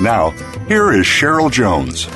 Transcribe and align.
Now, 0.00 0.30
here 0.66 0.92
is 0.92 1.06
Cheryl 1.06 1.50
Jones. 1.52 2.08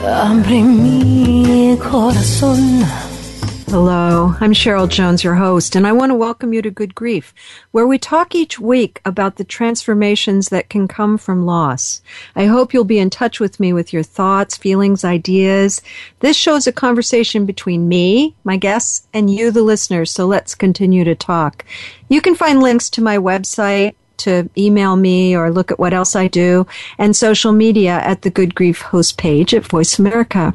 Hello, 3.70 4.34
I'm 4.40 4.52
Cheryl 4.52 4.88
Jones, 4.88 5.22
your 5.22 5.36
host, 5.36 5.76
and 5.76 5.86
I 5.86 5.92
want 5.92 6.10
to 6.10 6.14
welcome 6.14 6.52
you 6.52 6.60
to 6.62 6.70
Good 6.70 6.94
Grief, 6.94 7.32
where 7.70 7.86
we 7.86 7.96
talk 7.96 8.34
each 8.34 8.58
week 8.58 9.00
about 9.04 9.36
the 9.36 9.44
transformations 9.44 10.48
that 10.48 10.70
can 10.70 10.88
come 10.88 11.18
from 11.18 11.46
loss. 11.46 12.02
I 12.34 12.46
hope 12.46 12.74
you'll 12.74 12.84
be 12.84 12.98
in 12.98 13.10
touch 13.10 13.38
with 13.38 13.60
me 13.60 13.72
with 13.72 13.92
your 13.92 14.02
thoughts, 14.02 14.56
feelings, 14.56 15.04
ideas. 15.04 15.80
This 16.18 16.36
show 16.36 16.56
is 16.56 16.66
a 16.66 16.72
conversation 16.72 17.46
between 17.46 17.88
me, 17.88 18.34
my 18.42 18.56
guests, 18.56 19.06
and 19.14 19.30
you, 19.30 19.52
the 19.52 19.62
listeners, 19.62 20.10
so 20.10 20.26
let's 20.26 20.54
continue 20.54 21.04
to 21.04 21.14
talk. 21.14 21.64
You 22.08 22.20
can 22.20 22.34
find 22.34 22.60
links 22.60 22.90
to 22.90 23.02
my 23.02 23.18
website, 23.18 23.94
to 24.18 24.48
email 24.56 24.96
me 24.96 25.36
or 25.36 25.50
look 25.50 25.70
at 25.70 25.78
what 25.78 25.92
else 25.92 26.14
I 26.14 26.28
do, 26.28 26.66
and 26.98 27.14
social 27.14 27.52
media 27.52 27.98
at 27.98 28.22
the 28.22 28.30
Good 28.30 28.54
Grief 28.54 28.80
host 28.80 29.18
page 29.18 29.54
at 29.54 29.66
Voice 29.66 29.98
America. 29.98 30.54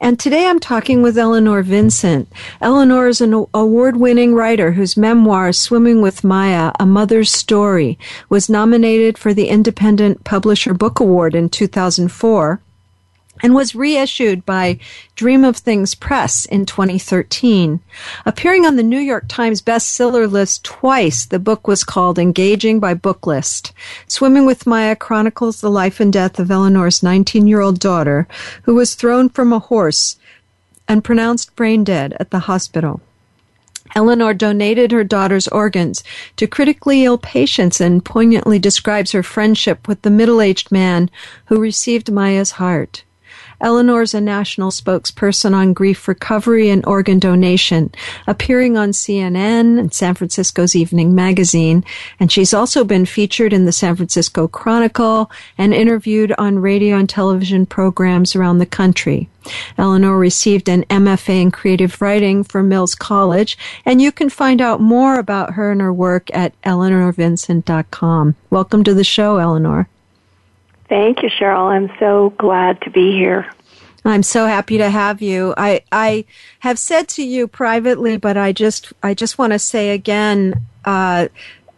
And 0.00 0.18
today 0.18 0.46
I'm 0.46 0.60
talking 0.60 1.02
with 1.02 1.18
Eleanor 1.18 1.62
Vincent. 1.62 2.32
Eleanor 2.60 3.08
is 3.08 3.20
an 3.20 3.46
award 3.54 3.96
winning 3.96 4.34
writer 4.34 4.72
whose 4.72 4.96
memoir, 4.96 5.52
Swimming 5.52 6.00
with 6.00 6.24
Maya, 6.24 6.72
A 6.80 6.86
Mother's 6.86 7.30
Story, 7.30 7.98
was 8.28 8.48
nominated 8.48 9.18
for 9.18 9.34
the 9.34 9.48
Independent 9.48 10.24
Publisher 10.24 10.74
Book 10.74 11.00
Award 11.00 11.34
in 11.34 11.48
2004 11.48 12.60
and 13.40 13.54
was 13.54 13.74
reissued 13.74 14.44
by 14.44 14.78
Dream 15.16 15.44
of 15.44 15.56
Things 15.56 15.94
Press 15.94 16.44
in 16.44 16.66
2013. 16.66 17.80
Appearing 18.26 18.66
on 18.66 18.76
the 18.76 18.82
New 18.82 18.98
York 18.98 19.24
Times 19.28 19.62
bestseller 19.62 20.30
list 20.30 20.64
twice, 20.64 21.24
the 21.24 21.38
book 21.38 21.66
was 21.66 21.84
called 21.84 22.18
Engaging 22.18 22.78
by 22.78 22.94
Booklist. 22.94 23.72
Swimming 24.06 24.46
with 24.46 24.66
Maya 24.66 24.94
chronicles 24.94 25.60
the 25.60 25.70
life 25.70 25.98
and 25.98 26.12
death 26.12 26.38
of 26.38 26.50
Eleanor's 26.50 27.02
19 27.02 27.46
year 27.46 27.60
old 27.60 27.78
daughter, 27.78 28.28
who 28.62 28.74
was 28.74 28.94
thrown 28.94 29.28
from 29.28 29.52
a 29.52 29.58
horse 29.58 30.16
and 30.86 31.04
pronounced 31.04 31.56
brain 31.56 31.84
dead 31.84 32.14
at 32.20 32.30
the 32.30 32.40
hospital. 32.40 33.00
Eleanor 33.94 34.32
donated 34.32 34.90
her 34.90 35.04
daughter's 35.04 35.48
organs 35.48 36.02
to 36.36 36.46
critically 36.46 37.04
ill 37.04 37.18
patients 37.18 37.80
and 37.80 38.04
poignantly 38.04 38.58
describes 38.58 39.12
her 39.12 39.22
friendship 39.22 39.86
with 39.86 40.00
the 40.02 40.10
middle 40.10 40.40
aged 40.40 40.72
man 40.72 41.10
who 41.46 41.60
received 41.60 42.10
Maya's 42.10 42.52
heart. 42.52 43.04
Eleanor 43.62 44.02
is 44.02 44.12
a 44.12 44.20
national 44.20 44.70
spokesperson 44.72 45.54
on 45.54 45.72
grief 45.72 46.08
recovery 46.08 46.68
and 46.68 46.84
organ 46.84 47.20
donation, 47.20 47.92
appearing 48.26 48.76
on 48.76 48.90
CNN 48.90 49.78
and 49.78 49.94
San 49.94 50.14
Francisco's 50.14 50.74
Evening 50.74 51.14
Magazine, 51.14 51.84
and 52.18 52.32
she's 52.32 52.52
also 52.52 52.82
been 52.82 53.06
featured 53.06 53.52
in 53.52 53.64
the 53.64 53.72
San 53.72 53.94
Francisco 53.94 54.48
Chronicle 54.48 55.30
and 55.56 55.72
interviewed 55.72 56.32
on 56.38 56.58
radio 56.58 56.96
and 56.96 57.08
television 57.08 57.64
programs 57.64 58.34
around 58.34 58.58
the 58.58 58.66
country. 58.66 59.28
Eleanor 59.78 60.18
received 60.18 60.68
an 60.68 60.84
MFA 60.84 61.42
in 61.42 61.50
creative 61.50 62.00
writing 62.00 62.42
from 62.44 62.68
Mills 62.68 62.94
College, 62.94 63.56
and 63.84 64.02
you 64.02 64.10
can 64.12 64.28
find 64.28 64.60
out 64.60 64.80
more 64.80 65.18
about 65.18 65.54
her 65.54 65.70
and 65.72 65.80
her 65.80 65.92
work 65.92 66.28
at 66.34 66.60
eleanorvincent.com. 66.62 68.34
Welcome 68.50 68.84
to 68.84 68.94
the 68.94 69.04
show, 69.04 69.38
Eleanor. 69.38 69.88
Thank 70.92 71.22
you, 71.22 71.30
Cheryl. 71.30 71.70
I'm 71.70 71.90
so 71.98 72.34
glad 72.36 72.82
to 72.82 72.90
be 72.90 73.12
here. 73.12 73.50
I'm 74.04 74.22
so 74.22 74.44
happy 74.44 74.76
to 74.76 74.90
have 74.90 75.22
you. 75.22 75.54
I 75.56 75.80
I 75.90 76.26
have 76.58 76.78
said 76.78 77.08
to 77.16 77.24
you 77.24 77.48
privately, 77.48 78.18
but 78.18 78.36
I 78.36 78.52
just 78.52 78.92
I 79.02 79.14
just 79.14 79.38
want 79.38 79.54
to 79.54 79.58
say 79.58 79.88
again 79.88 80.60
uh, 80.84 81.28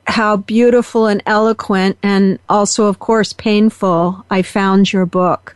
how 0.08 0.38
beautiful 0.38 1.06
and 1.06 1.22
eloquent, 1.26 1.96
and 2.02 2.40
also 2.48 2.86
of 2.86 2.98
course 2.98 3.32
painful. 3.32 4.26
I 4.30 4.42
found 4.42 4.92
your 4.92 5.06
book. 5.06 5.54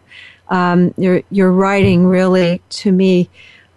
Um, 0.51 0.95
your 0.97 1.23
your 1.33 1.51
writing 1.51 2.07
really 2.07 2.63
to 2.69 2.93
me 2.93 3.29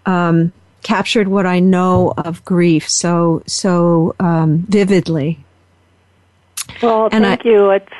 um, 0.05 0.53
captured 0.83 1.27
what 1.27 1.47
I 1.47 1.59
know 1.59 2.13
of 2.17 2.45
grief 2.45 2.87
so 2.87 3.41
so 3.47 4.15
um, 4.19 4.59
vividly. 4.59 5.43
Well, 6.83 7.09
and 7.11 7.25
thank 7.25 7.47
I, 7.47 7.49
you. 7.49 7.71
It's 7.71 7.93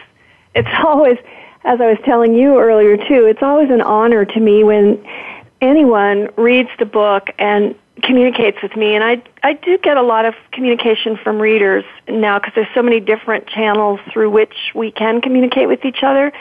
it's 0.54 0.70
always 0.86 1.18
as 1.64 1.80
I 1.80 1.88
was 1.88 1.98
telling 2.04 2.34
you 2.34 2.60
earlier 2.60 2.98
too, 2.98 3.26
it's 3.26 3.42
always 3.42 3.70
an 3.70 3.82
honor 3.82 4.26
to 4.26 4.40
me 4.40 4.64
when 4.64 5.04
anyone 5.62 6.30
reads 6.38 6.70
the 6.80 6.86
book 6.86 7.30
and 7.38 7.76
communicates 8.04 8.58
with 8.64 8.76
me 8.76 8.96
and 8.96 9.04
I 9.04 9.22
I 9.44 9.54
do 9.54 9.78
get 9.78 9.96
a 9.96 10.02
lot 10.02 10.26
of 10.26 10.34
communication 10.52 11.18
from 11.18 11.40
readers 11.40 11.84
now 12.08 12.40
because 12.40 12.54
there's 12.56 12.74
so 12.74 12.82
many 12.82 13.00
different 13.00 13.46
channels 13.46 14.00
through 14.12 14.32
which 14.32 14.56
we 14.74 14.92
can 14.92 15.22
communicate 15.22 15.68
with 15.68 15.86
each 15.86 16.02
other 16.02 16.32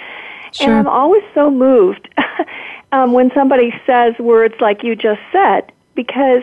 sure. 0.52 0.68
and 0.68 0.78
I'm 0.78 0.88
always 0.88 1.22
so 1.34 1.50
moved 1.50 2.08
um, 2.92 3.12
when 3.12 3.30
somebody 3.34 3.74
says 3.84 4.18
words 4.18 4.54
like 4.60 4.82
you 4.82 4.96
just 4.96 5.20
said 5.32 5.70
because 5.94 6.42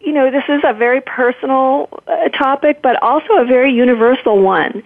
you 0.00 0.12
know, 0.12 0.30
this 0.30 0.44
is 0.48 0.60
a 0.64 0.72
very 0.72 1.00
personal 1.00 1.88
uh, 2.06 2.28
topic, 2.28 2.82
but 2.82 3.02
also 3.02 3.34
a 3.34 3.44
very 3.44 3.72
universal 3.72 4.40
one. 4.40 4.82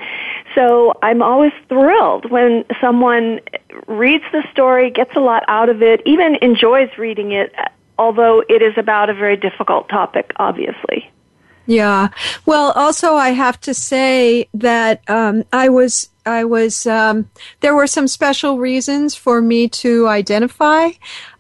So 0.55 0.95
I'm 1.03 1.23
always 1.23 1.53
thrilled 1.69 2.31
when 2.31 2.65
someone 2.81 3.41
reads 3.87 4.25
the 4.33 4.45
story, 4.53 4.91
gets 4.91 5.15
a 5.17 5.21
lot 5.21 5.45
out 5.49 5.69
of 5.69 5.83
it, 5.83 6.03
even 6.05 6.37
enjoys 6.43 6.89
reading 6.99 7.33
it, 7.33 7.55
although 7.99 8.43
it 8.49 8.63
is 8.63 8.75
about 8.77 9.11
a 9.11 9.15
very 9.15 9.37
difficult 9.37 9.89
topic, 9.89 10.33
obviously. 10.37 11.11
Yeah. 11.67 12.09
Well, 12.47 12.73
also 12.73 13.15
I 13.15 13.31
have 13.31 13.61
to 13.61 13.75
say 13.75 14.49
that 14.55 15.09
um, 15.09 15.45
I 15.53 15.69
was 15.69 16.09
I 16.27 16.45
was 16.45 16.87
um, 16.87 17.31
there 17.61 17.75
were 17.75 17.87
some 17.87 18.09
special 18.09 18.59
reasons 18.59 19.15
for 19.15 19.41
me 19.41 19.69
to 19.69 20.09
identify. 20.09 20.91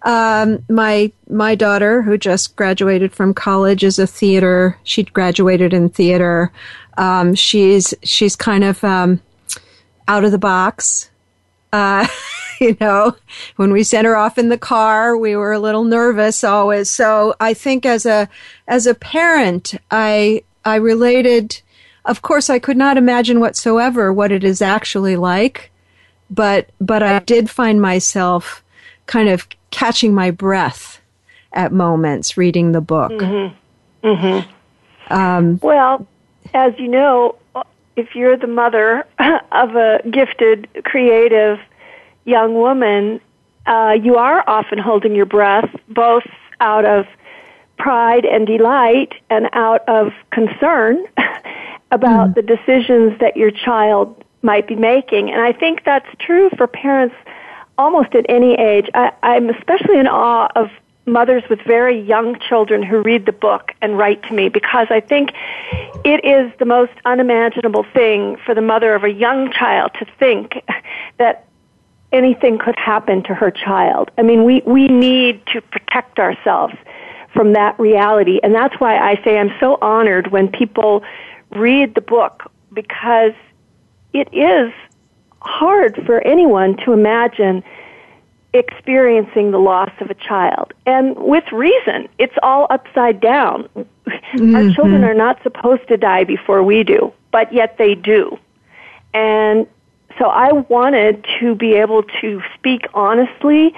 Um, 0.02 0.64
my 0.68 1.12
my 1.28 1.54
daughter, 1.54 2.02
who 2.02 2.16
just 2.16 2.54
graduated 2.56 3.12
from 3.12 3.34
college, 3.34 3.82
is 3.82 3.98
a 3.98 4.06
theater. 4.06 4.78
She 4.84 5.02
graduated 5.02 5.74
in 5.74 5.88
theater. 5.88 6.52
Um, 6.96 7.34
she's 7.34 7.94
she's 8.02 8.36
kind 8.36 8.64
of 8.64 8.82
um, 8.84 9.20
out 10.08 10.24
of 10.24 10.32
the 10.32 10.38
box. 10.38 11.10
Uh, 11.72 12.06
you 12.60 12.76
know, 12.80 13.16
when 13.56 13.72
we 13.72 13.82
sent 13.82 14.06
her 14.06 14.16
off 14.16 14.38
in 14.38 14.48
the 14.48 14.58
car, 14.58 15.16
we 15.16 15.36
were 15.36 15.52
a 15.52 15.58
little 15.58 15.84
nervous 15.84 16.44
always. 16.44 16.90
So 16.90 17.34
I 17.40 17.54
think 17.54 17.86
as 17.86 18.06
a 18.06 18.28
as 18.68 18.86
a 18.86 18.94
parent, 18.94 19.74
I 19.90 20.42
I 20.64 20.76
related. 20.76 21.60
Of 22.04 22.22
course, 22.22 22.48
I 22.48 22.58
could 22.58 22.78
not 22.78 22.96
imagine 22.96 23.40
whatsoever 23.40 24.12
what 24.12 24.32
it 24.32 24.42
is 24.42 24.62
actually 24.62 25.16
like, 25.16 25.70
but 26.30 26.70
but 26.80 27.02
I 27.02 27.18
did 27.20 27.50
find 27.50 27.80
myself 27.80 28.64
kind 29.06 29.28
of 29.28 29.46
catching 29.70 30.14
my 30.14 30.30
breath 30.30 31.00
at 31.52 31.72
moments 31.72 32.36
reading 32.36 32.72
the 32.72 32.80
book. 32.80 33.12
Mm-hmm. 33.12 34.06
Mm-hmm. 34.06 35.12
Um, 35.12 35.58
well, 35.62 36.06
as 36.54 36.72
you 36.78 36.88
know, 36.88 37.36
if 37.96 38.14
you're 38.14 38.36
the 38.36 38.46
mother 38.46 39.04
of 39.52 39.76
a 39.76 40.00
gifted, 40.10 40.68
creative 40.84 41.58
young 42.24 42.54
woman, 42.54 43.20
uh, 43.66 43.96
you 44.00 44.16
are 44.16 44.42
often 44.48 44.78
holding 44.78 45.14
your 45.14 45.26
breath, 45.26 45.68
both 45.88 46.24
out 46.60 46.84
of 46.84 47.06
pride 47.78 48.24
and 48.24 48.46
delight 48.46 49.14
and 49.30 49.48
out 49.52 49.88
of 49.88 50.12
concern 50.30 51.04
about 51.90 52.30
mm. 52.30 52.34
the 52.34 52.42
decisions 52.42 53.18
that 53.20 53.36
your 53.36 53.50
child 53.50 54.24
might 54.42 54.66
be 54.66 54.76
making. 54.76 55.30
And 55.30 55.40
I 55.40 55.52
think 55.52 55.84
that's 55.84 56.06
true 56.18 56.50
for 56.56 56.66
parents 56.66 57.14
almost 57.78 58.14
at 58.14 58.26
any 58.28 58.54
age. 58.54 58.88
I, 58.94 59.12
I'm 59.22 59.48
especially 59.50 59.98
in 59.98 60.06
awe 60.06 60.48
of 60.54 60.70
mothers 61.12 61.42
with 61.50 61.60
very 61.62 62.00
young 62.00 62.38
children 62.38 62.82
who 62.82 63.02
read 63.02 63.26
the 63.26 63.32
book 63.32 63.72
and 63.82 63.98
write 63.98 64.22
to 64.24 64.34
me 64.34 64.48
because 64.48 64.86
I 64.90 65.00
think 65.00 65.32
it 66.04 66.24
is 66.24 66.52
the 66.58 66.64
most 66.64 66.92
unimaginable 67.04 67.84
thing 67.92 68.36
for 68.44 68.54
the 68.54 68.62
mother 68.62 68.94
of 68.94 69.04
a 69.04 69.10
young 69.10 69.52
child 69.52 69.92
to 69.98 70.06
think 70.18 70.54
that 71.18 71.46
anything 72.12 72.58
could 72.58 72.76
happen 72.78 73.22
to 73.24 73.34
her 73.34 73.50
child. 73.50 74.10
I 74.18 74.22
mean, 74.22 74.44
we, 74.44 74.62
we 74.66 74.88
need 74.88 75.44
to 75.52 75.60
protect 75.60 76.18
ourselves 76.18 76.74
from 77.32 77.52
that 77.52 77.78
reality. 77.78 78.40
And 78.42 78.54
that's 78.54 78.74
why 78.80 78.98
I 78.98 79.22
say 79.22 79.38
I'm 79.38 79.52
so 79.60 79.78
honored 79.80 80.32
when 80.32 80.48
people 80.48 81.04
read 81.50 81.94
the 81.94 82.00
book 82.00 82.50
because 82.72 83.32
it 84.12 84.28
is 84.32 84.72
hard 85.40 86.02
for 86.04 86.20
anyone 86.26 86.76
to 86.78 86.92
imagine 86.92 87.62
experiencing 88.52 89.52
the 89.52 89.58
loss 89.58 89.90
of 90.00 90.10
a 90.10 90.14
child. 90.14 90.72
And 90.86 91.16
with 91.16 91.44
reason, 91.52 92.08
it's 92.18 92.34
all 92.42 92.66
upside 92.70 93.20
down. 93.20 93.68
Mm-hmm. 93.76 94.54
Our 94.56 94.74
children 94.74 95.04
are 95.04 95.14
not 95.14 95.40
supposed 95.42 95.86
to 95.88 95.96
die 95.96 96.24
before 96.24 96.62
we 96.62 96.82
do, 96.82 97.12
but 97.30 97.52
yet 97.52 97.78
they 97.78 97.94
do. 97.94 98.38
And 99.14 99.66
so 100.18 100.26
I 100.26 100.52
wanted 100.52 101.24
to 101.38 101.54
be 101.54 101.74
able 101.74 102.02
to 102.20 102.42
speak 102.54 102.86
honestly 102.92 103.74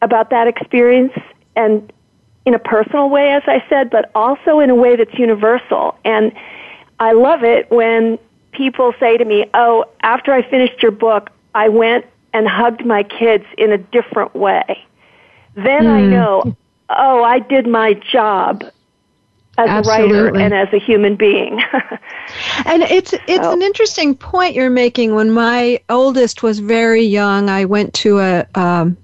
about 0.00 0.30
that 0.30 0.46
experience 0.46 1.12
and 1.54 1.92
in 2.46 2.54
a 2.54 2.58
personal 2.58 3.10
way, 3.10 3.32
as 3.32 3.42
I 3.46 3.62
said, 3.68 3.90
but 3.90 4.10
also 4.14 4.60
in 4.60 4.70
a 4.70 4.74
way 4.74 4.96
that's 4.96 5.14
universal. 5.18 5.98
And 6.04 6.32
I 6.98 7.12
love 7.12 7.44
it 7.44 7.70
when 7.70 8.18
people 8.52 8.94
say 8.98 9.18
to 9.18 9.24
me, 9.24 9.44
Oh, 9.52 9.84
after 10.02 10.32
I 10.32 10.48
finished 10.48 10.82
your 10.82 10.92
book, 10.92 11.30
I 11.54 11.68
went 11.68 12.06
and 12.32 12.46
hugged 12.46 12.84
my 12.84 13.02
kids 13.02 13.44
in 13.56 13.72
a 13.72 13.78
different 13.78 14.34
way. 14.34 14.84
Then 15.54 15.84
mm. 15.84 15.90
I 15.90 16.02
hmm. 16.02 16.10
know, 16.10 16.56
oh, 16.90 17.24
I 17.24 17.40
did 17.40 17.66
my 17.66 17.94
job 17.94 18.62
as 19.58 19.68
Absolutely. 19.68 20.18
a 20.18 20.22
writer 20.22 20.38
and 20.38 20.54
as 20.54 20.72
a 20.72 20.78
human 20.78 21.16
being. 21.16 21.60
and 22.64 22.82
it's 22.84 23.12
it's 23.12 23.44
so. 23.44 23.52
an 23.52 23.62
interesting 23.62 24.14
point 24.14 24.54
you're 24.54 24.70
making. 24.70 25.14
When 25.14 25.32
my 25.32 25.80
oldest 25.88 26.42
was 26.42 26.60
very 26.60 27.02
young, 27.02 27.50
I 27.50 27.64
went 27.64 27.92
to 27.94 28.20
a 28.20 28.46
um, 28.54 28.96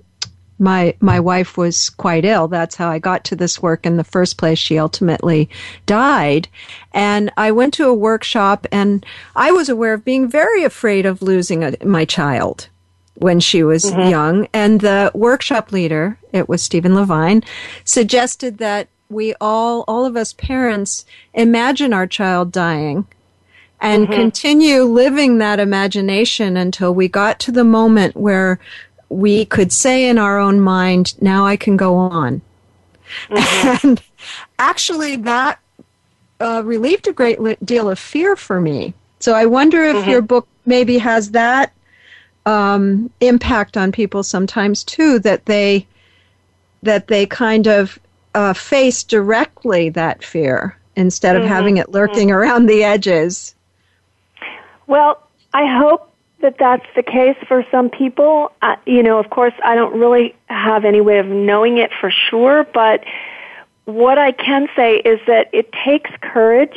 my 0.60 0.94
my 1.00 1.18
wife 1.18 1.56
was 1.56 1.90
quite 1.90 2.24
ill. 2.24 2.46
That's 2.46 2.76
how 2.76 2.88
I 2.88 3.00
got 3.00 3.24
to 3.24 3.36
this 3.36 3.60
work 3.60 3.84
in 3.84 3.96
the 3.96 4.04
first 4.04 4.38
place. 4.38 4.58
She 4.58 4.78
ultimately 4.78 5.50
died, 5.86 6.48
and 6.92 7.32
I 7.36 7.50
went 7.50 7.74
to 7.74 7.88
a 7.88 7.94
workshop, 7.94 8.66
and 8.70 9.04
I 9.34 9.50
was 9.50 9.68
aware 9.68 9.94
of 9.94 10.04
being 10.04 10.28
very 10.28 10.62
afraid 10.62 11.04
of 11.04 11.20
losing 11.20 11.64
a, 11.64 11.74
my 11.84 12.04
child 12.04 12.68
when 13.16 13.40
she 13.40 13.62
was 13.62 13.84
mm-hmm. 13.84 14.10
young. 14.10 14.48
And 14.52 14.80
the 14.80 15.10
workshop 15.14 15.72
leader, 15.72 16.18
it 16.32 16.48
was 16.48 16.62
Stephen 16.62 16.94
Levine, 16.94 17.42
suggested 17.84 18.58
that 18.58 18.88
we 19.08 19.34
all, 19.40 19.84
all 19.86 20.04
of 20.04 20.16
us 20.16 20.32
parents, 20.32 21.04
imagine 21.32 21.92
our 21.92 22.06
child 22.06 22.50
dying 22.50 23.06
and 23.80 24.04
mm-hmm. 24.04 24.14
continue 24.14 24.82
living 24.82 25.38
that 25.38 25.60
imagination 25.60 26.56
until 26.56 26.94
we 26.94 27.06
got 27.06 27.38
to 27.40 27.52
the 27.52 27.64
moment 27.64 28.16
where 28.16 28.58
we 29.08 29.44
could 29.44 29.72
say 29.72 30.08
in 30.08 30.18
our 30.18 30.38
own 30.38 30.60
mind, 30.60 31.20
now 31.20 31.46
I 31.46 31.56
can 31.56 31.76
go 31.76 31.96
on. 31.96 32.40
Mm-hmm. 33.28 33.88
And 33.88 34.02
actually, 34.58 35.16
that 35.16 35.58
uh, 36.40 36.62
relieved 36.64 37.06
a 37.06 37.12
great 37.12 37.38
deal 37.64 37.90
of 37.90 37.98
fear 37.98 38.36
for 38.36 38.60
me. 38.60 38.94
So 39.20 39.32
I 39.32 39.46
wonder 39.46 39.82
if 39.82 39.96
mm-hmm. 39.96 40.10
your 40.10 40.22
book 40.22 40.48
maybe 40.66 40.98
has 40.98 41.30
that 41.32 41.72
um, 42.46 43.10
impact 43.20 43.76
on 43.76 43.92
people 43.92 44.22
sometimes 44.22 44.84
too 44.84 45.18
that 45.20 45.46
they 45.46 45.86
that 46.82 47.08
they 47.08 47.24
kind 47.24 47.66
of 47.66 47.98
uh, 48.34 48.52
face 48.52 49.02
directly 49.02 49.88
that 49.88 50.22
fear 50.22 50.76
instead 50.96 51.36
of 51.36 51.42
mm-hmm. 51.42 51.52
having 51.52 51.76
it 51.78 51.90
lurking 51.90 52.28
mm-hmm. 52.28 52.36
around 52.36 52.66
the 52.66 52.84
edges. 52.84 53.54
Well, 54.86 55.26
I 55.54 55.66
hope 55.66 56.12
that 56.40 56.56
that's 56.58 56.84
the 56.94 57.02
case 57.02 57.36
for 57.48 57.64
some 57.70 57.88
people. 57.88 58.52
Uh, 58.60 58.76
you 58.86 59.02
know, 59.02 59.18
of 59.18 59.30
course, 59.30 59.54
I 59.64 59.74
don't 59.74 59.98
really 59.98 60.34
have 60.46 60.84
any 60.84 61.00
way 61.00 61.18
of 61.18 61.26
knowing 61.26 61.78
it 61.78 61.90
for 62.00 62.10
sure, 62.10 62.64
but 62.74 63.02
what 63.86 64.18
I 64.18 64.32
can 64.32 64.68
say 64.76 64.96
is 64.96 65.20
that 65.26 65.48
it 65.52 65.72
takes 65.84 66.10
courage 66.20 66.76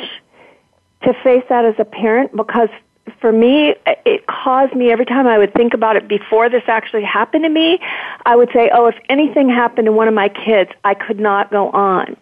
to 1.02 1.14
face 1.22 1.44
that 1.48 1.64
as 1.64 1.74
a 1.78 1.84
parent 1.84 2.34
because 2.34 2.70
for 3.20 3.32
me, 3.32 3.74
it 3.86 4.26
caused 4.26 4.74
me 4.74 4.90
every 4.90 5.04
time 5.04 5.26
I 5.26 5.38
would 5.38 5.52
think 5.54 5.74
about 5.74 5.96
it 5.96 6.08
before 6.08 6.48
this 6.48 6.62
actually 6.66 7.04
happened 7.04 7.44
to 7.44 7.50
me, 7.50 7.78
I 8.26 8.36
would 8.36 8.50
say, 8.52 8.70
oh, 8.72 8.86
if 8.86 8.96
anything 9.08 9.48
happened 9.48 9.86
to 9.86 9.92
one 9.92 10.08
of 10.08 10.14
my 10.14 10.28
kids, 10.28 10.70
I 10.84 10.94
could 10.94 11.20
not 11.20 11.50
go 11.50 11.70
on. 11.70 12.16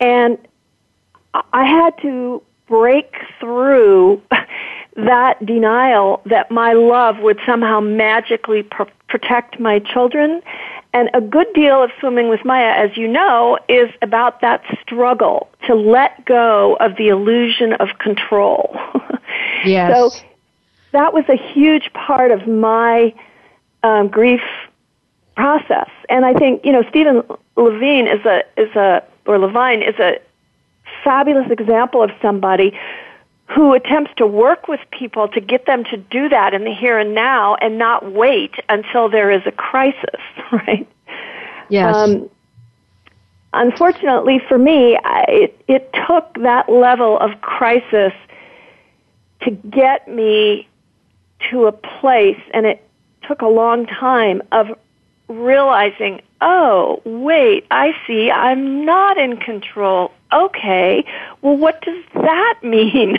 And 0.00 0.38
I 1.52 1.64
had 1.64 1.96
to 2.02 2.42
break 2.66 3.14
through 3.40 4.22
that 4.96 5.44
denial 5.44 6.22
that 6.26 6.50
my 6.50 6.72
love 6.72 7.18
would 7.18 7.40
somehow 7.44 7.80
magically 7.80 8.62
pr- 8.62 8.84
protect 9.08 9.58
my 9.58 9.78
children. 9.78 10.42
And 10.94 11.10
a 11.12 11.20
good 11.20 11.52
deal 11.54 11.82
of 11.82 11.90
swimming 12.00 12.28
with 12.28 12.44
Maya, 12.44 12.72
as 12.76 12.96
you 12.96 13.08
know, 13.08 13.58
is 13.68 13.90
about 14.00 14.40
that 14.40 14.62
struggle 14.80 15.50
to 15.66 15.74
let 15.74 16.24
go 16.24 16.76
of 16.78 16.96
the 16.96 17.08
illusion 17.08 17.74
of 17.74 17.98
control. 17.98 18.74
Yes. 19.64 20.12
So 20.12 20.20
that 20.92 21.12
was 21.12 21.24
a 21.28 21.36
huge 21.36 21.92
part 21.92 22.30
of 22.30 22.46
my 22.46 23.14
um, 23.82 24.08
grief 24.08 24.42
process. 25.36 25.90
And 26.08 26.24
I 26.24 26.34
think, 26.34 26.64
you 26.64 26.72
know, 26.72 26.84
Stephen 26.88 27.22
Levine 27.56 28.06
is 28.06 28.24
a, 28.24 28.42
is 28.56 28.74
a, 28.76 29.02
or 29.26 29.38
Levine 29.38 29.82
is 29.82 29.98
a 29.98 30.20
fabulous 31.02 31.50
example 31.50 32.02
of 32.02 32.10
somebody 32.22 32.78
who 33.46 33.74
attempts 33.74 34.10
to 34.16 34.26
work 34.26 34.68
with 34.68 34.80
people 34.90 35.28
to 35.28 35.40
get 35.40 35.66
them 35.66 35.84
to 35.84 35.96
do 35.96 36.28
that 36.28 36.54
in 36.54 36.64
the 36.64 36.74
here 36.74 36.98
and 36.98 37.14
now 37.14 37.54
and 37.56 37.78
not 37.78 38.12
wait 38.12 38.52
until 38.68 39.08
there 39.08 39.30
is 39.30 39.42
a 39.46 39.52
crisis, 39.52 40.20
right? 40.52 40.88
Yes. 41.68 41.94
Um, 41.94 42.30
unfortunately 43.52 44.40
for 44.48 44.58
me, 44.58 44.96
I, 44.96 45.24
it, 45.28 45.64
it 45.68 45.94
took 46.06 46.34
that 46.42 46.68
level 46.68 47.18
of 47.18 47.40
crisis 47.42 48.12
to 49.42 49.50
get 49.50 50.08
me 50.08 50.68
to 51.50 51.66
a 51.66 51.72
place, 51.72 52.40
and 52.54 52.64
it 52.64 52.82
took 53.28 53.42
a 53.42 53.46
long 53.46 53.86
time 53.86 54.42
of 54.52 54.68
realizing, 55.28 56.20
oh, 56.40 57.00
wait, 57.04 57.66
I 57.70 57.92
see, 58.06 58.30
I'm 58.30 58.84
not 58.84 59.18
in 59.18 59.38
control. 59.38 60.12
Okay, 60.32 61.04
well, 61.42 61.56
what 61.56 61.80
does 61.82 62.04
that 62.14 62.58
mean? 62.62 63.18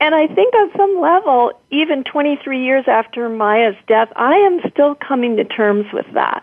And 0.00 0.14
I 0.14 0.26
think 0.26 0.54
on 0.54 0.70
some 0.76 1.00
level, 1.00 1.52
even 1.70 2.04
23 2.04 2.64
years 2.64 2.84
after 2.86 3.28
Maya's 3.28 3.76
death, 3.86 4.12
I 4.16 4.34
am 4.34 4.60
still 4.70 4.94
coming 4.94 5.36
to 5.36 5.44
terms 5.44 5.86
with 5.92 6.06
that. 6.14 6.42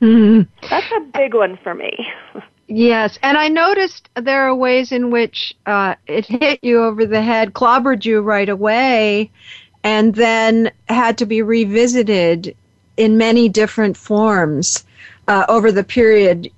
Mm-hmm. 0.00 0.66
That's 0.68 0.92
a 0.96 1.00
big 1.00 1.34
one 1.34 1.58
for 1.62 1.74
me. 1.74 2.08
Yes, 2.72 3.18
and 3.20 3.36
I 3.36 3.48
noticed 3.48 4.08
there 4.14 4.46
are 4.46 4.54
ways 4.54 4.92
in 4.92 5.10
which 5.10 5.56
uh, 5.66 5.96
it 6.06 6.24
hit 6.24 6.60
you 6.62 6.84
over 6.84 7.04
the 7.04 7.20
head, 7.20 7.52
clobbered 7.52 8.04
you 8.04 8.20
right 8.20 8.48
away, 8.48 9.32
and 9.82 10.14
then 10.14 10.70
had 10.88 11.18
to 11.18 11.26
be 11.26 11.42
revisited 11.42 12.54
in 13.00 13.16
many 13.16 13.48
different 13.48 13.96
forms 13.96 14.84
uh, 15.26 15.46
over 15.48 15.72
the 15.72 15.82
period 15.82 16.50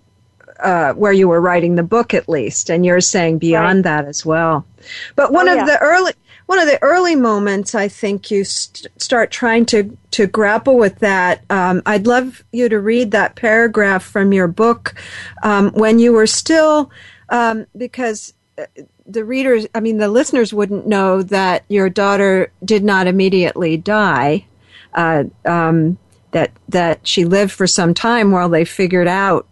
uh, 0.59 0.93
where 0.95 1.13
you 1.13 1.29
were 1.29 1.41
writing 1.41 1.77
the 1.77 1.85
book, 1.85 2.15
at 2.15 2.29
least. 2.29 2.69
And 2.69 2.85
you're 2.85 3.01
saying 3.01 3.39
beyond 3.39 3.79
right. 3.79 4.03
that 4.03 4.05
as 4.07 4.27
well. 4.27 4.67
But 5.15 5.33
one 5.33 5.49
oh, 5.49 5.53
of 5.53 5.59
yeah. 5.59 5.67
the 5.67 5.79
early 5.79 6.13
one 6.47 6.59
of 6.59 6.67
the 6.67 6.83
early 6.83 7.15
moments 7.15 7.75
I 7.75 7.87
think 7.87 8.31
you 8.31 8.43
st- 8.43 8.89
start 9.01 9.31
trying 9.31 9.65
to 9.67 9.97
to 10.11 10.27
grapple 10.27 10.77
with 10.77 10.99
that. 10.99 11.45
Um, 11.49 11.81
I'd 11.87 12.09
love 12.09 12.43
you 12.51 12.69
to 12.69 12.81
read 12.81 13.13
that 13.13 13.37
paragraph 13.37 14.03
from 14.03 14.33
your 14.33 14.49
book 14.49 14.95
um, 15.45 15.71
when 15.75 16.01
you 16.01 16.13
were 16.13 16.27
still 16.27 16.91
um, 17.29 17.67
because 17.77 18.35
uh, 18.59 18.65
the 19.07 19.25
readers, 19.25 19.67
I 19.75 19.81
mean, 19.81 19.99
the 19.99 20.09
listeners 20.09 20.53
wouldn't 20.53 20.87
know 20.87 21.23
that 21.23 21.65
your 21.69 21.89
daughter 21.89 22.51
did 22.65 22.83
not 22.83 23.07
immediately 23.07 23.77
die. 23.77 24.47
Uh, 24.95 25.25
um, 25.45 25.99
that 26.33 26.51
that 26.69 27.07
she 27.07 27.25
lived 27.25 27.53
for 27.53 27.67
some 27.67 27.95
time 27.95 28.31
while 28.31 28.49
they 28.49 28.65
figured 28.65 29.09
out 29.09 29.47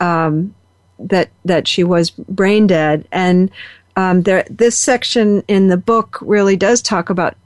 um, 0.00 0.54
that 0.98 1.30
that 1.44 1.66
she 1.66 1.82
was 1.82 2.10
brain 2.10 2.66
dead, 2.66 3.08
and 3.10 3.50
um, 3.98 4.22
there, 4.22 4.44
this 4.48 4.78
section 4.78 5.42
in 5.48 5.66
the 5.66 5.76
book 5.76 6.18
really 6.20 6.56
does 6.56 6.80
talk 6.80 7.10
about 7.10 7.36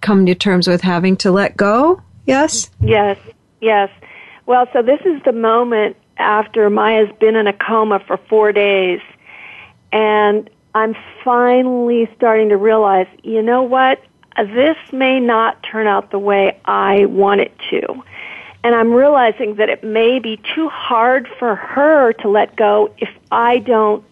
coming 0.00 0.26
to 0.26 0.36
terms 0.36 0.68
with 0.68 0.80
having 0.80 1.16
to 1.16 1.32
let 1.32 1.56
go. 1.56 2.00
Yes? 2.26 2.70
Yes, 2.80 3.18
yes. 3.60 3.90
Well, 4.46 4.68
so 4.72 4.82
this 4.82 5.00
is 5.04 5.20
the 5.24 5.32
moment 5.32 5.96
after 6.16 6.70
Maya's 6.70 7.10
been 7.18 7.34
in 7.34 7.48
a 7.48 7.52
coma 7.52 7.98
for 8.06 8.18
four 8.28 8.52
days, 8.52 9.00
and 9.90 10.48
I'm 10.76 10.94
finally 11.24 12.08
starting 12.16 12.50
to 12.50 12.56
realize, 12.56 13.08
you 13.24 13.42
know 13.42 13.62
what? 13.62 14.00
This 14.36 14.76
may 14.92 15.20
not 15.20 15.62
turn 15.62 15.86
out 15.86 16.10
the 16.10 16.18
way 16.18 16.58
I 16.64 17.06
want 17.06 17.40
it 17.40 17.52
to. 17.70 18.02
And 18.62 18.74
I'm 18.74 18.92
realizing 18.92 19.56
that 19.56 19.68
it 19.68 19.82
may 19.82 20.18
be 20.18 20.38
too 20.54 20.68
hard 20.68 21.28
for 21.38 21.54
her 21.54 22.12
to 22.14 22.28
let 22.28 22.56
go 22.56 22.92
if 22.98 23.08
I 23.30 23.58
don't 23.58 24.04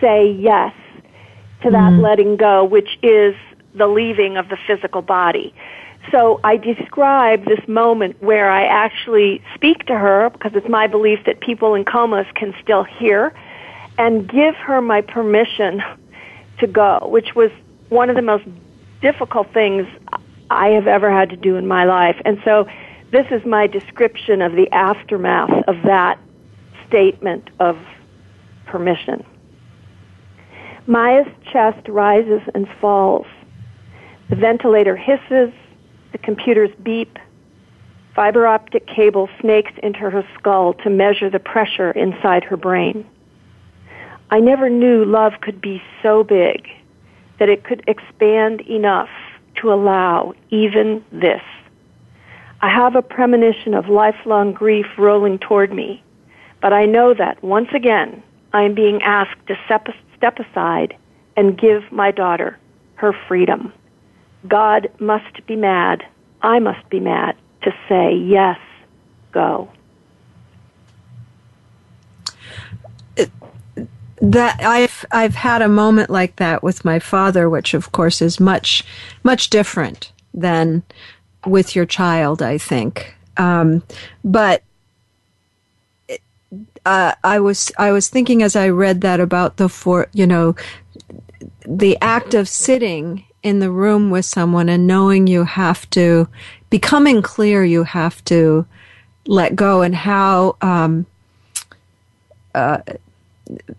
say 0.00 0.30
yes 0.30 0.74
to 1.62 1.70
that 1.70 1.92
mm-hmm. 1.92 2.00
letting 2.00 2.36
go, 2.36 2.64
which 2.64 2.98
is 3.02 3.34
the 3.74 3.86
leaving 3.86 4.36
of 4.36 4.48
the 4.48 4.56
physical 4.66 5.02
body. 5.02 5.54
So 6.10 6.40
I 6.44 6.56
describe 6.56 7.44
this 7.46 7.66
moment 7.66 8.22
where 8.22 8.50
I 8.50 8.64
actually 8.64 9.42
speak 9.54 9.86
to 9.86 9.96
her 9.96 10.30
because 10.30 10.52
it's 10.54 10.68
my 10.68 10.86
belief 10.86 11.20
that 11.26 11.40
people 11.40 11.74
in 11.74 11.84
comas 11.84 12.26
can 12.34 12.54
still 12.62 12.84
hear 12.84 13.34
and 13.98 14.28
give 14.28 14.54
her 14.56 14.80
my 14.80 15.00
permission 15.00 15.82
to 16.58 16.66
go, 16.66 17.06
which 17.10 17.34
was 17.34 17.50
one 17.88 18.10
of 18.10 18.16
the 18.16 18.22
most 18.22 18.44
difficult 19.04 19.52
things 19.52 19.86
I 20.48 20.68
have 20.68 20.86
ever 20.86 21.12
had 21.12 21.28
to 21.28 21.36
do 21.36 21.56
in 21.56 21.66
my 21.66 21.84
life. 21.84 22.16
And 22.24 22.40
so 22.42 22.66
this 23.12 23.26
is 23.30 23.44
my 23.44 23.66
description 23.66 24.40
of 24.40 24.52
the 24.52 24.66
aftermath 24.72 25.52
of 25.68 25.76
that 25.84 26.18
statement 26.88 27.50
of 27.60 27.76
permission. 28.64 29.22
Maya's 30.86 31.28
chest 31.52 31.86
rises 31.86 32.40
and 32.54 32.66
falls. 32.80 33.26
The 34.30 34.36
ventilator 34.36 34.96
hisses, 34.96 35.52
the 36.12 36.18
computers 36.18 36.70
beep. 36.82 37.18
Fiber 38.14 38.46
optic 38.46 38.86
cable 38.86 39.28
snakes 39.38 39.72
into 39.82 39.98
her 39.98 40.26
skull 40.38 40.72
to 40.82 40.88
measure 40.88 41.28
the 41.28 41.40
pressure 41.40 41.90
inside 41.90 42.42
her 42.44 42.56
brain. 42.56 43.06
I 44.30 44.40
never 44.40 44.70
knew 44.70 45.04
love 45.04 45.34
could 45.42 45.60
be 45.60 45.82
so 46.02 46.24
big 46.24 46.68
that 47.38 47.48
it 47.48 47.64
could 47.64 47.82
expand 47.86 48.60
enough 48.62 49.08
to 49.56 49.72
allow 49.72 50.34
even 50.50 51.04
this. 51.12 51.42
I 52.60 52.68
have 52.68 52.96
a 52.96 53.02
premonition 53.02 53.74
of 53.74 53.88
lifelong 53.88 54.52
grief 54.52 54.86
rolling 54.96 55.38
toward 55.38 55.72
me, 55.72 56.02
but 56.60 56.72
I 56.72 56.86
know 56.86 57.12
that 57.14 57.42
once 57.42 57.68
again 57.74 58.22
I 58.52 58.62
am 58.62 58.74
being 58.74 59.02
asked 59.02 59.46
to 59.48 59.58
step, 59.66 59.88
step 60.16 60.38
aside 60.38 60.96
and 61.36 61.58
give 61.58 61.90
my 61.92 62.10
daughter 62.10 62.58
her 62.96 63.12
freedom. 63.28 63.72
God 64.48 64.88
must 64.98 65.46
be 65.46 65.56
mad. 65.56 66.04
I 66.42 66.58
must 66.58 66.88
be 66.88 67.00
mad 67.00 67.36
to 67.62 67.74
say, 67.88 68.14
yes, 68.14 68.58
go. 69.32 69.68
That 74.24 74.62
I've 74.62 75.04
I've 75.12 75.34
had 75.34 75.60
a 75.60 75.68
moment 75.68 76.08
like 76.08 76.36
that 76.36 76.62
with 76.62 76.84
my 76.84 76.98
father, 76.98 77.48
which 77.50 77.74
of 77.74 77.92
course 77.92 78.22
is 78.22 78.40
much 78.40 78.82
much 79.22 79.50
different 79.50 80.12
than 80.32 80.82
with 81.46 81.76
your 81.76 81.84
child. 81.84 82.40
I 82.40 82.56
think, 82.56 83.14
um, 83.36 83.82
but 84.24 84.62
uh, 86.86 87.14
I 87.22 87.38
was 87.38 87.70
I 87.78 87.92
was 87.92 88.08
thinking 88.08 88.42
as 88.42 88.56
I 88.56 88.70
read 88.70 89.02
that 89.02 89.20
about 89.20 89.58
the 89.58 89.68
for 89.68 90.08
you 90.14 90.26
know 90.26 90.56
the 91.66 91.98
act 92.00 92.32
of 92.32 92.48
sitting 92.48 93.24
in 93.42 93.58
the 93.58 93.70
room 93.70 94.10
with 94.10 94.24
someone 94.24 94.70
and 94.70 94.86
knowing 94.86 95.26
you 95.26 95.44
have 95.44 95.88
to 95.90 96.28
becoming 96.70 97.20
clear 97.20 97.62
you 97.62 97.84
have 97.84 98.24
to 98.24 98.66
let 99.26 99.54
go 99.54 99.82
and 99.82 99.94
how 99.94 100.56
um, 100.62 101.04
uh, 102.54 102.78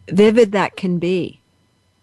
vivid 0.07 0.51
that 0.53 0.75
can 0.75 0.99
be. 0.99 1.39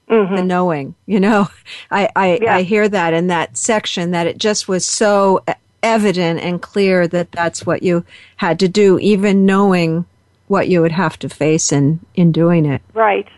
Mm-hmm. 0.09 0.37
The 0.37 0.42
knowing, 0.42 0.95
you 1.07 1.21
know, 1.21 1.49
I 1.90 2.09
I, 2.14 2.38
yeah. 2.42 2.57
I 2.57 2.62
hear 2.62 2.88
that 2.88 3.14
in 3.14 3.28
that 3.28 3.57
section 3.57 4.11
that 4.11 4.26
it 4.26 4.37
just 4.37 4.69
was 4.69 4.85
so 4.85 5.42
evident 5.83 6.40
and 6.40 6.61
clear 6.61 7.09
that 7.09 7.33
that's 7.33 7.64
what 7.64 7.83
you 7.83 8.04
had 8.37 8.59
to 8.61 8.69
do, 8.69 8.99
even 8.99 9.47
knowing 9.47 10.04
what 10.49 10.69
you 10.69 10.83
would 10.83 10.92
have 10.92 11.19
to 11.21 11.28
face 11.28 11.73
in 11.73 12.00
in 12.14 12.31
doing 12.31 12.66
it. 12.66 12.83
Right, 12.92 13.28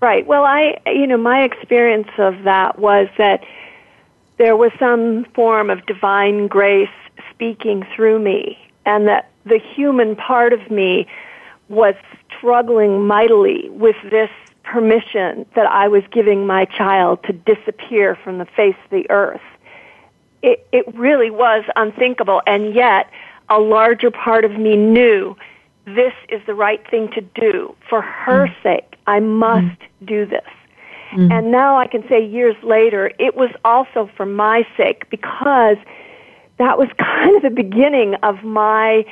right. 0.00 0.26
Well, 0.26 0.44
I 0.44 0.80
you 0.86 1.06
know 1.06 1.18
my 1.18 1.42
experience 1.42 2.08
of 2.16 2.44
that 2.44 2.78
was 2.78 3.08
that 3.18 3.44
there 4.38 4.56
was 4.56 4.72
some 4.78 5.24
form 5.34 5.68
of 5.68 5.84
divine 5.86 6.46
grace 6.46 6.88
speaking 7.30 7.86
through 7.94 8.18
me, 8.20 8.58
and 8.86 9.06
that 9.08 9.30
the 9.44 9.58
human 9.58 10.16
part 10.16 10.52
of 10.52 10.70
me 10.70 11.06
was 11.68 11.94
struggling 12.36 13.06
mightily 13.06 13.68
with 13.70 13.96
this 14.10 14.30
permission 14.62 15.46
that 15.54 15.66
I 15.66 15.88
was 15.88 16.02
giving 16.10 16.46
my 16.46 16.64
child 16.66 17.22
to 17.24 17.32
disappear 17.32 18.16
from 18.16 18.38
the 18.38 18.44
face 18.44 18.76
of 18.84 18.90
the 18.90 19.10
earth. 19.10 19.40
It, 20.42 20.66
it 20.72 20.94
really 20.94 21.30
was 21.30 21.64
unthinkable, 21.74 22.42
and 22.46 22.74
yet 22.74 23.10
a 23.48 23.58
larger 23.58 24.10
part 24.10 24.44
of 24.44 24.52
me 24.52 24.76
knew 24.76 25.36
this 25.86 26.12
is 26.28 26.40
the 26.46 26.54
right 26.54 26.86
thing 26.90 27.10
to 27.12 27.20
do 27.20 27.74
for 27.88 28.02
her 28.02 28.46
mm. 28.46 28.62
sake. 28.62 28.96
I 29.06 29.20
must 29.20 29.64
mm. 29.80 30.06
do 30.06 30.26
this. 30.26 30.44
Mm. 31.12 31.32
And 31.32 31.50
now 31.50 31.78
I 31.78 31.86
can 31.86 32.06
say 32.08 32.24
years 32.24 32.56
later, 32.62 33.10
it 33.18 33.34
was 33.34 33.50
also 33.64 34.10
for 34.16 34.26
my 34.26 34.66
sake 34.76 35.08
because 35.08 35.78
that 36.58 36.78
was 36.78 36.88
kind 36.98 37.36
of 37.36 37.42
the 37.42 37.50
beginning 37.50 38.14
of 38.22 38.44
my 38.44 39.04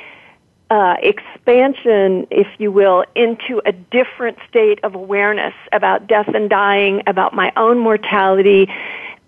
uh, 0.69 0.95
expansion, 1.01 2.27
if 2.29 2.47
you 2.57 2.71
will, 2.71 3.05
into 3.15 3.61
a 3.65 3.71
different 3.71 4.37
state 4.49 4.79
of 4.83 4.95
awareness 4.95 5.53
about 5.71 6.07
death 6.07 6.27
and 6.33 6.49
dying, 6.49 7.01
about 7.07 7.33
my 7.33 7.51
own 7.55 7.79
mortality, 7.79 8.69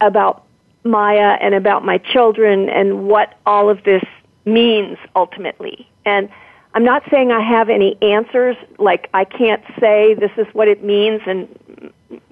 about 0.01 0.43
Maya 0.83 1.37
and 1.41 1.53
about 1.53 1.85
my 1.85 1.97
children 1.97 2.69
and 2.69 3.07
what 3.07 3.37
all 3.45 3.69
of 3.69 3.83
this 3.83 4.03
means 4.45 4.97
ultimately. 5.15 5.89
And 6.05 6.29
I'm 6.73 6.83
not 6.83 7.03
saying 7.09 7.31
I 7.31 7.41
have 7.41 7.69
any 7.69 7.97
answers, 8.01 8.55
like 8.77 9.09
I 9.13 9.25
can't 9.25 9.63
say 9.79 10.13
this 10.13 10.31
is 10.37 10.47
what 10.53 10.67
it 10.67 10.83
means 10.83 11.21
and 11.25 11.47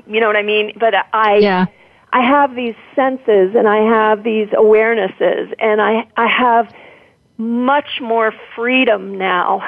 you 0.05 0.21
know 0.21 0.27
what 0.27 0.37
I 0.37 0.43
mean, 0.43 0.73
but 0.79 0.93
I 1.13 1.37
yeah. 1.37 1.65
I 2.13 2.21
have 2.21 2.55
these 2.55 2.75
senses 2.95 3.55
and 3.55 3.67
I 3.67 3.77
have 3.77 4.23
these 4.23 4.47
awarenesses 4.49 5.53
and 5.59 5.81
I 5.81 6.07
I 6.15 6.27
have 6.27 6.73
much 7.37 8.01
more 8.01 8.33
freedom 8.55 9.17
now 9.17 9.63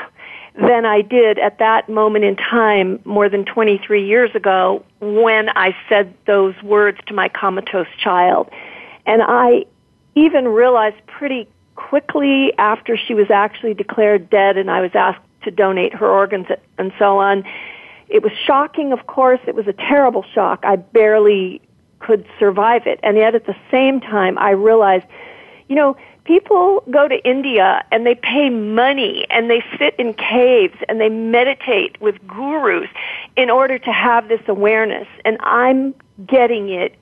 than 0.56 0.86
I 0.86 1.02
did 1.02 1.40
at 1.40 1.60
that 1.60 1.88
moment 1.88 2.26
in 2.26 2.36
time 2.36 3.00
more 3.06 3.30
than 3.30 3.46
23 3.46 4.06
years 4.06 4.34
ago 4.36 4.84
when 5.00 5.50
I 5.50 5.76
said 5.88 6.14
those 6.26 6.56
words 6.64 6.98
to 7.08 7.14
my 7.14 7.30
comatose 7.30 7.88
child. 8.04 8.50
And 9.06 9.22
I 9.24 9.66
even 10.16 10.48
realized 10.48 10.98
pretty 11.08 11.48
quickly 11.76 12.54
after 12.58 12.98
she 12.98 13.14
was 13.14 13.30
actually 13.30 13.74
declared 13.74 14.30
dead 14.30 14.58
and 14.58 14.70
I 14.70 14.82
was 14.82 14.92
asked 14.94 15.22
to 15.44 15.52
donate 15.52 15.94
her 15.94 16.10
organs 16.10 16.48
and 16.78 16.92
so 17.00 17.20
on. 17.20 17.46
It 18.10 18.24
was 18.24 18.34
shocking, 18.46 18.92
of 18.92 19.08
course. 19.08 19.40
It 19.48 19.56
was 19.56 19.68
a 19.68 19.74
terrible 19.74 20.26
shock. 20.34 20.60
I 20.64 20.76
barely 20.76 21.62
could 22.00 22.26
survive 22.38 22.88
it. 22.88 23.00
And 23.04 23.18
yet 23.18 23.36
at 23.36 23.46
the 23.46 23.56
same 23.72 24.02
time, 24.02 24.38
I 24.38 24.52
realized, 24.52 25.06
you 25.70 25.76
know, 25.76 25.96
people 26.26 26.84
go 26.90 27.08
to 27.08 27.16
India 27.24 27.86
and 27.92 28.06
they 28.06 28.16
pay 28.16 28.50
money 28.50 29.26
and 29.30 29.50
they 29.50 29.64
sit 29.78 29.96
in 30.00 30.16
caves 30.16 30.76
and 30.90 31.00
they 31.00 31.10
meditate 31.10 32.02
with 32.02 32.16
gurus 32.28 32.90
in 33.38 33.52
order 33.52 33.78
to 33.78 33.92
have 33.92 34.28
this 34.28 34.42
awareness. 34.48 35.08
And 35.24 35.38
I'm 35.42 35.94
getting 36.26 36.70
it 36.70 36.96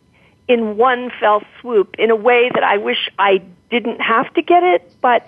in 0.49 0.75
one 0.75 1.11
fell 1.17 1.41
swoop 1.59 1.95
in 1.97 2.11
a 2.11 2.15
way 2.15 2.49
that 2.53 2.63
I 2.63 2.77
wish 2.77 3.09
I 3.17 3.41
didn't 3.71 4.01
have 4.01 4.33
to 4.33 4.41
get 4.41 4.63
it, 4.63 4.93
but 5.01 5.25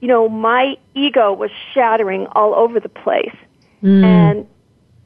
you 0.00 0.08
know, 0.08 0.28
my 0.28 0.76
ego 0.94 1.32
was 1.32 1.50
shattering 1.72 2.26
all 2.32 2.54
over 2.54 2.78
the 2.80 2.90
place. 2.90 3.34
Mm. 3.82 4.04
And 4.04 4.46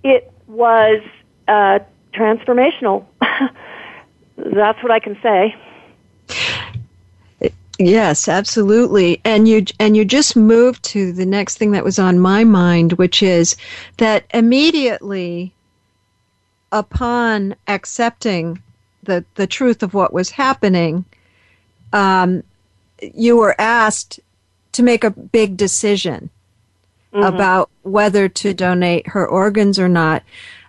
it 0.03 0.33
was 0.49 1.01
uh, 1.47 1.79
transformational. 2.13 3.07
That's 4.37 4.83
what 4.83 4.91
I 4.91 4.99
can 4.99 5.17
say. 5.23 5.55
Yes, 7.79 8.27
absolutely. 8.27 9.21
And 9.25 9.47
you 9.47 9.65
and 9.79 9.97
you 9.97 10.05
just 10.05 10.35
moved 10.35 10.83
to 10.85 11.13
the 11.13 11.27
next 11.27 11.59
thing 11.59 11.71
that 11.73 11.85
was 11.85 11.99
on 11.99 12.19
my 12.19 12.43
mind, 12.43 12.95
which 12.95 13.23
is 13.23 13.57
that 13.99 14.25
immediately 14.35 15.53
upon 16.73 17.55
accepting 17.69 18.61
the 19.05 19.25
the 19.37 19.47
truth 19.47 19.85
of 19.85 19.95
what 19.95 20.13
was 20.13 20.31
happening, 20.31 21.05
um, 21.93 22.43
you 23.01 23.37
were 23.37 23.55
asked 23.61 24.19
to 24.73 24.83
make 24.83 25.05
a 25.05 25.11
big 25.11 25.57
decision 25.57 26.31
mm-hmm. 27.13 27.23
about 27.23 27.71
whether 27.83 28.29
to 28.29 28.55
donate 28.55 29.07
her 29.07 29.27
organs 29.27 29.79
or 29.79 29.89
not. 29.89 30.25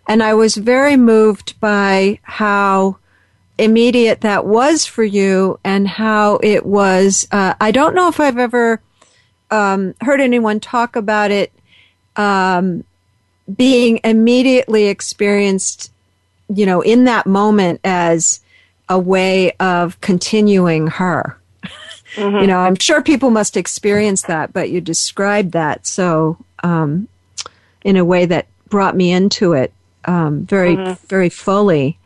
And 0.08 0.22
I 0.22 0.36
was 0.36 0.56
very 0.56 0.96
moved 0.96 1.60
by 1.60 2.20
how 2.22 2.98
immediate 3.60 4.22
that 4.22 4.46
was 4.46 4.86
for 4.86 5.04
you 5.04 5.60
and 5.64 5.88
how 5.88 6.40
it 6.42 6.66
was. 6.66 7.28
Uh, 7.32 7.54
I 7.60 7.72
don't 7.72 7.94
know 7.94 8.08
if 8.08 8.20
I've 8.20 8.38
ever 8.38 8.82
um, 9.52 9.94
heard 10.02 10.22
anyone 10.22 10.60
talk 10.60 10.96
about 10.96 11.32
it 11.32 11.52
um, 12.16 12.84
being 13.56 14.00
immediately 14.04 14.88
experienced, 14.88 15.92
you 16.48 16.66
know, 16.66 16.82
in 16.82 17.06
that 17.06 17.26
moment 17.28 17.82
as 17.84 18.40
a 18.88 18.98
way 18.98 19.52
of 19.54 20.00
continuing 20.02 20.88
her. 20.88 21.38
Mm-hmm. 22.16 22.38
You 22.38 22.48
know, 22.48 22.58
I'm 22.58 22.76
sure 22.76 23.04
people 23.04 23.30
must 23.30 23.56
experience 23.56 24.24
that, 24.24 24.52
but 24.52 24.72
you 24.72 24.82
described 24.82 25.52
that 25.52 25.86
so 25.86 26.38
um, 26.64 27.08
in 27.84 27.98
a 27.98 28.06
way 28.06 28.26
that 28.26 28.48
brought 28.68 28.96
me 28.96 29.12
into 29.12 29.54
it 29.54 29.74
um, 30.06 30.46
very, 30.46 30.76
mm-hmm. 30.76 31.06
very 31.08 31.30
fully. 31.30 31.98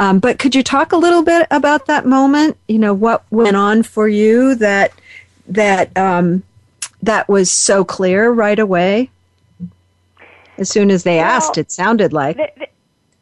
Um, 0.00 0.18
but 0.18 0.38
could 0.38 0.54
you 0.54 0.62
talk 0.62 0.92
a 0.92 0.96
little 0.96 1.22
bit 1.22 1.46
about 1.50 1.84
that 1.86 2.06
moment? 2.06 2.56
You 2.68 2.78
know, 2.78 2.94
what 2.94 3.22
went 3.30 3.54
on 3.54 3.82
for 3.82 4.08
you 4.08 4.54
that 4.54 4.92
that 5.48 5.94
um, 5.94 6.42
that 7.02 7.28
was 7.28 7.50
so 7.50 7.84
clear 7.84 8.30
right 8.30 8.58
away? 8.58 9.10
As 10.56 10.70
soon 10.70 10.90
as 10.90 11.04
they 11.04 11.16
well, 11.16 11.26
asked, 11.26 11.58
it 11.58 11.70
sounded 11.70 12.14
like. 12.14 12.38
The, 12.38 12.68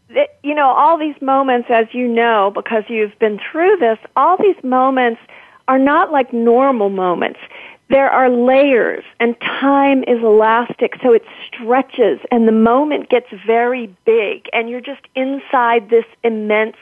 the, 0.08 0.28
you 0.44 0.54
know, 0.54 0.68
all 0.68 0.96
these 0.96 1.20
moments, 1.20 1.68
as 1.68 1.86
you 1.92 2.06
know, 2.06 2.52
because 2.54 2.84
you've 2.88 3.18
been 3.18 3.40
through 3.50 3.78
this, 3.78 3.98
all 4.14 4.36
these 4.36 4.62
moments 4.62 5.20
are 5.66 5.80
not 5.80 6.12
like 6.12 6.32
normal 6.32 6.90
moments. 6.90 7.40
There 7.90 8.10
are 8.10 8.28
layers, 8.28 9.04
and 9.18 9.34
time 9.40 10.02
is 10.06 10.22
elastic, 10.22 10.94
so 11.02 11.14
it 11.14 11.24
stretches, 11.46 12.20
and 12.30 12.46
the 12.46 12.52
moment 12.52 13.08
gets 13.08 13.28
very 13.46 13.86
big, 14.04 14.46
and 14.52 14.68
you're 14.68 14.82
just 14.82 15.00
inside 15.14 15.88
this 15.88 16.04
immense 16.22 16.76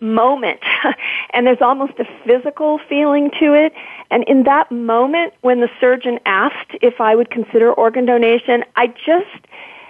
moment. 0.00 0.60
and 1.30 1.46
there's 1.46 1.60
almost 1.60 1.92
a 1.98 2.04
physical 2.24 2.80
feeling 2.88 3.30
to 3.38 3.54
it. 3.54 3.72
And 4.10 4.24
in 4.24 4.44
that 4.44 4.70
moment, 4.72 5.34
when 5.42 5.60
the 5.60 5.68
surgeon 5.80 6.18
asked 6.26 6.76
if 6.82 7.00
I 7.00 7.14
would 7.14 7.30
consider 7.30 7.72
organ 7.72 8.06
donation, 8.06 8.64
I 8.76 8.88
just 8.88 9.46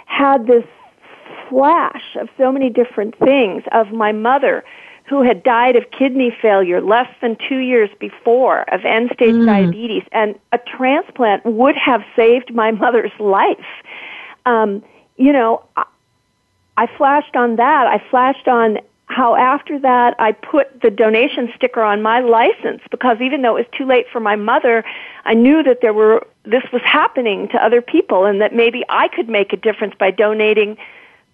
had 0.06 0.47
this 0.47 0.64
flash 1.49 2.16
of 2.20 2.28
so 2.37 2.52
many 2.52 2.68
different 2.68 3.18
things 3.18 3.62
of 3.73 3.92
my 3.92 4.12
mother 4.12 4.64
who 5.09 5.23
had 5.23 5.43
died 5.43 5.77
of 5.77 5.91
kidney 5.91 6.37
failure 6.43 6.81
less 6.81 7.09
than 7.21 7.37
two 7.49 7.59
years 7.59 7.91
before 7.99 8.62
of 8.73 8.85
end 8.85 9.11
stage 9.15 9.35
mm. 9.35 9.47
diabetes, 9.47 10.03
and 10.12 10.38
a 10.53 10.59
transplant 10.59 11.45
would 11.47 11.77
have 11.77 12.03
saved 12.15 12.55
my 12.55 12.71
mother's 12.83 13.12
life. 13.19 13.59
Um, 14.47 14.83
you 15.17 15.33
know, 15.33 15.65
I, 15.77 15.85
I 16.77 16.87
flashed 16.97 17.35
on 17.35 17.57
that. 17.57 17.87
I 17.87 18.03
flashed 18.11 18.47
on 18.47 18.79
how 19.07 19.35
after 19.35 19.79
that 19.79 20.15
I 20.19 20.33
put 20.33 20.83
the 20.83 20.91
donation 20.91 21.50
sticker 21.57 21.83
on 21.83 22.03
my 22.03 22.21
license 22.21 22.83
because 22.91 23.21
even 23.21 23.43
though 23.43 23.57
it 23.57 23.67
was 23.67 23.79
too 23.79 23.87
late 23.87 24.07
for 24.12 24.21
my 24.21 24.37
mother, 24.37 24.85
I 25.25 25.35
knew 25.35 25.62
that 25.62 25.81
there 25.81 25.95
were 25.95 26.27
this 26.45 26.62
was 26.73 26.83
happening 26.85 27.49
to 27.49 27.65
other 27.65 27.83
people 27.83 28.25
and 28.25 28.41
that 28.41 28.55
maybe 28.55 28.85
I 28.88 29.09
could 29.09 29.29
make 29.29 29.53
a 29.53 29.57
difference 29.57 29.95
by 29.99 30.11
donating 30.11 30.77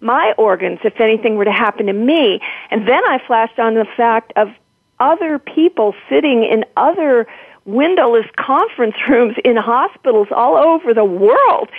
my 0.01 0.33
organs 0.37 0.79
if 0.83 0.99
anything 0.99 1.35
were 1.35 1.45
to 1.45 1.51
happen 1.51 1.85
to 1.87 1.93
me. 1.93 2.39
And 2.71 2.87
then 2.87 3.03
I 3.05 3.19
flashed 3.25 3.59
on 3.59 3.75
the 3.75 3.85
fact 3.97 4.33
of 4.35 4.49
other 4.99 5.39
people 5.39 5.93
sitting 6.09 6.43
in 6.43 6.65
other 6.77 7.27
windowless 7.65 8.25
conference 8.37 8.95
rooms 9.09 9.35
in 9.43 9.57
hospitals 9.57 10.27
all 10.31 10.55
over 10.55 10.93
the 10.93 11.05
world 11.05 11.69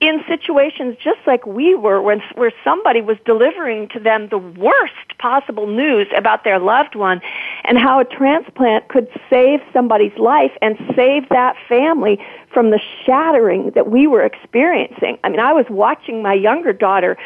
in 0.00 0.22
situations 0.28 0.96
just 1.02 1.18
like 1.26 1.44
we 1.44 1.74
were 1.74 2.00
when 2.00 2.22
where 2.36 2.52
somebody 2.62 3.00
was 3.00 3.16
delivering 3.24 3.88
to 3.88 3.98
them 3.98 4.28
the 4.28 4.38
worst 4.38 5.18
possible 5.18 5.66
news 5.66 6.06
about 6.16 6.44
their 6.44 6.60
loved 6.60 6.94
one 6.94 7.20
and 7.64 7.78
how 7.78 7.98
a 7.98 8.04
transplant 8.04 8.86
could 8.88 9.08
save 9.28 9.60
somebody's 9.72 10.16
life 10.16 10.52
and 10.62 10.78
save 10.94 11.28
that 11.30 11.56
family 11.68 12.24
from 12.52 12.70
the 12.70 12.80
shattering 13.04 13.70
that 13.70 13.90
we 13.90 14.06
were 14.06 14.22
experiencing. 14.22 15.18
I 15.24 15.30
mean, 15.30 15.40
I 15.40 15.52
was 15.52 15.66
watching 15.68 16.22
my 16.22 16.34
younger 16.34 16.72
daughter 16.72 17.18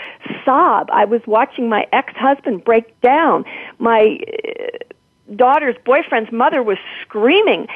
sob. 0.42 0.88
I 0.90 1.04
was 1.04 1.20
watching 1.26 1.68
my 1.68 1.86
ex-husband 1.92 2.64
break 2.64 2.98
down. 3.02 3.44
My 3.78 4.18
uh, 4.18 5.34
daughter's 5.36 5.76
boyfriend's 5.84 6.32
mother 6.32 6.62
was 6.62 6.78
screaming. 7.02 7.68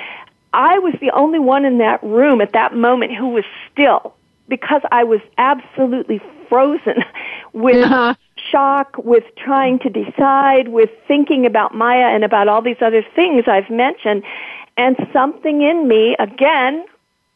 I 0.55 0.79
was 0.79 0.95
the 1.03 1.11
only 1.11 1.38
one 1.38 1.67
in 1.67 1.76
that 1.79 2.03
room 2.03 2.41
at 2.41 2.55
that 2.55 2.75
moment 2.75 3.15
who 3.15 3.29
was 3.29 3.45
still 3.71 4.15
because 4.49 4.83
I 4.91 5.05
was 5.05 5.21
absolutely 5.38 6.20
frozen 6.49 7.05
with 7.53 7.85
uh-huh. 7.85 8.14
shock, 8.51 8.97
with 8.99 9.25
trying 9.37 9.79
to 9.81 9.90
decide, 9.90 10.68
with 10.68 10.90
thinking 11.09 11.47
about 11.47 11.75
Maya 11.75 12.14
and 12.14 12.25
about 12.25 12.49
all 12.49 12.62
these 12.62 12.81
other 12.81 13.05
things 13.14 13.44
I've 13.47 13.70
mentioned. 13.70 14.23
And 14.77 14.97
something 15.12 15.62
in 15.62 15.88
me, 15.88 16.16
again, 16.18 16.85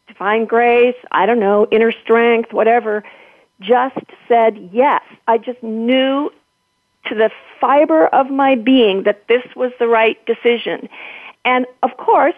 divine 0.07 0.45
grace, 0.45 0.97
I 1.11 1.27
don't 1.27 1.41
know, 1.41 1.67
inner 1.71 1.93
strength, 1.93 2.53
whatever, 2.53 3.03
just 3.61 3.99
said 4.29 4.71
yes. 4.73 5.03
I 5.27 5.39
just 5.39 5.63
knew 5.63 6.31
to 7.07 7.15
the 7.15 7.31
fiber 7.61 8.07
of 8.09 8.31
my 8.31 8.55
being 8.55 9.05
that 9.05 9.27
this 9.29 9.43
was 9.57 9.73
the 9.79 9.89
right 9.89 10.19
decision. 10.27 10.89
And 11.45 11.67
of 11.83 11.97
course, 11.97 12.35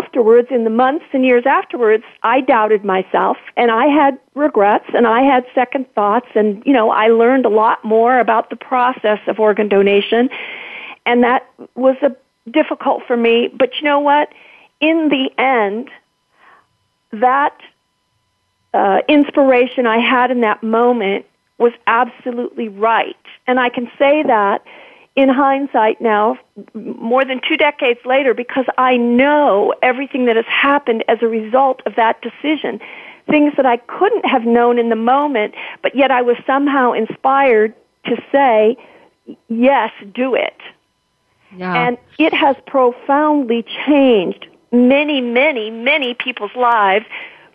afterwards, 0.00 0.48
in 0.50 0.64
the 0.64 0.70
months 0.70 1.04
and 1.12 1.24
years 1.24 1.44
afterwards, 1.46 2.04
I 2.22 2.40
doubted 2.40 2.84
myself 2.84 3.36
and 3.56 3.70
I 3.70 3.86
had 3.86 4.18
regrets 4.34 4.86
and 4.94 5.06
I 5.06 5.22
had 5.22 5.44
second 5.54 5.92
thoughts 5.94 6.28
and, 6.34 6.62
you 6.64 6.72
know, 6.72 6.90
I 6.90 7.08
learned 7.08 7.44
a 7.46 7.48
lot 7.48 7.84
more 7.84 8.18
about 8.18 8.50
the 8.50 8.56
process 8.56 9.20
of 9.26 9.38
organ 9.38 9.68
donation 9.68 10.30
and 11.06 11.22
that 11.22 11.48
was 11.74 11.96
a, 12.02 12.16
difficult 12.50 13.02
for 13.06 13.16
me. 13.16 13.48
But 13.48 13.70
you 13.76 13.82
know 13.82 14.00
what? 14.00 14.32
In 14.80 15.08
the 15.08 15.30
end, 15.38 15.90
that 17.12 17.58
uh, 18.72 19.00
inspiration 19.08 19.86
I 19.86 19.98
had 19.98 20.30
in 20.30 20.40
that 20.40 20.62
moment 20.62 21.26
was 21.58 21.72
absolutely 21.86 22.68
right. 22.68 23.16
And 23.46 23.60
I 23.60 23.68
can 23.68 23.90
say 23.98 24.22
that 24.22 24.62
in 25.16 25.28
hindsight 25.28 26.00
now, 26.00 26.38
more 26.74 27.24
than 27.24 27.40
two 27.46 27.56
decades 27.56 28.00
later, 28.04 28.32
because 28.32 28.66
I 28.78 28.96
know 28.96 29.74
everything 29.82 30.26
that 30.26 30.36
has 30.36 30.46
happened 30.46 31.04
as 31.08 31.18
a 31.20 31.26
result 31.26 31.82
of 31.84 31.96
that 31.96 32.22
decision. 32.22 32.80
Things 33.28 33.52
that 33.56 33.66
I 33.66 33.76
couldn't 33.76 34.24
have 34.24 34.44
known 34.44 34.78
in 34.78 34.88
the 34.88 34.96
moment, 34.96 35.54
but 35.82 35.94
yet 35.94 36.10
I 36.10 36.22
was 36.22 36.36
somehow 36.46 36.92
inspired 36.92 37.74
to 38.06 38.22
say, 38.32 38.76
yes, 39.48 39.90
do 40.14 40.34
it. 40.34 40.56
Yeah. 41.56 41.74
And 41.74 41.98
it 42.18 42.32
has 42.32 42.56
profoundly 42.66 43.64
changed 43.86 44.46
many, 44.72 45.20
many, 45.20 45.70
many 45.70 46.14
people's 46.14 46.54
lives. 46.54 47.04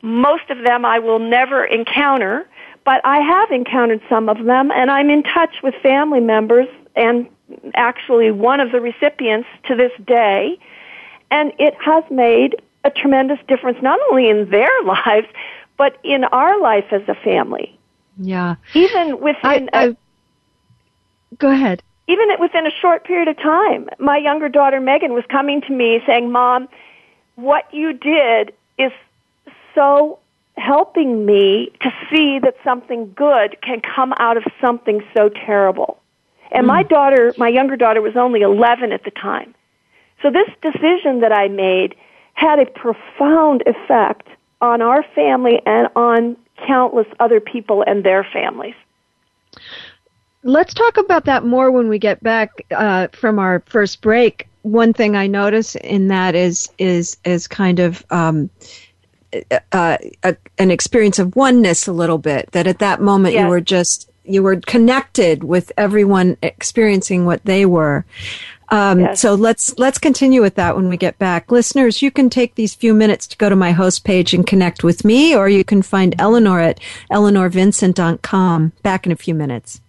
Most 0.01 0.49
of 0.49 0.63
them 0.63 0.85
I 0.85 0.99
will 0.99 1.19
never 1.19 1.63
encounter, 1.63 2.47
but 2.83 3.01
I 3.05 3.21
have 3.21 3.51
encountered 3.51 4.01
some 4.09 4.29
of 4.29 4.43
them, 4.43 4.71
and 4.71 4.91
I'm 4.91 5.09
in 5.09 5.23
touch 5.23 5.55
with 5.63 5.73
family 5.81 6.19
members 6.19 6.67
and 6.95 7.27
actually 7.73 8.31
one 8.31 8.59
of 8.59 8.71
the 8.71 8.81
recipients 8.81 9.47
to 9.67 9.75
this 9.75 9.91
day, 10.05 10.59
and 11.31 11.53
it 11.59 11.73
has 11.83 12.03
made 12.09 12.61
a 12.83 12.89
tremendous 12.89 13.39
difference 13.47 13.77
not 13.81 13.99
only 14.09 14.29
in 14.29 14.49
their 14.49 14.69
lives, 14.85 15.27
but 15.77 15.97
in 16.03 16.23
our 16.25 16.59
life 16.59 16.85
as 16.91 17.01
a 17.07 17.15
family. 17.15 17.77
Yeah. 18.17 18.55
Even 18.73 19.19
within. 19.19 19.69
I, 19.73 19.79
I, 19.79 19.83
a, 19.85 19.97
go 21.37 21.51
ahead. 21.51 21.83
Even 22.07 22.27
within 22.39 22.67
a 22.67 22.71
short 22.81 23.03
period 23.03 23.27
of 23.27 23.37
time, 23.37 23.89
my 23.99 24.17
younger 24.17 24.47
daughter 24.47 24.79
Megan 24.79 25.13
was 25.13 25.23
coming 25.29 25.61
to 25.61 25.73
me 25.73 26.01
saying, 26.05 26.31
"Mom, 26.31 26.69
what 27.35 27.73
you 27.73 27.93
did 27.93 28.53
is 28.77 28.91
so 29.73 30.19
helping 30.55 31.25
me 31.25 31.71
to 31.81 31.91
see 32.09 32.39
that 32.39 32.55
something 32.63 33.11
good 33.15 33.59
can 33.61 33.81
come 33.81 34.13
out 34.17 34.37
of 34.37 34.43
something 34.61 35.03
so 35.15 35.29
terrible." 35.29 35.99
And 36.51 36.67
my 36.67 36.83
daughter, 36.83 37.33
my 37.37 37.49
younger 37.49 37.75
daughter 37.75 38.01
was 38.01 38.15
only 38.15 38.41
11 38.41 38.91
at 38.91 39.03
the 39.03 39.11
time. 39.11 39.53
So 40.21 40.31
this 40.31 40.49
decision 40.61 41.19
that 41.21 41.31
I 41.31 41.47
made 41.47 41.95
had 42.33 42.59
a 42.59 42.65
profound 42.65 43.63
effect 43.65 44.27
on 44.61 44.81
our 44.81 45.03
family 45.13 45.61
and 45.65 45.87
on 45.95 46.37
countless 46.67 47.07
other 47.19 47.39
people 47.39 47.83
and 47.85 48.03
their 48.03 48.23
families. 48.23 48.75
Let's 50.43 50.73
talk 50.73 50.97
about 50.97 51.25
that 51.25 51.43
more 51.43 51.71
when 51.71 51.87
we 51.89 51.97
get 51.97 52.21
back 52.21 52.51
uh, 52.71 53.07
from 53.13 53.39
our 53.39 53.63
first 53.65 54.01
break. 54.01 54.47
One 54.61 54.93
thing 54.93 55.15
I 55.15 55.27
notice 55.27 55.75
in 55.75 56.07
that 56.09 56.35
is 56.35 56.69
is 56.77 57.17
is 57.25 57.47
kind 57.47 57.79
of 57.79 58.05
um, 58.09 58.49
uh, 59.71 59.97
a, 60.23 60.35
an 60.57 60.71
experience 60.71 61.19
of 61.19 61.35
oneness 61.35 61.87
a 61.87 61.93
little 61.93 62.17
bit. 62.17 62.51
That 62.51 62.67
at 62.67 62.79
that 62.79 63.01
moment 63.01 63.33
yes. 63.33 63.43
you 63.43 63.49
were 63.49 63.61
just 63.61 64.09
you 64.25 64.43
were 64.43 64.57
connected 64.57 65.43
with 65.43 65.71
everyone 65.77 66.37
experiencing 66.41 67.25
what 67.25 67.43
they 67.45 67.65
were. 67.65 68.05
Um, 68.69 69.01
yes. 69.01 69.21
So 69.21 69.35
let's 69.35 69.77
let's 69.77 69.97
continue 69.97 70.41
with 70.41 70.55
that 70.55 70.75
when 70.75 70.89
we 70.89 70.97
get 70.97 71.19
back, 71.19 71.51
listeners. 71.51 72.01
You 72.01 72.11
can 72.11 72.29
take 72.29 72.55
these 72.55 72.73
few 72.73 72.93
minutes 72.93 73.27
to 73.27 73.37
go 73.37 73.49
to 73.49 73.55
my 73.55 73.71
host 73.71 74.03
page 74.03 74.33
and 74.33 74.45
connect 74.45 74.83
with 74.83 75.05
me, 75.05 75.35
or 75.35 75.47
you 75.47 75.63
can 75.63 75.81
find 75.81 76.15
Eleanor 76.17 76.59
at 76.59 76.79
eleanorvincent.com. 77.11 78.71
Back 78.81 79.05
in 79.05 79.11
a 79.11 79.15
few 79.15 79.35
minutes. 79.35 79.81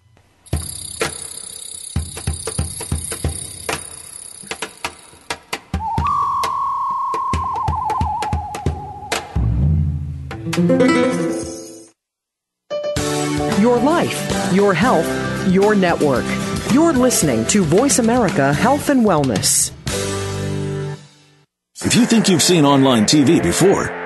Your 13.60 13.78
life, 13.78 14.52
your 14.52 14.74
health, 14.74 15.08
your 15.50 15.74
network. 15.74 16.24
You're 16.74 16.92
listening 16.92 17.46
to 17.46 17.64
Voice 17.64 17.98
America 17.98 18.52
Health 18.52 18.90
and 18.90 19.00
Wellness. 19.02 19.72
If 21.82 21.94
you 21.94 22.04
think 22.04 22.28
you've 22.28 22.42
seen 22.42 22.66
online 22.66 23.04
TV 23.04 23.42
before, 23.42 24.05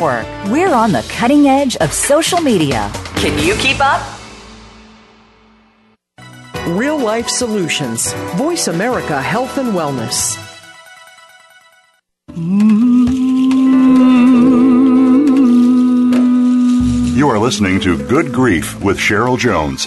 We're 0.00 0.72
on 0.72 0.92
the 0.92 1.06
cutting 1.10 1.46
edge 1.46 1.76
of 1.76 1.92
social 1.92 2.40
media. 2.40 2.90
Can 3.16 3.38
you 3.44 3.54
keep 3.56 3.76
up? 3.80 4.00
Real 6.68 6.98
life 6.98 7.28
solutions. 7.28 8.10
Voice 8.36 8.68
America 8.68 9.20
Health 9.20 9.58
and 9.58 9.74
Wellness. 9.74 10.38
You 17.14 17.28
are 17.28 17.38
listening 17.38 17.80
to 17.80 17.98
Good 18.08 18.32
Grief 18.32 18.82
with 18.82 18.96
Cheryl 18.96 19.38
Jones. 19.38 19.86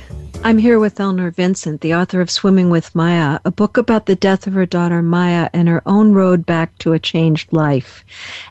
I'm 0.43 0.57
here 0.57 0.79
with 0.79 0.99
Eleanor 0.99 1.29
Vincent, 1.29 1.81
the 1.81 1.93
author 1.93 2.19
of 2.19 2.31
Swimming 2.31 2.71
with 2.71 2.95
Maya, 2.95 3.39
a 3.45 3.51
book 3.51 3.77
about 3.77 4.07
the 4.07 4.15
death 4.15 4.47
of 4.47 4.53
her 4.53 4.65
daughter 4.65 5.03
Maya 5.03 5.49
and 5.53 5.67
her 5.69 5.83
own 5.85 6.13
road 6.13 6.47
back 6.47 6.75
to 6.79 6.93
a 6.93 6.99
changed 6.99 7.53
life. 7.53 8.03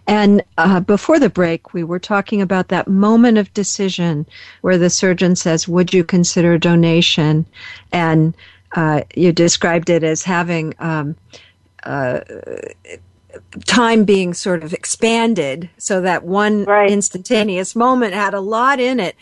And 0.07 0.43
uh, 0.57 0.81
before 0.81 1.19
the 1.19 1.29
break, 1.29 1.75
we 1.75 1.83
were 1.83 1.99
talking 1.99 2.41
about 2.41 2.69
that 2.69 2.87
moment 2.87 3.39
of 3.39 3.53
decision 3.55 4.25
where 4.61 4.79
the 4.79 4.89
surgeon 4.89 5.35
says, 5.35 5.67
Would 5.67 5.93
you 5.93 6.05
consider 6.05 6.59
donation? 6.59 7.45
And 7.93 8.37
uh, 8.77 9.03
you 9.17 9.33
described 9.33 9.91
it 9.91 10.05
as 10.05 10.23
having. 10.23 10.75
Um, 10.79 11.17
uh, 11.83 12.21
time 13.65 14.05
being 14.05 14.35
sort 14.35 14.65
of 14.65 14.73
expanded 14.73 15.71
so 15.79 16.01
that 16.01 16.25
one 16.25 16.65
right. 16.65 16.91
instantaneous 16.91 17.77
moment 17.77 18.13
had 18.13 18.35
a 18.35 18.41
lot 18.41 18.81
in 18.81 18.99
it 18.99 19.15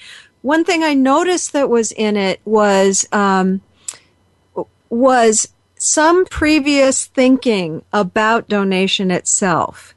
one 0.43 0.65
thing 0.65 0.83
I 0.83 0.95
noticed 0.95 1.53
that 1.53 1.69
was 1.69 1.93
in 1.93 2.17
it 2.17 2.41
was 2.45 3.07
um, 3.13 3.61
was 4.89 5.49
some 5.77 6.25
previous 6.27 7.07
thinking 7.07 7.85
about 7.93 8.49
donation 8.49 9.11
itself. 9.11 9.95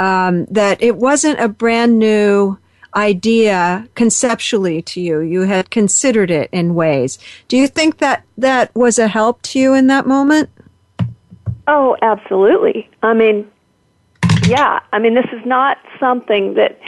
Um, 0.00 0.46
that 0.46 0.82
it 0.82 0.96
wasn't 0.96 1.38
a 1.38 1.48
brand 1.48 1.98
new 1.98 2.58
idea 2.94 3.88
conceptually 3.94 4.82
to 4.82 5.00
you. 5.00 5.20
You 5.20 5.42
had 5.42 5.70
considered 5.70 6.30
it 6.30 6.48
in 6.52 6.74
ways. 6.74 7.18
Do 7.48 7.56
you 7.56 7.68
think 7.68 7.98
that 7.98 8.24
that 8.38 8.74
was 8.74 8.98
a 8.98 9.08
help 9.08 9.42
to 9.42 9.58
you 9.58 9.74
in 9.74 9.86
that 9.88 10.06
moment? 10.06 10.50
Oh, 11.66 11.96
absolutely. 12.02 12.88
I 13.02 13.14
mean, 13.14 13.50
yeah. 14.46 14.80
I 14.92 14.98
mean, 14.98 15.14
this 15.14 15.26
is 15.32 15.44
not 15.46 15.78
something 16.00 16.54
that 16.54 16.78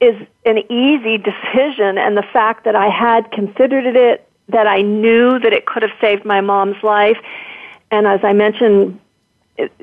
is 0.00 0.16
an 0.44 0.58
easy 0.70 1.18
decision 1.18 1.98
and 1.98 2.16
the 2.16 2.24
fact 2.32 2.64
that 2.64 2.74
I 2.74 2.88
had 2.88 3.30
considered 3.32 3.84
it, 3.96 4.26
that 4.48 4.66
I 4.66 4.82
knew 4.82 5.38
that 5.38 5.52
it 5.52 5.66
could 5.66 5.82
have 5.82 5.92
saved 6.00 6.24
my 6.24 6.40
mom's 6.40 6.82
life. 6.82 7.18
And 7.90 8.06
as 8.06 8.20
I 8.22 8.32
mentioned, 8.32 8.98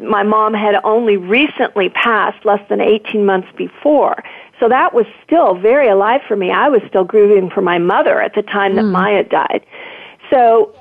my 0.01 0.23
mom 0.23 0.53
had 0.53 0.75
only 0.84 1.17
recently 1.17 1.89
passed 1.89 2.43
less 2.45 2.67
than 2.69 2.82
18 2.82 3.25
months 3.25 3.47
before. 3.56 4.23
So 4.60 4.67
that 4.69 4.93
was 4.93 5.06
still 5.23 5.56
very 5.56 5.88
alive 5.88 6.21
for 6.27 6.36
me. 6.36 6.51
I 6.51 6.69
was 6.69 6.82
still 6.88 7.03
grieving 7.03 7.49
for 7.49 7.62
my 7.62 7.77
mother 7.77 8.21
at 8.21 8.34
the 8.34 8.41
time 8.41 8.75
that 8.75 8.86
mm. 8.86 8.91
Maya 8.91 9.23
died. 9.23 9.65
So 10.32 10.73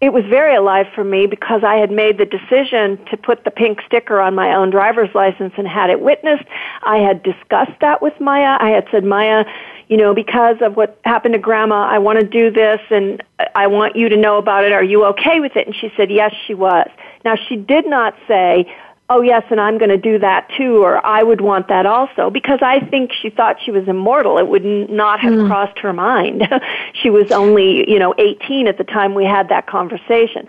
it 0.00 0.14
was 0.14 0.24
very 0.24 0.56
alive 0.56 0.86
for 0.94 1.04
me 1.04 1.26
because 1.26 1.62
I 1.62 1.76
had 1.76 1.90
made 1.90 2.16
the 2.16 2.24
decision 2.24 2.98
to 3.10 3.16
put 3.18 3.44
the 3.44 3.50
pink 3.50 3.80
sticker 3.86 4.18
on 4.18 4.34
my 4.34 4.54
own 4.54 4.70
driver's 4.70 5.14
license 5.14 5.52
and 5.58 5.68
had 5.68 5.90
it 5.90 6.00
witnessed. 6.00 6.44
I 6.82 6.98
had 6.98 7.22
discussed 7.22 7.78
that 7.82 8.00
with 8.00 8.18
Maya. 8.18 8.56
I 8.58 8.70
had 8.70 8.86
said, 8.90 9.04
Maya, 9.04 9.44
you 9.88 9.98
know, 9.98 10.14
because 10.14 10.56
of 10.62 10.76
what 10.76 10.98
happened 11.04 11.34
to 11.34 11.38
grandma, 11.38 11.86
I 11.86 11.98
want 11.98 12.18
to 12.18 12.26
do 12.26 12.50
this 12.50 12.80
and 12.90 13.22
I 13.54 13.66
want 13.66 13.94
you 13.94 14.08
to 14.08 14.16
know 14.16 14.38
about 14.38 14.64
it. 14.64 14.72
Are 14.72 14.84
you 14.84 15.04
okay 15.06 15.38
with 15.38 15.54
it? 15.56 15.66
And 15.66 15.76
she 15.76 15.92
said, 15.96 16.10
yes, 16.10 16.32
she 16.46 16.54
was. 16.54 16.88
Now, 17.24 17.34
she 17.36 17.56
did 17.56 17.86
not 17.86 18.14
say, 18.26 18.72
oh 19.10 19.20
yes, 19.20 19.42
and 19.50 19.60
I'm 19.60 19.76
going 19.76 19.90
to 19.90 19.98
do 19.98 20.20
that 20.20 20.48
too, 20.56 20.82
or 20.82 21.04
I 21.04 21.22
would 21.22 21.40
want 21.40 21.68
that 21.68 21.84
also, 21.84 22.30
because 22.30 22.60
I 22.62 22.78
think 22.78 23.10
she 23.12 23.28
thought 23.28 23.56
she 23.62 23.72
was 23.72 23.86
immortal. 23.88 24.38
It 24.38 24.46
would 24.46 24.64
not 24.64 25.20
have 25.20 25.34
mm. 25.34 25.46
crossed 25.48 25.78
her 25.80 25.92
mind. 25.92 26.48
she 27.02 27.10
was 27.10 27.30
only, 27.32 27.90
you 27.90 27.98
know, 27.98 28.14
18 28.16 28.68
at 28.68 28.78
the 28.78 28.84
time 28.84 29.14
we 29.14 29.24
had 29.24 29.48
that 29.48 29.66
conversation. 29.66 30.48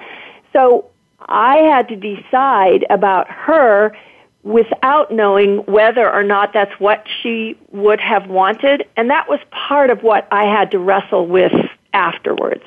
So 0.53 0.85
I 1.19 1.57
had 1.57 1.89
to 1.89 1.95
decide 1.95 2.85
about 2.89 3.29
her 3.29 3.97
without 4.43 5.11
knowing 5.11 5.57
whether 5.65 6.11
or 6.11 6.23
not 6.23 6.53
that's 6.53 6.73
what 6.79 7.05
she 7.21 7.57
would 7.71 7.99
have 7.99 8.27
wanted, 8.29 8.87
and 8.95 9.09
that 9.09 9.27
was 9.27 9.39
part 9.49 9.89
of 9.89 10.03
what 10.03 10.27
I 10.31 10.43
had 10.43 10.71
to 10.71 10.79
wrestle 10.79 11.25
with 11.27 11.53
afterwards. 11.93 12.63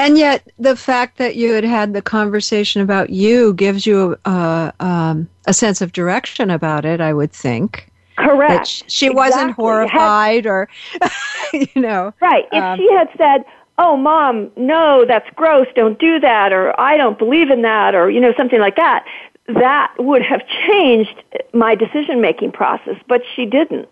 And 0.00 0.16
yet, 0.16 0.50
the 0.58 0.76
fact 0.76 1.18
that 1.18 1.36
you 1.36 1.52
had 1.52 1.62
had 1.62 1.92
the 1.92 2.00
conversation 2.00 2.80
about 2.80 3.10
you 3.10 3.52
gives 3.52 3.86
you 3.86 4.16
a, 4.24 4.72
um, 4.80 5.28
a 5.46 5.52
sense 5.52 5.82
of 5.82 5.92
direction 5.92 6.48
about 6.48 6.86
it, 6.86 7.02
I 7.02 7.12
would 7.12 7.32
think. 7.32 7.90
Correct. 8.16 8.66
she, 8.66 8.84
she 8.88 9.06
exactly. 9.06 9.14
wasn't 9.14 9.50
horrified 9.52 10.44
had, 10.44 10.46
or, 10.46 10.68
you 11.52 11.68
know. 11.76 12.14
Right. 12.18 12.46
If 12.50 12.62
um, 12.62 12.78
she 12.78 12.90
had 12.94 13.10
said, 13.18 13.44
oh, 13.76 13.98
mom, 13.98 14.50
no, 14.56 15.04
that's 15.06 15.28
gross, 15.36 15.66
don't 15.76 15.98
do 15.98 16.18
that, 16.20 16.50
or 16.50 16.78
I 16.80 16.96
don't 16.96 17.18
believe 17.18 17.50
in 17.50 17.60
that, 17.62 17.94
or, 17.94 18.10
you 18.10 18.20
know, 18.20 18.32
something 18.38 18.58
like 18.58 18.76
that, 18.76 19.04
that 19.48 19.92
would 19.98 20.22
have 20.22 20.40
changed 20.66 21.22
my 21.52 21.74
decision 21.74 22.22
making 22.22 22.52
process, 22.52 22.96
but 23.06 23.20
she 23.36 23.44
didn't. 23.44 23.88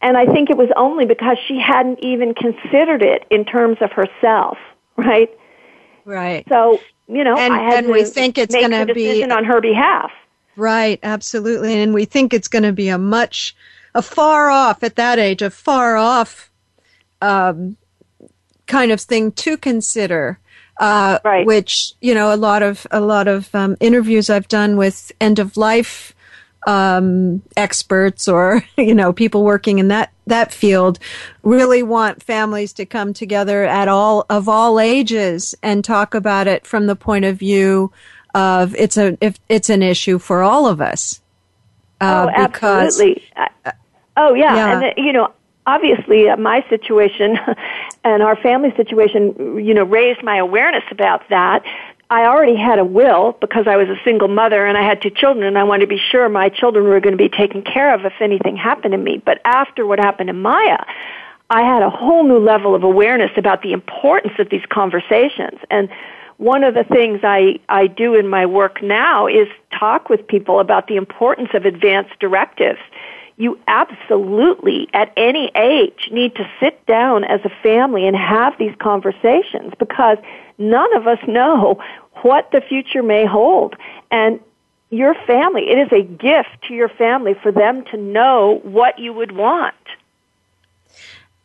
And 0.00 0.16
I 0.16 0.26
think 0.26 0.50
it 0.50 0.56
was 0.56 0.70
only 0.76 1.06
because 1.06 1.36
she 1.46 1.60
hadn't 1.60 2.00
even 2.02 2.34
considered 2.34 3.02
it 3.02 3.24
in 3.30 3.44
terms 3.44 3.78
of 3.80 3.92
herself 3.92 4.58
right? 4.96 5.30
Right. 6.04 6.46
So 6.48 6.80
you 7.08 7.24
know, 7.24 7.36
and, 7.36 7.52
I 7.52 7.62
had 7.62 7.78
and 7.78 7.86
to 7.88 7.92
we 7.92 8.04
think 8.04 8.38
it's 8.38 8.54
going 8.54 8.70
to 8.70 8.94
be 8.94 9.22
on 9.24 9.44
her 9.44 9.60
behalf. 9.60 10.10
Right, 10.56 10.98
absolutely, 11.02 11.80
and 11.80 11.94
we 11.94 12.04
think 12.04 12.32
it's 12.34 12.48
going 12.48 12.62
to 12.62 12.72
be 12.72 12.88
a 12.88 12.98
much, 12.98 13.56
a 13.94 14.02
far 14.02 14.50
off 14.50 14.82
at 14.82 14.96
that 14.96 15.18
age, 15.18 15.42
a 15.42 15.50
far 15.50 15.96
off, 15.96 16.50
um, 17.20 17.76
kind 18.66 18.92
of 18.92 19.00
thing 19.00 19.32
to 19.32 19.56
consider. 19.56 20.38
Uh, 20.78 21.18
right. 21.24 21.46
Which 21.46 21.92
you 22.00 22.14
know, 22.14 22.34
a 22.34 22.36
lot 22.36 22.62
of 22.62 22.86
a 22.90 23.00
lot 23.00 23.28
of 23.28 23.54
um, 23.54 23.76
interviews 23.80 24.30
I've 24.30 24.48
done 24.48 24.76
with 24.76 25.12
end 25.20 25.38
of 25.38 25.56
life 25.56 26.14
um, 26.66 27.42
experts 27.56 28.28
or 28.28 28.64
you 28.76 28.94
know 28.94 29.12
people 29.12 29.44
working 29.44 29.78
in 29.78 29.88
that 29.88 30.12
that 30.26 30.52
field 30.52 30.98
really 31.42 31.82
want 31.82 32.22
families 32.22 32.72
to 32.74 32.86
come 32.86 33.12
together 33.12 33.64
at 33.64 33.88
all 33.88 34.24
of 34.30 34.48
all 34.48 34.78
ages 34.78 35.54
and 35.62 35.84
talk 35.84 36.14
about 36.14 36.46
it 36.46 36.66
from 36.66 36.86
the 36.86 36.96
point 36.96 37.24
of 37.24 37.36
view 37.36 37.92
of 38.34 38.74
it's 38.76 38.96
a 38.96 39.16
if 39.20 39.38
it's 39.48 39.70
an 39.70 39.82
issue 39.82 40.18
for 40.18 40.42
all 40.42 40.66
of 40.66 40.80
us. 40.80 41.20
Uh, 42.00 42.26
oh, 42.26 42.32
absolutely. 42.34 43.22
oh 44.16 44.34
yeah, 44.34 44.54
yeah. 44.54 44.72
and 44.72 44.84
uh, 44.84 44.92
you 44.96 45.12
know 45.12 45.32
obviously 45.66 46.28
uh, 46.28 46.36
my 46.36 46.64
situation 46.68 47.38
and 48.04 48.22
our 48.22 48.36
family 48.36 48.72
situation, 48.76 49.64
you 49.64 49.74
know, 49.74 49.84
raised 49.84 50.22
my 50.22 50.38
awareness 50.38 50.84
about 50.90 51.28
that. 51.28 51.62
I 52.12 52.26
already 52.26 52.56
had 52.56 52.78
a 52.78 52.84
will 52.84 53.38
because 53.40 53.66
I 53.66 53.76
was 53.76 53.88
a 53.88 53.96
single 54.04 54.28
mother 54.28 54.66
and 54.66 54.76
I 54.76 54.82
had 54.82 55.00
two 55.00 55.08
children 55.08 55.46
and 55.46 55.56
I 55.56 55.64
wanted 55.64 55.86
to 55.86 55.86
be 55.86 55.96
sure 56.10 56.28
my 56.28 56.50
children 56.50 56.84
were 56.84 57.00
going 57.00 57.16
to 57.16 57.16
be 57.16 57.30
taken 57.30 57.62
care 57.62 57.94
of 57.94 58.04
if 58.04 58.12
anything 58.20 58.54
happened 58.54 58.92
to 58.92 58.98
me. 58.98 59.22
But 59.24 59.40
after 59.46 59.86
what 59.86 59.98
happened 59.98 60.26
to 60.26 60.34
Maya, 60.34 60.84
I 61.48 61.62
had 61.62 61.82
a 61.82 61.88
whole 61.88 62.22
new 62.24 62.38
level 62.38 62.74
of 62.74 62.82
awareness 62.82 63.30
about 63.38 63.62
the 63.62 63.72
importance 63.72 64.34
of 64.38 64.50
these 64.50 64.60
conversations. 64.68 65.58
And 65.70 65.88
one 66.36 66.64
of 66.64 66.74
the 66.74 66.84
things 66.84 67.20
I, 67.22 67.60
I 67.70 67.86
do 67.86 68.14
in 68.14 68.28
my 68.28 68.44
work 68.44 68.82
now 68.82 69.26
is 69.26 69.48
talk 69.70 70.10
with 70.10 70.26
people 70.26 70.60
about 70.60 70.88
the 70.88 70.96
importance 70.96 71.48
of 71.54 71.64
advanced 71.64 72.18
directives. 72.20 72.80
You 73.38 73.58
absolutely, 73.66 74.86
at 74.92 75.14
any 75.16 75.50
age, 75.56 76.10
need 76.12 76.34
to 76.34 76.46
sit 76.60 76.84
down 76.84 77.24
as 77.24 77.40
a 77.44 77.50
family 77.62 78.06
and 78.06 78.14
have 78.14 78.52
these 78.58 78.74
conversations 78.78 79.72
because 79.78 80.18
none 80.58 80.94
of 80.96 81.06
us 81.06 81.18
know 81.26 81.80
what 82.22 82.50
the 82.52 82.60
future 82.60 83.02
may 83.02 83.26
hold. 83.26 83.76
And 84.10 84.40
your 84.90 85.14
family, 85.26 85.70
it 85.70 85.78
is 85.78 85.92
a 85.92 86.02
gift 86.02 86.62
to 86.68 86.74
your 86.74 86.88
family 86.88 87.34
for 87.34 87.50
them 87.50 87.84
to 87.86 87.96
know 87.96 88.60
what 88.62 88.98
you 88.98 89.12
would 89.12 89.32
want. 89.32 89.74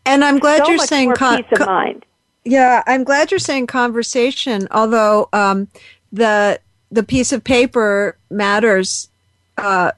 And 0.05 0.23
I'm 0.23 0.39
glad 0.39 0.65
so 0.65 0.71
you're 0.71 0.79
saying 0.79 1.13
con- 1.13 1.43
peace 1.43 1.59
of 1.59 1.65
mind. 1.65 2.05
Yeah, 2.45 2.81
I'm 2.87 3.03
glad 3.03 3.31
you're 3.31 3.39
saying 3.39 3.67
conversation. 3.67 4.67
Although 4.71 5.27
um, 5.33 5.67
the 6.11 6.59
the 6.91 7.03
piece 7.03 7.33
of 7.33 7.43
paper 7.43 8.17
matters 8.29 9.09
uh, 9.57 9.91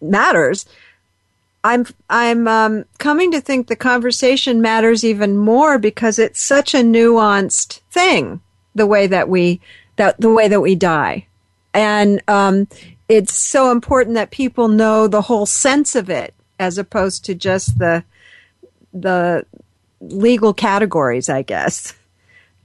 matters. 0.00 0.66
I'm 1.64 1.86
I'm 2.08 2.46
um, 2.46 2.84
coming 2.98 3.32
to 3.32 3.40
think 3.40 3.66
the 3.66 3.76
conversation 3.76 4.62
matters 4.62 5.04
even 5.04 5.36
more 5.36 5.78
because 5.78 6.18
it's 6.18 6.40
such 6.40 6.74
a 6.74 6.78
nuanced 6.78 7.80
thing. 7.90 8.40
The 8.78 8.86
way 8.86 9.06
that 9.08 9.28
we 9.28 9.60
that 9.96 10.20
the 10.20 10.32
way 10.32 10.48
that 10.48 10.60
we 10.60 10.74
die, 10.74 11.26
and 11.74 12.22
um, 12.28 12.66
it's 13.08 13.34
so 13.34 13.70
important 13.70 14.14
that 14.14 14.30
people 14.30 14.68
know 14.68 15.06
the 15.06 15.22
whole 15.22 15.46
sense 15.46 15.94
of 15.94 16.08
it 16.08 16.34
as 16.58 16.78
opposed 16.78 17.24
to 17.26 17.34
just 17.34 17.78
the 17.78 18.04
the 18.92 19.44
legal 20.00 20.54
categories, 20.54 21.28
I 21.28 21.42
guess. 21.42 21.94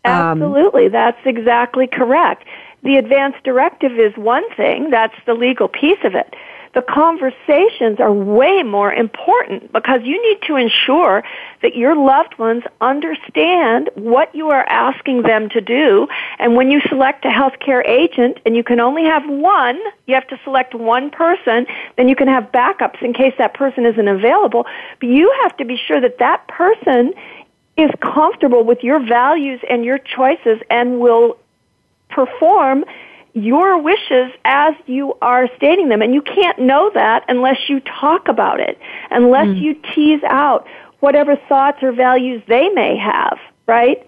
Um, 0.05 0.41
Absolutely, 0.41 0.87
um, 0.87 0.91
that's 0.91 1.25
exactly 1.25 1.87
correct. 1.87 2.45
The 2.83 2.97
advance 2.97 3.35
directive 3.43 3.97
is 3.97 4.15
one 4.17 4.43
thing, 4.55 4.89
that's 4.89 5.15
the 5.25 5.33
legal 5.33 5.67
piece 5.67 6.03
of 6.03 6.15
it. 6.15 6.35
The 6.73 6.81
conversations 6.81 7.99
are 7.99 8.11
way 8.11 8.63
more 8.63 8.91
important 8.91 9.71
because 9.71 10.01
you 10.03 10.19
need 10.27 10.41
to 10.47 10.55
ensure 10.55 11.23
that 11.61 11.75
your 11.75 11.95
loved 11.95 12.39
ones 12.39 12.63
understand 12.81 13.91
what 13.93 14.33
you 14.33 14.49
are 14.49 14.65
asking 14.67 15.21
them 15.21 15.49
to 15.49 15.61
do. 15.61 16.07
And 16.39 16.55
when 16.55 16.71
you 16.71 16.81
select 16.89 17.25
a 17.25 17.29
healthcare 17.29 17.87
agent 17.87 18.39
and 18.45 18.55
you 18.55 18.63
can 18.63 18.79
only 18.79 19.03
have 19.03 19.23
one, 19.29 19.79
you 20.07 20.15
have 20.15 20.27
to 20.29 20.39
select 20.43 20.73
one 20.73 21.11
person, 21.11 21.67
then 21.95 22.09
you 22.09 22.15
can 22.15 22.27
have 22.27 22.51
backups 22.51 23.03
in 23.03 23.13
case 23.13 23.35
that 23.37 23.53
person 23.53 23.85
isn't 23.85 24.07
available. 24.07 24.65
But 24.99 25.09
you 25.09 25.31
have 25.43 25.55
to 25.57 25.65
be 25.65 25.77
sure 25.77 26.01
that 26.01 26.17
that 26.17 26.47
person 26.47 27.13
is 27.77 27.91
comfortable 28.01 28.63
with 28.63 28.83
your 28.83 28.99
values 28.99 29.59
and 29.69 29.85
your 29.85 29.99
choices 29.99 30.59
and 30.71 30.99
will 30.99 31.37
perform 32.09 32.85
your 33.33 33.81
wishes 33.81 34.31
as 34.45 34.75
you 34.85 35.15
are 35.21 35.49
stating 35.57 35.89
them. 35.89 36.01
And 36.01 36.13
you 36.13 36.21
can't 36.21 36.59
know 36.59 36.91
that 36.93 37.25
unless 37.27 37.57
you 37.67 37.79
talk 37.79 38.27
about 38.27 38.59
it, 38.59 38.77
unless 39.09 39.47
mm. 39.47 39.59
you 39.59 39.73
tease 39.93 40.23
out 40.23 40.67
whatever 40.99 41.35
thoughts 41.49 41.81
or 41.81 41.91
values 41.91 42.41
they 42.47 42.69
may 42.69 42.95
have, 42.97 43.37
right? 43.67 44.07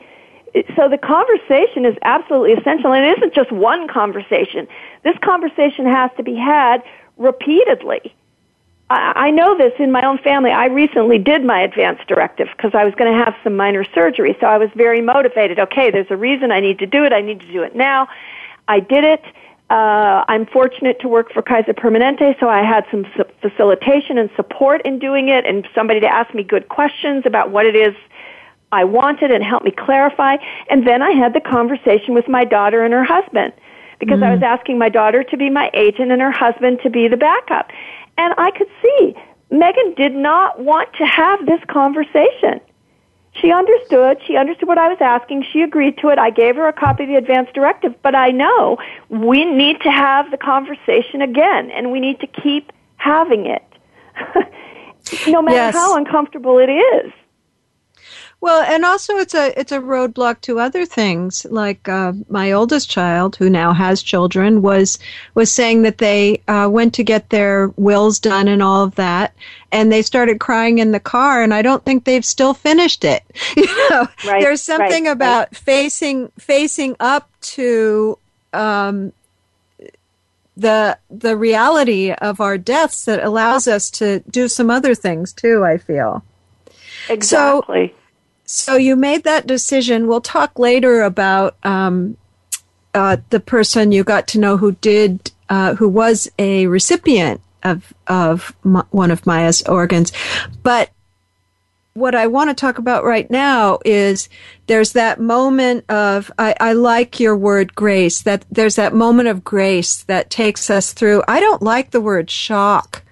So 0.78 0.88
the 0.88 0.98
conversation 0.98 1.86
is 1.86 1.98
absolutely 2.04 2.54
essential, 2.54 2.94
and 2.94 3.06
it 3.06 3.18
isn't 3.18 3.34
just 3.34 3.52
one 3.52 3.90
conversation. 3.90 4.68
This 5.04 5.18
conversation 5.22 5.86
has 5.86 6.12
to 6.16 6.24
be 6.24 6.36
had 6.36 6.82
repeatedly. 7.18 8.16
I 8.88 9.32
know 9.32 9.58
this 9.58 9.74
in 9.80 9.92
my 9.92 10.06
own 10.06 10.20
family. 10.20 10.52
I 10.52 10.68
recently 10.68 11.18
did 11.18 11.44
my 11.44 11.62
advance 11.62 12.00
directive 12.08 12.50
because 12.56 12.76
I 12.76 12.86
was 12.86 12.94
going 12.94 13.12
to 13.12 13.26
have 13.26 13.34
some 13.44 13.58
minor 13.58 13.84
surgery, 13.84 14.38
so 14.40 14.46
I 14.46 14.60
was 14.60 14.70
very 14.76 15.02
motivated. 15.02 15.60
Okay, 15.60 15.90
there's 15.90 16.12
a 16.12 16.16
reason 16.16 16.52
I 16.52 16.60
need 16.60 16.78
to 16.80 16.86
do 16.86 17.04
it. 17.04 17.12
I 17.12 17.22
need 17.22 17.40
to 17.40 17.52
do 17.52 17.64
it 17.64 17.76
now. 17.76 18.08
I 18.68 18.80
did 18.80 19.04
it. 19.04 19.24
Uh, 19.70 20.24
I'm 20.28 20.46
fortunate 20.46 21.00
to 21.02 21.08
work 21.08 21.32
for 21.32 21.42
Kaiser 21.42 21.74
Permanente, 21.74 22.40
so 22.40 22.48
I 22.48 22.62
had 22.62 22.86
some 22.92 23.06
su- 23.18 23.24
facilitation 23.42 24.18
and 24.18 24.30
support 24.36 24.86
in 24.86 25.00
doing 25.00 25.30
it, 25.30 25.46
and 25.46 25.68
somebody 25.74 26.00
to 26.02 26.08
ask 26.08 26.34
me 26.36 26.44
good 26.44 26.70
questions 26.70 27.24
about 27.26 27.50
what 27.50 27.66
it 27.66 27.76
is 27.76 27.96
I 28.72 28.84
wanted 28.84 29.32
and 29.32 29.44
help 29.44 29.64
me 29.64 29.72
clarify. 29.72 30.38
And 30.70 30.86
then 30.88 31.02
I 31.02 31.12
had 31.12 31.34
the 31.34 31.42
conversation 31.42 32.14
with 32.14 32.28
my 32.28 32.46
daughter 32.46 32.84
and 32.84 32.94
her 32.94 33.04
husband 33.04 33.54
because 34.00 34.20
mm. 34.20 34.24
I 34.24 34.34
was 34.34 34.44
asking 34.44 34.78
my 34.78 34.90
daughter 34.90 35.24
to 35.24 35.38
be 35.38 35.50
my 35.50 35.72
agent 35.74 36.12
and 36.12 36.22
her 36.22 36.32
husband 36.32 36.80
to 36.84 36.90
be 36.90 37.08
the 37.08 37.18
backup. 37.18 37.72
And 38.18 38.34
I 38.38 38.52
could 38.52 38.68
see 38.82 39.16
Megan 39.50 39.94
did 39.96 40.14
not 40.14 40.60
want 40.60 40.92
to 40.94 41.06
have 41.06 41.46
this 41.46 41.62
conversation. 41.68 42.60
She 43.42 43.52
understood. 43.52 44.22
She 44.26 44.38
understood 44.38 44.68
what 44.68 44.78
I 44.78 44.88
was 44.88 44.98
asking. 45.02 45.46
She 45.52 45.62
agreed 45.62 45.98
to 46.00 46.10
it. 46.10 46.18
I 46.18 46.30
gave 46.30 46.56
her 46.56 46.68
a 46.68 46.74
copy 46.74 47.04
of 47.04 47.10
the 47.10 47.16
advance 47.16 47.50
directive. 47.54 47.94
But 48.02 48.16
I 48.16 48.32
know 48.32 48.78
we 49.10 49.44
need 49.44 49.82
to 49.82 49.92
have 49.92 50.32
the 50.32 50.38
conversation 50.38 51.22
again, 51.22 51.70
and 51.72 51.92
we 51.92 52.00
need 52.00 52.20
to 52.22 52.28
keep 52.28 52.72
having 52.98 53.46
it, 53.46 53.64
no 55.28 55.42
matter 55.42 55.58
yes. 55.58 55.74
how 55.74 55.98
uncomfortable 55.98 56.58
it 56.60 56.70
is. 56.70 57.12
Well, 58.42 58.62
and 58.62 58.86
also 58.86 59.16
it's 59.16 59.34
a 59.34 59.60
it's 59.60 59.72
a 59.72 59.80
roadblock 59.80 60.42
to 60.42 60.60
other 60.60 60.86
things. 60.86 61.46
Like 61.50 61.88
uh, 61.90 62.14
my 62.30 62.52
oldest 62.52 62.90
child, 62.90 63.36
who 63.36 63.50
now 63.50 63.74
has 63.74 64.04
children, 64.04 64.62
was 64.62 65.00
was 65.34 65.52
saying 65.52 65.82
that 65.82 65.98
they 65.98 66.42
uh, 66.48 66.70
went 66.72 66.94
to 66.96 67.04
get 67.04 67.30
their 67.30 67.70
wills 67.70 68.20
done 68.20 68.48
and 68.48 68.62
all 68.62 68.84
of 68.84 68.96
that, 68.96 69.34
and 69.72 69.92
they 69.92 70.02
started 70.02 70.40
crying 70.40 70.78
in 70.78 70.92
the 70.92 71.00
car. 71.00 71.42
And 71.42 71.54
I 71.54 71.62
don't 71.62 71.84
think 71.84 72.04
they've 72.04 72.26
still 72.26 72.54
finished 72.54 73.04
it. 73.04 73.24
You 73.56 73.90
know, 73.90 74.08
right, 74.26 74.42
there's 74.42 74.62
something 74.62 75.06
right, 75.06 75.12
about 75.12 75.48
right. 75.48 75.56
facing 75.56 76.32
facing 76.38 76.96
up 77.00 77.30
to. 77.42 78.18
Um, 78.54 79.12
the 80.58 80.98
the 81.10 81.36
reality 81.36 82.12
of 82.12 82.40
our 82.40 82.58
deaths 82.58 83.06
that 83.06 83.22
allows 83.22 83.68
us 83.68 83.90
to 83.92 84.22
do 84.30 84.48
some 84.48 84.70
other 84.70 84.96
things 84.96 85.34
too. 85.34 85.66
I 85.66 85.78
feel 85.78 86.24
exactly. 87.10 87.90
So, 87.90 88.05
so 88.46 88.76
you 88.76 88.96
made 88.96 89.24
that 89.24 89.48
decision. 89.48 90.08
We'll 90.08 90.22
talk 90.22 90.58
later 90.60 91.02
about 91.02 91.56
um, 91.64 92.18
uh, 92.94 93.18
the 93.30 93.40
person 93.40 93.92
you 93.92 94.04
got 94.04 94.28
to 94.30 94.40
know 94.40 94.58
who 94.58 94.74
did, 94.74 95.32
uh, 95.50 95.76
who 95.76 95.90
was 95.90 96.30
a 96.40 96.68
recipient 96.68 97.42
of 97.64 97.94
of 98.08 98.56
one 98.92 99.12
of 99.12 99.26
Maya's 99.26 99.64
organs. 99.64 100.14
But 100.64 100.92
what 101.94 102.14
I 102.14 102.28
want 102.28 102.50
to 102.50 102.54
talk 102.54 102.78
about 102.78 103.06
right 103.06 103.30
now 103.32 103.80
is 103.86 104.30
there's 104.68 104.94
that 104.94 105.20
moment 105.20 105.90
of 105.90 106.32
I, 106.38 106.56
I 106.60 106.74
like 106.74 107.20
your 107.20 107.36
word 107.36 107.74
grace. 107.74 108.22
That 108.22 108.46
there's 108.52 108.76
that 108.76 108.94
moment 108.94 109.28
of 109.30 109.44
grace 109.44 110.04
that 110.04 110.30
takes 110.30 110.70
us 110.70 110.94
through. 110.94 111.24
I 111.28 111.40
don't 111.40 111.62
like 111.62 111.92
the 111.92 112.02
word 112.02 112.30
shock 112.30 113.04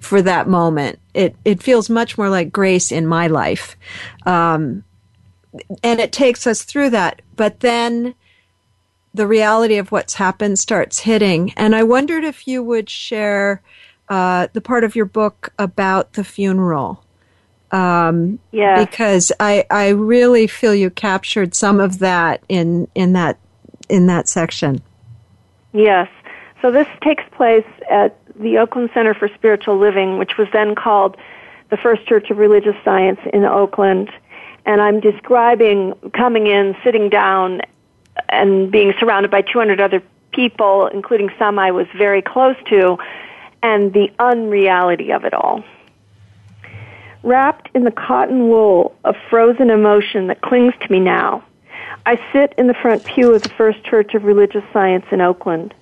for 0.00 0.20
that 0.22 0.48
moment. 0.48 0.98
It 1.14 1.36
it 1.44 1.62
feels 1.62 1.90
much 1.90 2.16
more 2.16 2.30
like 2.30 2.52
grace 2.52 2.90
in 2.90 3.06
my 3.06 3.26
life, 3.26 3.76
um, 4.24 4.84
and 5.82 6.00
it 6.00 6.12
takes 6.12 6.46
us 6.46 6.62
through 6.62 6.90
that. 6.90 7.22
But 7.36 7.60
then 7.60 8.14
the 9.14 9.26
reality 9.26 9.76
of 9.76 9.92
what's 9.92 10.14
happened 10.14 10.58
starts 10.58 11.00
hitting, 11.00 11.52
and 11.56 11.74
I 11.74 11.82
wondered 11.82 12.24
if 12.24 12.48
you 12.48 12.62
would 12.62 12.88
share 12.88 13.62
uh, 14.08 14.48
the 14.52 14.60
part 14.60 14.84
of 14.84 14.96
your 14.96 15.04
book 15.04 15.52
about 15.58 16.14
the 16.14 16.24
funeral. 16.24 17.04
Um, 17.70 18.38
yeah, 18.50 18.84
because 18.84 19.32
I 19.40 19.64
I 19.70 19.88
really 19.88 20.46
feel 20.46 20.74
you 20.74 20.90
captured 20.90 21.54
some 21.54 21.80
of 21.80 21.98
that 22.00 22.42
in 22.48 22.88
in 22.94 23.12
that 23.14 23.38
in 23.88 24.06
that 24.06 24.28
section. 24.28 24.80
Yes. 25.72 26.08
So 26.60 26.70
this 26.70 26.86
takes 27.02 27.24
place 27.32 27.66
at 27.90 28.16
the 28.42 28.58
Oakland 28.58 28.90
Center 28.94 29.14
for 29.14 29.28
Spiritual 29.28 29.78
Living, 29.78 30.18
which 30.18 30.36
was 30.36 30.48
then 30.52 30.74
called 30.74 31.16
the 31.70 31.76
First 31.76 32.06
Church 32.06 32.30
of 32.30 32.38
Religious 32.38 32.76
Science 32.84 33.20
in 33.32 33.44
Oakland. 33.44 34.10
And 34.66 34.80
I'm 34.80 35.00
describing 35.00 35.94
coming 36.14 36.46
in, 36.46 36.76
sitting 36.84 37.08
down, 37.08 37.62
and 38.28 38.70
being 38.70 38.92
surrounded 39.00 39.30
by 39.30 39.42
200 39.42 39.80
other 39.80 40.02
people, 40.32 40.86
including 40.86 41.30
some 41.38 41.58
I 41.58 41.70
was 41.70 41.86
very 41.96 42.22
close 42.22 42.56
to, 42.70 42.98
and 43.62 43.92
the 43.92 44.10
unreality 44.18 45.12
of 45.12 45.24
it 45.24 45.34
all. 45.34 45.64
Wrapped 47.22 47.68
in 47.74 47.84
the 47.84 47.90
cotton 47.90 48.48
wool 48.48 48.96
of 49.04 49.14
frozen 49.30 49.70
emotion 49.70 50.26
that 50.26 50.40
clings 50.40 50.74
to 50.80 50.90
me 50.90 50.98
now, 50.98 51.44
I 52.04 52.20
sit 52.32 52.54
in 52.58 52.66
the 52.66 52.74
front 52.74 53.04
pew 53.04 53.32
of 53.34 53.42
the 53.42 53.48
First 53.50 53.84
Church 53.84 54.14
of 54.14 54.24
Religious 54.24 54.64
Science 54.72 55.06
in 55.12 55.20
Oakland. 55.20 55.72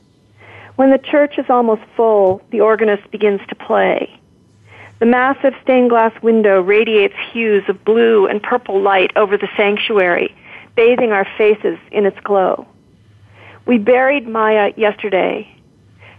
When 0.80 0.88
the 0.88 0.96
church 0.96 1.36
is 1.36 1.44
almost 1.50 1.82
full, 1.94 2.40
the 2.48 2.62
organist 2.62 3.10
begins 3.10 3.42
to 3.50 3.54
play. 3.54 4.18
The 4.98 5.04
massive 5.04 5.52
stained 5.62 5.90
glass 5.90 6.14
window 6.22 6.62
radiates 6.62 7.16
hues 7.34 7.62
of 7.68 7.84
blue 7.84 8.26
and 8.26 8.42
purple 8.42 8.80
light 8.80 9.14
over 9.14 9.36
the 9.36 9.50
sanctuary, 9.58 10.34
bathing 10.76 11.12
our 11.12 11.26
faces 11.36 11.78
in 11.92 12.06
its 12.06 12.18
glow. 12.20 12.66
We 13.66 13.76
buried 13.76 14.26
Maya 14.26 14.72
yesterday. 14.78 15.54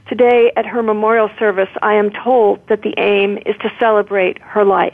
Today, 0.08 0.52
at 0.56 0.68
her 0.68 0.84
memorial 0.84 1.32
service, 1.40 1.76
I 1.82 1.96
am 1.96 2.12
told 2.12 2.60
that 2.68 2.84
the 2.84 2.94
aim 3.00 3.40
is 3.48 3.58
to 3.62 3.74
celebrate 3.80 4.38
her 4.44 4.64
life. 4.64 4.94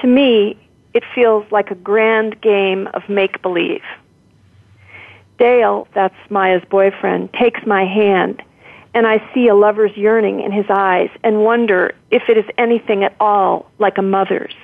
To 0.00 0.06
me, 0.06 0.58
it 0.94 1.04
feels 1.14 1.44
like 1.52 1.70
a 1.70 1.74
grand 1.74 2.40
game 2.40 2.88
of 2.94 3.06
make 3.10 3.42
believe. 3.42 3.82
Dale, 5.38 5.86
that's 5.94 6.14
Maya's 6.30 6.62
boyfriend, 6.70 7.32
takes 7.32 7.60
my 7.66 7.84
hand, 7.84 8.42
and 8.94 9.06
I 9.06 9.22
see 9.34 9.48
a 9.48 9.54
lover's 9.54 9.96
yearning 9.96 10.40
in 10.40 10.52
his 10.52 10.66
eyes 10.70 11.10
and 11.22 11.44
wonder 11.44 11.94
if 12.10 12.22
it 12.28 12.38
is 12.38 12.46
anything 12.56 13.04
at 13.04 13.14
all 13.20 13.70
like 13.78 13.98
a 13.98 14.02
mother's. 14.02 14.54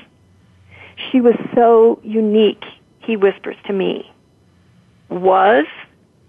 She 1.11 1.21
was 1.21 1.35
so 1.55 2.01
unique, 2.03 2.65
he 3.01 3.17
whispers 3.17 3.57
to 3.67 3.73
me. 3.73 4.11
Was? 5.11 5.67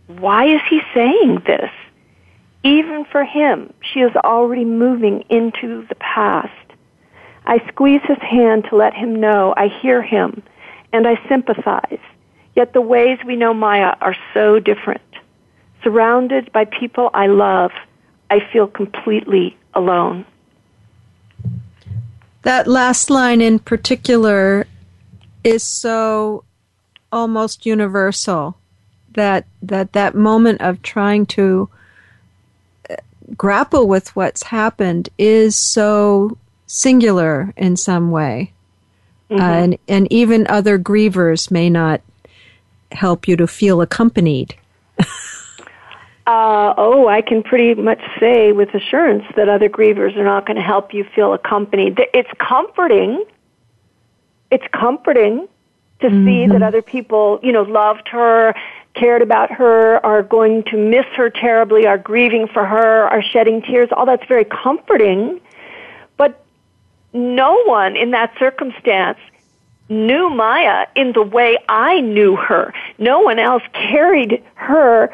Why 0.08 0.45
is 0.45 0.62
he 0.69 0.82
saying 0.93 1.43
this? 1.45 1.71
Even 2.63 3.06
for 3.06 3.23
him, 3.23 3.73
she 3.82 3.99
is 3.99 4.15
already 4.17 4.65
moving 4.65 5.23
into 5.29 5.86
the 5.88 5.95
past. 5.95 6.49
I 7.45 7.65
squeeze 7.69 8.01
his 8.08 8.19
hand 8.19 8.65
to 8.69 8.75
let 8.75 8.93
him 8.93 9.19
know 9.19 9.53
I 9.58 9.67
hear 9.67 10.01
him 10.01 10.43
and 10.93 11.08
I 11.08 11.19
sympathize. 11.27 11.99
Yet 12.55 12.73
the 12.73 12.81
ways 12.81 13.17
we 13.25 13.35
know 13.35 13.53
Maya 13.53 13.95
are 13.99 14.15
so 14.33 14.59
different. 14.59 15.01
Surrounded 15.83 16.51
by 16.51 16.65
people 16.65 17.09
I 17.13 17.27
love, 17.27 17.71
I 18.29 18.39
feel 18.51 18.67
completely 18.67 19.57
alone. 19.73 20.25
That 22.43 22.67
last 22.67 23.09
line 23.09 23.41
in 23.41 23.59
particular 23.59 24.67
is 25.43 25.63
so 25.63 26.43
almost 27.11 27.65
universal 27.65 28.57
that 29.13 29.45
that 29.61 29.93
that 29.93 30.15
moment 30.15 30.61
of 30.61 30.81
trying 30.81 31.25
to 31.25 31.69
uh, 32.89 32.95
grapple 33.37 33.87
with 33.87 34.15
what's 34.15 34.43
happened 34.43 35.09
is 35.17 35.55
so 35.55 36.37
singular 36.65 37.53
in 37.55 37.77
some 37.77 38.11
way. 38.11 38.51
Mm-hmm. 39.29 39.41
Uh, 39.41 39.45
and 39.45 39.77
and 39.87 40.11
even 40.11 40.47
other 40.47 40.77
grievers 40.77 41.51
may 41.51 41.69
not 41.69 42.01
help 42.93 43.27
you 43.27 43.36
to 43.38 43.47
feel 43.47 43.82
accompanied? 43.82 44.56
Uh, 46.25 46.73
oh, 46.77 47.10
I 47.10 47.21
can 47.21 47.43
pretty 47.43 47.73
much 47.73 47.99
say 48.17 48.53
with 48.53 48.73
assurance 48.73 49.25
that 49.36 49.49
other 49.49 49.67
grievers 49.67 50.15
are 50.15 50.23
not 50.23 50.45
going 50.45 50.56
to 50.56 50.63
help 50.63 50.93
you 50.93 51.03
feel 51.13 51.34
accompanied. 51.34 51.99
It's 52.13 52.29
comforting. 52.39 53.25
It's 54.49 54.63
comforting 54.71 55.49
to 55.99 56.08
mm-hmm. 56.08 56.25
see 56.25 56.47
that 56.47 56.63
other 56.63 56.82
people, 56.82 57.41
you 57.43 57.51
know, 57.51 57.63
loved 57.63 58.08
her, 58.08 58.56
cared 58.93 59.21
about 59.21 59.51
her, 59.51 59.97
are 60.06 60.23
going 60.23 60.63
to 60.65 60.77
miss 60.77 61.06
her 61.17 61.29
terribly, 61.29 61.86
are 61.86 61.97
grieving 61.97 62.47
for 62.47 62.65
her, 62.65 63.03
are 63.10 63.21
shedding 63.21 63.62
tears. 63.62 63.89
All 63.91 64.06
that's 64.06 64.25
very 64.25 64.45
comforting. 64.45 65.41
But 66.15 66.41
no 67.12 67.62
one 67.63 67.97
in 67.97 68.12
that 68.12 68.34
circumstance 68.39 69.19
knew 69.89 70.30
Maya 70.30 70.88
in 70.96 71.13
the 71.13 71.24
way 71.24 71.58
I 71.69 72.02
knew 72.02 72.36
her. 72.36 72.74
No 72.98 73.19
one 73.19 73.39
else 73.39 73.63
carried 73.74 74.43
her 74.56 75.13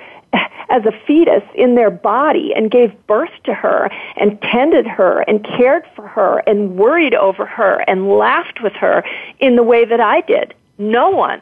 as 0.70 0.86
a 0.86 0.92
fetus 1.08 1.44
in 1.56 1.76
their 1.76 1.90
body 1.90 2.54
and 2.56 2.70
gave 2.70 2.94
birth 3.08 3.32
to 3.44 3.54
her 3.54 3.90
and 4.16 4.40
tended 4.42 4.86
her 4.86 5.22
and 5.22 5.44
cared 5.44 5.86
for 5.96 6.08
her 6.08 6.40
and 6.46 6.78
worried 6.78 7.16
over 7.16 7.46
her 7.46 7.84
and 7.88 8.10
laughed 8.10 8.62
with 8.62 8.74
her 8.74 9.04
in 9.40 9.56
the 9.56 9.64
way 9.64 9.86
that 9.86 10.00
I 10.00 10.22
did. 10.22 10.54
No 10.78 11.10
one. 11.10 11.42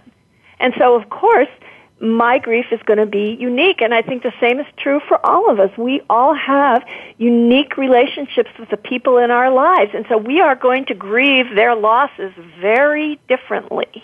And 0.59 0.73
so, 0.77 0.95
of 0.95 1.09
course, 1.09 1.49
my 1.99 2.37
grief 2.37 2.65
is 2.71 2.79
going 2.85 2.99
to 2.99 3.05
be 3.05 3.35
unique. 3.39 3.81
And 3.81 3.93
I 3.93 4.01
think 4.01 4.23
the 4.23 4.33
same 4.39 4.59
is 4.59 4.65
true 4.77 4.99
for 5.07 5.23
all 5.25 5.49
of 5.49 5.59
us. 5.59 5.75
We 5.77 6.01
all 6.09 6.33
have 6.35 6.83
unique 7.17 7.77
relationships 7.77 8.51
with 8.59 8.69
the 8.69 8.77
people 8.77 9.17
in 9.17 9.31
our 9.31 9.51
lives. 9.51 9.91
And 9.93 10.05
so 10.09 10.17
we 10.17 10.39
are 10.41 10.55
going 10.55 10.85
to 10.85 10.93
grieve 10.93 11.55
their 11.55 11.75
losses 11.75 12.33
very 12.59 13.19
differently. 13.27 14.03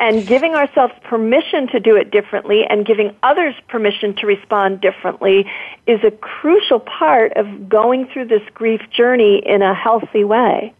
And 0.00 0.24
giving 0.24 0.54
ourselves 0.54 0.94
permission 1.02 1.66
to 1.68 1.80
do 1.80 1.96
it 1.96 2.12
differently 2.12 2.64
and 2.64 2.86
giving 2.86 3.16
others 3.24 3.54
permission 3.66 4.14
to 4.16 4.26
respond 4.26 4.80
differently 4.80 5.44
is 5.88 5.98
a 6.04 6.12
crucial 6.12 6.78
part 6.78 7.32
of 7.36 7.68
going 7.68 8.06
through 8.06 8.26
this 8.26 8.42
grief 8.54 8.80
journey 8.96 9.42
in 9.44 9.60
a 9.60 9.74
healthy 9.74 10.22
way. 10.22 10.72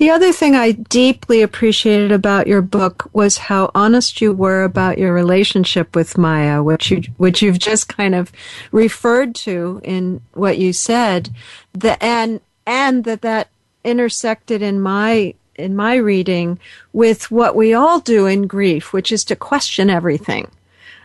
The 0.00 0.08
other 0.08 0.32
thing 0.32 0.54
I 0.54 0.72
deeply 0.72 1.42
appreciated 1.42 2.10
about 2.10 2.46
your 2.46 2.62
book 2.62 3.10
was 3.12 3.36
how 3.36 3.70
honest 3.74 4.22
you 4.22 4.32
were 4.32 4.64
about 4.64 4.96
your 4.96 5.12
relationship 5.12 5.94
with 5.94 6.16
Maya, 6.16 6.62
which 6.62 6.90
you 6.90 7.02
which 7.18 7.42
you've 7.42 7.58
just 7.58 7.86
kind 7.86 8.14
of 8.14 8.32
referred 8.72 9.34
to 9.44 9.78
in 9.84 10.22
what 10.32 10.56
you 10.56 10.72
said, 10.72 11.28
the 11.74 12.02
and 12.02 12.40
and 12.66 13.04
that 13.04 13.20
that 13.20 13.48
intersected 13.84 14.62
in 14.62 14.80
my 14.80 15.34
in 15.56 15.76
my 15.76 15.96
reading 15.96 16.58
with 16.94 17.30
what 17.30 17.54
we 17.54 17.74
all 17.74 18.00
do 18.00 18.24
in 18.24 18.46
grief, 18.46 18.94
which 18.94 19.12
is 19.12 19.22
to 19.24 19.36
question 19.36 19.90
everything. 19.90 20.50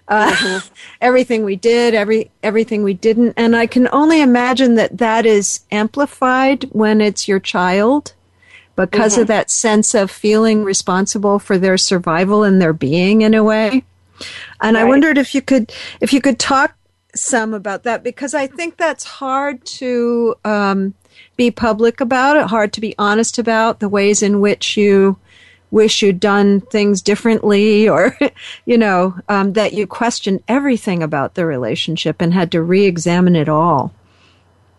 Uh, 0.07 0.31
mm-hmm. 0.31 0.73
everything 1.01 1.43
we 1.43 1.57
did, 1.57 1.93
every 1.93 2.31
everything 2.43 2.81
we 2.81 2.93
didn't, 2.93 3.33
and 3.35 3.57
I 3.57 3.67
can 3.67 3.89
only 3.91 4.21
imagine 4.21 4.75
that 4.75 4.99
that 4.99 5.25
is 5.25 5.65
amplified 5.69 6.69
when 6.71 7.01
it's 7.01 7.27
your 7.27 7.41
child 7.41 8.13
because 8.75 9.13
mm-hmm. 9.13 9.21
of 9.21 9.27
that 9.27 9.49
sense 9.49 9.93
of 9.93 10.11
feeling 10.11 10.63
responsible 10.63 11.39
for 11.39 11.57
their 11.57 11.77
survival 11.77 12.43
and 12.43 12.61
their 12.61 12.73
being 12.73 13.21
in 13.21 13.33
a 13.33 13.43
way. 13.43 13.83
And 14.61 14.75
right. 14.75 14.81
I 14.81 14.83
wondered 14.85 15.17
if 15.17 15.35
you 15.35 15.41
could 15.41 15.73
if 16.01 16.13
you 16.13 16.21
could 16.21 16.39
talk 16.39 16.75
some 17.15 17.53
about 17.53 17.83
that 17.83 18.03
because 18.03 18.33
I 18.33 18.47
think 18.47 18.77
that's 18.77 19.03
hard 19.03 19.63
to 19.65 20.35
um, 20.43 20.93
be 21.37 21.51
public 21.51 22.01
about 22.01 22.37
it, 22.37 22.47
hard 22.47 22.73
to 22.73 22.81
be 22.81 22.95
honest 22.97 23.37
about 23.37 23.79
the 23.79 23.89
ways 23.89 24.21
in 24.21 24.41
which 24.41 24.77
you 24.77 25.17
wish 25.71 26.01
you'd 26.01 26.19
done 26.19 26.61
things 26.61 27.01
differently 27.01 27.89
or 27.95 28.17
you 28.65 28.77
know 28.77 29.15
um, 29.29 29.53
that 29.53 29.73
you 29.73 29.85
questioned 29.85 30.41
everything 30.47 31.03
about 31.03 31.35
the 31.35 31.45
relationship 31.45 32.21
and 32.21 32.33
had 32.33 32.51
to 32.51 32.61
re-examine 32.61 33.35
it 33.35 33.49
all 33.49 33.93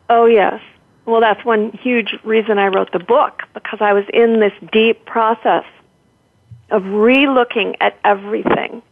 oh 0.08 0.26
yes 0.26 0.60
well, 1.06 1.20
that's 1.20 1.44
one 1.44 1.70
huge 1.70 2.14
reason 2.24 2.58
I 2.58 2.66
wrote 2.66 2.90
the 2.92 2.98
book 2.98 3.42
because 3.54 3.78
I 3.80 3.92
was 3.92 4.04
in 4.12 4.40
this 4.40 4.52
deep 4.72 5.06
process 5.06 5.64
of 6.70 6.84
re-looking 6.84 7.76
at 7.80 7.98
everything. 8.04 8.82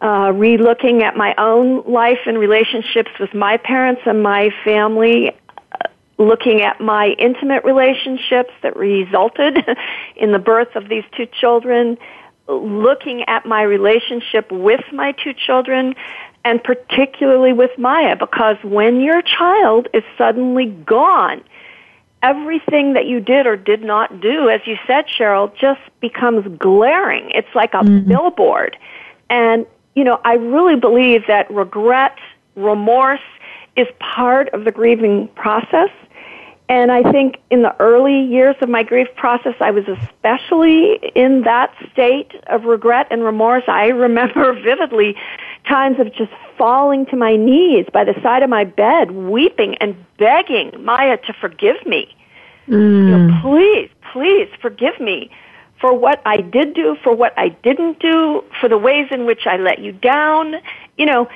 Uh, 0.00 0.32
re-looking 0.34 1.02
at 1.02 1.16
my 1.16 1.34
own 1.36 1.82
life 1.90 2.18
and 2.26 2.38
relationships 2.38 3.10
with 3.20 3.32
my 3.34 3.58
parents 3.58 4.02
and 4.06 4.22
my 4.22 4.50
family, 4.64 5.30
uh, 5.72 5.88
looking 6.18 6.62
at 6.62 6.80
my 6.80 7.08
intimate 7.18 7.64
relationships 7.64 8.50
that 8.62 8.76
resulted 8.76 9.58
in 10.16 10.32
the 10.32 10.38
birth 10.38 10.74
of 10.74 10.88
these 10.88 11.04
two 11.16 11.26
children, 11.38 11.98
looking 12.48 13.24
at 13.28 13.46
my 13.46 13.62
relationship 13.62 14.50
with 14.50 14.84
my 14.92 15.12
two 15.12 15.32
children, 15.34 15.94
and 16.44 16.62
particularly 16.62 17.52
with 17.52 17.70
Maya, 17.78 18.16
because 18.16 18.56
when 18.62 19.00
your 19.00 19.22
child 19.22 19.88
is 19.94 20.02
suddenly 20.18 20.66
gone, 20.66 21.42
everything 22.22 22.94
that 22.94 23.06
you 23.06 23.20
did 23.20 23.46
or 23.46 23.56
did 23.56 23.82
not 23.82 24.20
do, 24.20 24.48
as 24.48 24.60
you 24.66 24.76
said, 24.86 25.06
Cheryl, 25.06 25.54
just 25.56 25.80
becomes 26.00 26.46
glaring. 26.58 27.30
It's 27.34 27.54
like 27.54 27.74
a 27.74 27.78
mm-hmm. 27.78 28.08
billboard. 28.08 28.76
And, 29.30 29.66
you 29.94 30.04
know, 30.04 30.20
I 30.24 30.34
really 30.34 30.76
believe 30.76 31.26
that 31.28 31.50
regret, 31.50 32.18
remorse 32.56 33.20
is 33.76 33.86
part 33.98 34.48
of 34.50 34.64
the 34.64 34.72
grieving 34.72 35.28
process. 35.28 35.90
And 36.68 36.90
I 36.90 37.10
think 37.10 37.40
in 37.50 37.62
the 37.62 37.78
early 37.78 38.22
years 38.22 38.56
of 38.62 38.70
my 38.70 38.82
grief 38.82 39.08
process, 39.16 39.54
I 39.60 39.70
was 39.70 39.84
especially 39.86 40.98
in 41.14 41.42
that 41.42 41.74
state 41.92 42.32
of 42.46 42.64
regret 42.64 43.08
and 43.10 43.22
remorse. 43.22 43.64
I 43.66 43.88
remember 43.88 44.52
vividly 44.62 45.14
times 45.66 45.98
of 45.98 46.12
just 46.14 46.30
falling 46.56 47.06
to 47.06 47.16
my 47.16 47.36
knees 47.36 47.86
by 47.92 48.04
the 48.04 48.14
side 48.22 48.42
of 48.42 48.50
my 48.50 48.64
bed, 48.64 49.10
weeping 49.12 49.76
and 49.76 49.96
begging 50.18 50.72
Maya 50.84 51.16
to 51.18 51.32
forgive 51.32 51.84
me. 51.86 52.14
Mm. 52.68 53.08
You 53.08 53.18
know, 53.18 53.40
please, 53.42 53.90
please 54.12 54.48
forgive 54.60 54.98
me 55.00 55.30
for 55.80 55.92
what 55.92 56.22
I 56.24 56.38
did 56.38 56.74
do, 56.74 56.96
for 57.02 57.14
what 57.14 57.34
I 57.36 57.48
didn't 57.48 58.00
do, 58.00 58.44
for 58.60 58.68
the 58.68 58.78
ways 58.78 59.08
in 59.10 59.26
which 59.26 59.46
I 59.46 59.56
let 59.56 59.80
you 59.80 59.92
down. 59.92 60.54
You 60.96 61.06
know, 61.06 61.28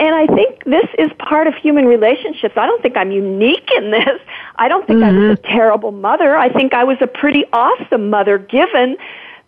and 0.00 0.14
I 0.14 0.26
think 0.26 0.64
this 0.64 0.86
is 0.98 1.10
part 1.18 1.46
of 1.46 1.54
human 1.54 1.86
relationships. 1.86 2.54
I 2.56 2.66
don't 2.66 2.82
think 2.82 2.96
I'm 2.96 3.10
unique 3.10 3.68
in 3.76 3.90
this. 3.90 4.20
I 4.56 4.68
don't 4.68 4.86
think 4.86 5.00
mm-hmm. 5.00 5.16
I 5.16 5.28
was 5.28 5.38
a 5.38 5.42
mm-hmm. 5.42 5.52
terrible 5.52 5.92
mother. 5.92 6.36
I 6.36 6.48
think 6.52 6.74
I 6.74 6.84
was 6.84 6.98
a 7.00 7.06
pretty 7.06 7.44
awesome 7.52 8.10
mother 8.10 8.38
given 8.38 8.96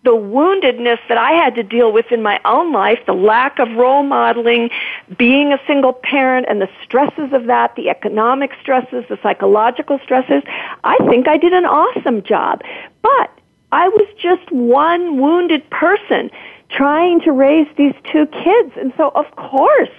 the 0.03 0.11
woundedness 0.11 0.99
that 1.09 1.17
I 1.17 1.31
had 1.31 1.55
to 1.55 1.63
deal 1.63 1.91
with 1.91 2.11
in 2.11 2.23
my 2.23 2.39
own 2.45 2.71
life, 2.71 2.99
the 3.05 3.13
lack 3.13 3.59
of 3.59 3.69
role 3.73 4.03
modeling, 4.03 4.69
being 5.17 5.51
a 5.51 5.59
single 5.67 5.93
parent 5.93 6.45
and 6.49 6.61
the 6.61 6.69
stresses 6.83 7.33
of 7.33 7.45
that, 7.47 7.75
the 7.75 7.89
economic 7.89 8.51
stresses, 8.61 9.03
the 9.09 9.19
psychological 9.21 9.99
stresses, 10.03 10.41
I 10.83 10.97
think 11.09 11.27
I 11.27 11.37
did 11.37 11.51
an 11.51 11.65
awesome 11.65 12.23
job. 12.23 12.61
But 13.01 13.29
I 13.71 13.89
was 13.89 14.07
just 14.17 14.49
one 14.51 15.19
wounded 15.19 15.69
person 15.69 16.31
trying 16.69 17.19
to 17.21 17.31
raise 17.31 17.67
these 17.75 17.93
two 18.11 18.25
kids. 18.27 18.71
And 18.77 18.93
so, 18.95 19.11
of 19.15 19.25
course, 19.35 19.89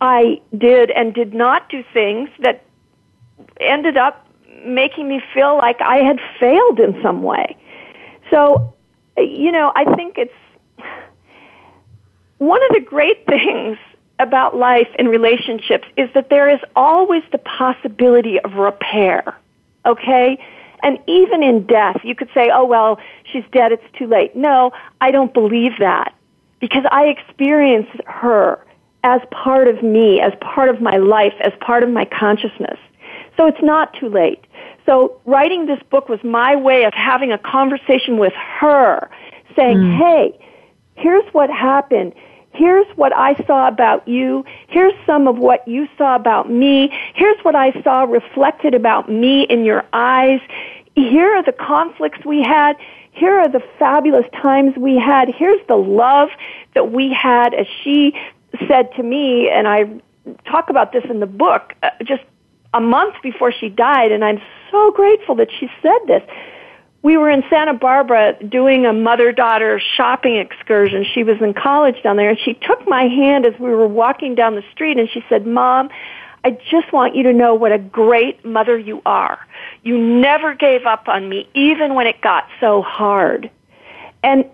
I 0.00 0.40
did 0.56 0.90
and 0.92 1.12
did 1.12 1.34
not 1.34 1.68
do 1.68 1.84
things 1.92 2.30
that 2.40 2.64
ended 3.60 3.96
up 3.96 4.26
making 4.64 5.08
me 5.08 5.20
feel 5.34 5.56
like 5.56 5.80
I 5.80 5.98
had 5.98 6.20
failed 6.40 6.80
in 6.80 7.00
some 7.02 7.22
way. 7.22 7.56
So, 8.30 8.72
you 9.18 9.52
know, 9.52 9.72
I 9.74 9.94
think 9.94 10.18
it's 10.18 10.32
one 12.38 12.62
of 12.62 12.70
the 12.74 12.80
great 12.80 13.26
things 13.26 13.78
about 14.18 14.56
life 14.56 14.88
and 14.98 15.08
relationships 15.08 15.86
is 15.96 16.08
that 16.14 16.30
there 16.30 16.48
is 16.48 16.60
always 16.74 17.22
the 17.32 17.38
possibility 17.38 18.40
of 18.40 18.54
repair. 18.54 19.36
Okay? 19.84 20.38
And 20.82 20.98
even 21.06 21.42
in 21.42 21.66
death, 21.66 22.00
you 22.04 22.14
could 22.14 22.28
say, 22.34 22.50
oh, 22.52 22.64
well, 22.64 22.98
she's 23.30 23.44
dead, 23.52 23.72
it's 23.72 23.84
too 23.98 24.06
late. 24.06 24.36
No, 24.36 24.72
I 25.00 25.10
don't 25.10 25.32
believe 25.32 25.72
that 25.78 26.14
because 26.60 26.84
I 26.90 27.06
experienced 27.06 28.00
her 28.06 28.64
as 29.04 29.20
part 29.30 29.68
of 29.68 29.82
me, 29.82 30.20
as 30.20 30.32
part 30.40 30.68
of 30.68 30.80
my 30.80 30.96
life, 30.96 31.34
as 31.40 31.52
part 31.60 31.82
of 31.82 31.90
my 31.90 32.04
consciousness. 32.04 32.78
So 33.36 33.46
it's 33.46 33.62
not 33.62 33.92
too 33.94 34.08
late. 34.08 34.44
So 34.84 35.20
writing 35.24 35.66
this 35.66 35.82
book 35.90 36.08
was 36.08 36.22
my 36.22 36.56
way 36.56 36.84
of 36.84 36.94
having 36.94 37.32
a 37.32 37.38
conversation 37.38 38.18
with 38.18 38.32
her, 38.34 39.10
saying, 39.54 39.78
mm. 39.78 39.98
hey, 39.98 40.38
here's 40.94 41.24
what 41.32 41.50
happened. 41.50 42.14
Here's 42.52 42.86
what 42.96 43.14
I 43.14 43.34
saw 43.46 43.68
about 43.68 44.06
you. 44.08 44.44
Here's 44.68 44.94
some 45.04 45.28
of 45.28 45.36
what 45.36 45.66
you 45.68 45.88
saw 45.98 46.14
about 46.14 46.50
me. 46.50 46.90
Here's 47.14 47.38
what 47.42 47.54
I 47.54 47.82
saw 47.82 48.04
reflected 48.04 48.74
about 48.74 49.10
me 49.10 49.42
in 49.42 49.64
your 49.64 49.84
eyes. 49.92 50.40
Here 50.94 51.34
are 51.34 51.42
the 51.42 51.52
conflicts 51.52 52.24
we 52.24 52.42
had. 52.42 52.76
Here 53.12 53.38
are 53.38 53.48
the 53.48 53.62
fabulous 53.78 54.24
times 54.40 54.76
we 54.76 54.96
had. 54.96 55.28
Here's 55.34 55.60
the 55.68 55.76
love 55.76 56.30
that 56.74 56.92
we 56.92 57.12
had 57.12 57.52
as 57.52 57.66
she 57.82 58.14
said 58.68 58.90
to 58.94 59.02
me, 59.02 59.50
and 59.50 59.68
I 59.68 59.84
talk 60.46 60.70
about 60.70 60.92
this 60.92 61.04
in 61.10 61.20
the 61.20 61.26
book, 61.26 61.74
uh, 61.82 61.90
just 62.04 62.22
a 62.76 62.80
month 62.80 63.14
before 63.22 63.52
she 63.52 63.70
died, 63.70 64.12
and 64.12 64.22
I'm 64.22 64.40
so 64.70 64.90
grateful 64.90 65.34
that 65.36 65.48
she 65.58 65.68
said 65.80 65.98
this. 66.06 66.22
We 67.02 67.16
were 67.16 67.30
in 67.30 67.42
Santa 67.48 67.72
Barbara 67.72 68.36
doing 68.46 68.84
a 68.84 68.92
mother 68.92 69.32
daughter 69.32 69.80
shopping 69.96 70.36
excursion. 70.36 71.06
She 71.14 71.24
was 71.24 71.40
in 71.40 71.54
college 71.54 72.02
down 72.02 72.16
there, 72.16 72.28
and 72.28 72.38
she 72.38 72.52
took 72.52 72.86
my 72.86 73.04
hand 73.04 73.46
as 73.46 73.58
we 73.58 73.70
were 73.70 73.88
walking 73.88 74.34
down 74.34 74.56
the 74.56 74.64
street, 74.72 74.98
and 74.98 75.08
she 75.08 75.24
said, 75.28 75.46
Mom, 75.46 75.88
I 76.44 76.50
just 76.70 76.92
want 76.92 77.16
you 77.16 77.22
to 77.22 77.32
know 77.32 77.54
what 77.54 77.72
a 77.72 77.78
great 77.78 78.44
mother 78.44 78.76
you 78.76 79.00
are. 79.06 79.38
You 79.82 79.96
never 79.98 80.54
gave 80.54 80.84
up 80.84 81.08
on 81.08 81.28
me, 81.28 81.48
even 81.54 81.94
when 81.94 82.06
it 82.06 82.20
got 82.20 82.46
so 82.60 82.82
hard. 82.82 83.50
And 84.22 84.44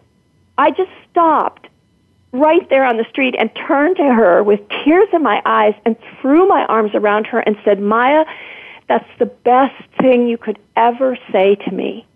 I 0.57 0.71
just 0.71 0.91
stopped 1.11 1.67
right 2.33 2.69
there 2.71 2.85
on 2.85 2.97
the 2.97 3.05
street 3.11 3.35
and 3.39 3.51
turned 3.55 3.97
to 3.97 4.05
her 4.05 4.43
with 4.43 4.61
tears 4.85 5.09
in 5.13 5.23
my 5.23 5.43
eyes 5.45 5.75
and 5.85 5.97
threw 6.21 6.49
my 6.49 6.65
arms 6.67 6.93
around 6.95 7.27
her 7.27 7.41
and 7.41 7.57
said, 7.65 7.81
Maya, 7.81 8.25
that's 8.89 9.09
the 9.19 9.27
best 9.27 9.83
thing 10.01 10.27
you 10.27 10.39
could 10.39 10.59
ever 10.77 11.17
say 11.31 11.55
to 11.55 11.71
me. 11.71 12.07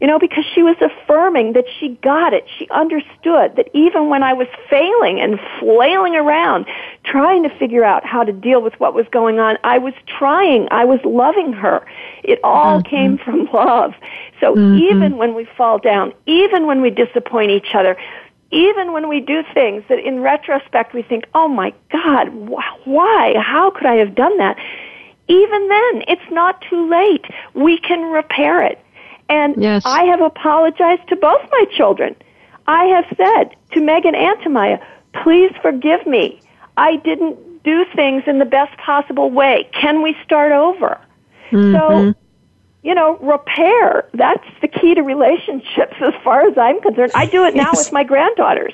You 0.00 0.06
know, 0.06 0.20
because 0.20 0.44
she 0.54 0.62
was 0.62 0.76
affirming 0.80 1.54
that 1.54 1.64
she 1.80 1.98
got 2.02 2.32
it. 2.32 2.46
She 2.56 2.68
understood 2.70 3.56
that 3.56 3.68
even 3.74 4.08
when 4.08 4.22
I 4.22 4.32
was 4.32 4.46
failing 4.70 5.20
and 5.20 5.40
flailing 5.58 6.14
around, 6.14 6.66
trying 7.02 7.42
to 7.42 7.48
figure 7.58 7.82
out 7.84 8.06
how 8.06 8.22
to 8.22 8.32
deal 8.32 8.62
with 8.62 8.78
what 8.78 8.94
was 8.94 9.06
going 9.10 9.40
on, 9.40 9.58
I 9.64 9.78
was 9.78 9.94
trying. 10.06 10.68
I 10.70 10.84
was 10.84 11.00
loving 11.04 11.52
her. 11.52 11.84
It 12.22 12.38
all 12.44 12.80
mm-hmm. 12.80 12.88
came 12.88 13.18
from 13.18 13.46
love. 13.52 13.94
So 14.40 14.54
mm-hmm. 14.54 14.78
even 14.78 15.16
when 15.16 15.34
we 15.34 15.48
fall 15.56 15.80
down, 15.80 16.12
even 16.26 16.66
when 16.66 16.80
we 16.80 16.90
disappoint 16.90 17.50
each 17.50 17.74
other, 17.74 17.96
even 18.50 18.92
when 18.92 19.08
we 19.08 19.20
do 19.20 19.42
things 19.52 19.84
that 19.88 19.98
in 19.98 20.20
retrospect 20.20 20.94
we 20.94 21.02
think, 21.02 21.26
oh 21.34 21.48
my 21.48 21.74
God, 21.92 22.28
why? 22.84 23.34
How 23.38 23.70
could 23.70 23.86
I 23.86 23.96
have 23.96 24.14
done 24.14 24.36
that? 24.38 24.56
Even 25.28 25.68
then, 25.68 26.04
it's 26.08 26.30
not 26.30 26.64
too 26.70 26.88
late. 26.88 27.26
We 27.54 27.78
can 27.78 28.10
repair 28.10 28.62
it. 28.62 28.78
And 29.28 29.62
yes. 29.62 29.82
I 29.84 30.04
have 30.04 30.22
apologized 30.22 31.06
to 31.08 31.16
both 31.16 31.42
my 31.50 31.64
children. 31.76 32.16
I 32.66 32.84
have 32.84 33.04
said 33.16 33.56
to 33.72 33.80
Megan 33.80 34.14
and 34.14 34.40
to 34.42 34.48
Maya, 34.48 34.78
please 35.22 35.52
forgive 35.60 36.06
me. 36.06 36.40
I 36.78 36.96
didn't 36.96 37.62
do 37.62 37.84
things 37.94 38.22
in 38.26 38.38
the 38.38 38.46
best 38.46 38.78
possible 38.78 39.30
way. 39.30 39.68
Can 39.78 40.00
we 40.02 40.16
start 40.24 40.52
over? 40.52 40.98
Mm-hmm. 41.50 41.74
So 41.74 42.14
you 42.88 42.94
know, 42.94 43.18
repair. 43.18 44.08
That's 44.14 44.46
the 44.62 44.68
key 44.68 44.94
to 44.94 45.02
relationships 45.02 45.94
as 46.00 46.14
far 46.24 46.48
as 46.48 46.56
I'm 46.56 46.80
concerned. 46.80 47.12
I 47.14 47.26
do 47.26 47.44
it 47.44 47.54
now 47.54 47.70
yes. 47.74 47.84
with 47.84 47.92
my 47.92 48.02
granddaughters. 48.02 48.72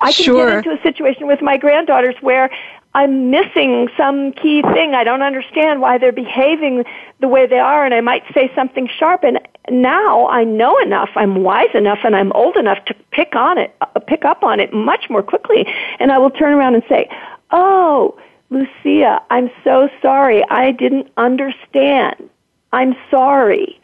I 0.00 0.12
can 0.12 0.24
sure. 0.24 0.46
get 0.46 0.66
into 0.66 0.80
a 0.80 0.82
situation 0.82 1.28
with 1.28 1.40
my 1.40 1.56
granddaughters 1.56 2.16
where 2.20 2.50
I'm 2.94 3.30
missing 3.30 3.88
some 3.96 4.32
key 4.32 4.62
thing. 4.62 4.94
I 4.94 5.04
don't 5.04 5.22
understand 5.22 5.80
why 5.80 5.98
they're 5.98 6.10
behaving 6.10 6.84
the 7.20 7.28
way 7.28 7.46
they 7.46 7.60
are 7.60 7.84
and 7.84 7.94
I 7.94 8.00
might 8.00 8.24
say 8.34 8.50
something 8.56 8.88
sharp 8.98 9.22
and 9.22 9.38
now 9.70 10.26
I 10.28 10.42
know 10.42 10.76
enough, 10.80 11.10
I'm 11.14 11.44
wise 11.44 11.72
enough 11.74 12.00
and 12.02 12.16
I'm 12.16 12.32
old 12.32 12.56
enough 12.56 12.84
to 12.86 12.94
pick 13.12 13.36
on 13.36 13.56
it, 13.58 13.72
uh, 13.80 14.00
pick 14.00 14.24
up 14.24 14.42
on 14.42 14.58
it 14.58 14.72
much 14.72 15.10
more 15.10 15.22
quickly 15.22 15.64
and 16.00 16.10
I 16.10 16.18
will 16.18 16.30
turn 16.30 16.54
around 16.54 16.74
and 16.74 16.82
say, 16.88 17.08
"Oh, 17.52 18.18
Lucia, 18.50 19.22
I'm 19.30 19.50
so 19.62 19.88
sorry. 20.00 20.42
I 20.48 20.72
didn't 20.72 21.08
understand. 21.16 22.30
I'm 22.72 22.96
sorry. 23.10 23.80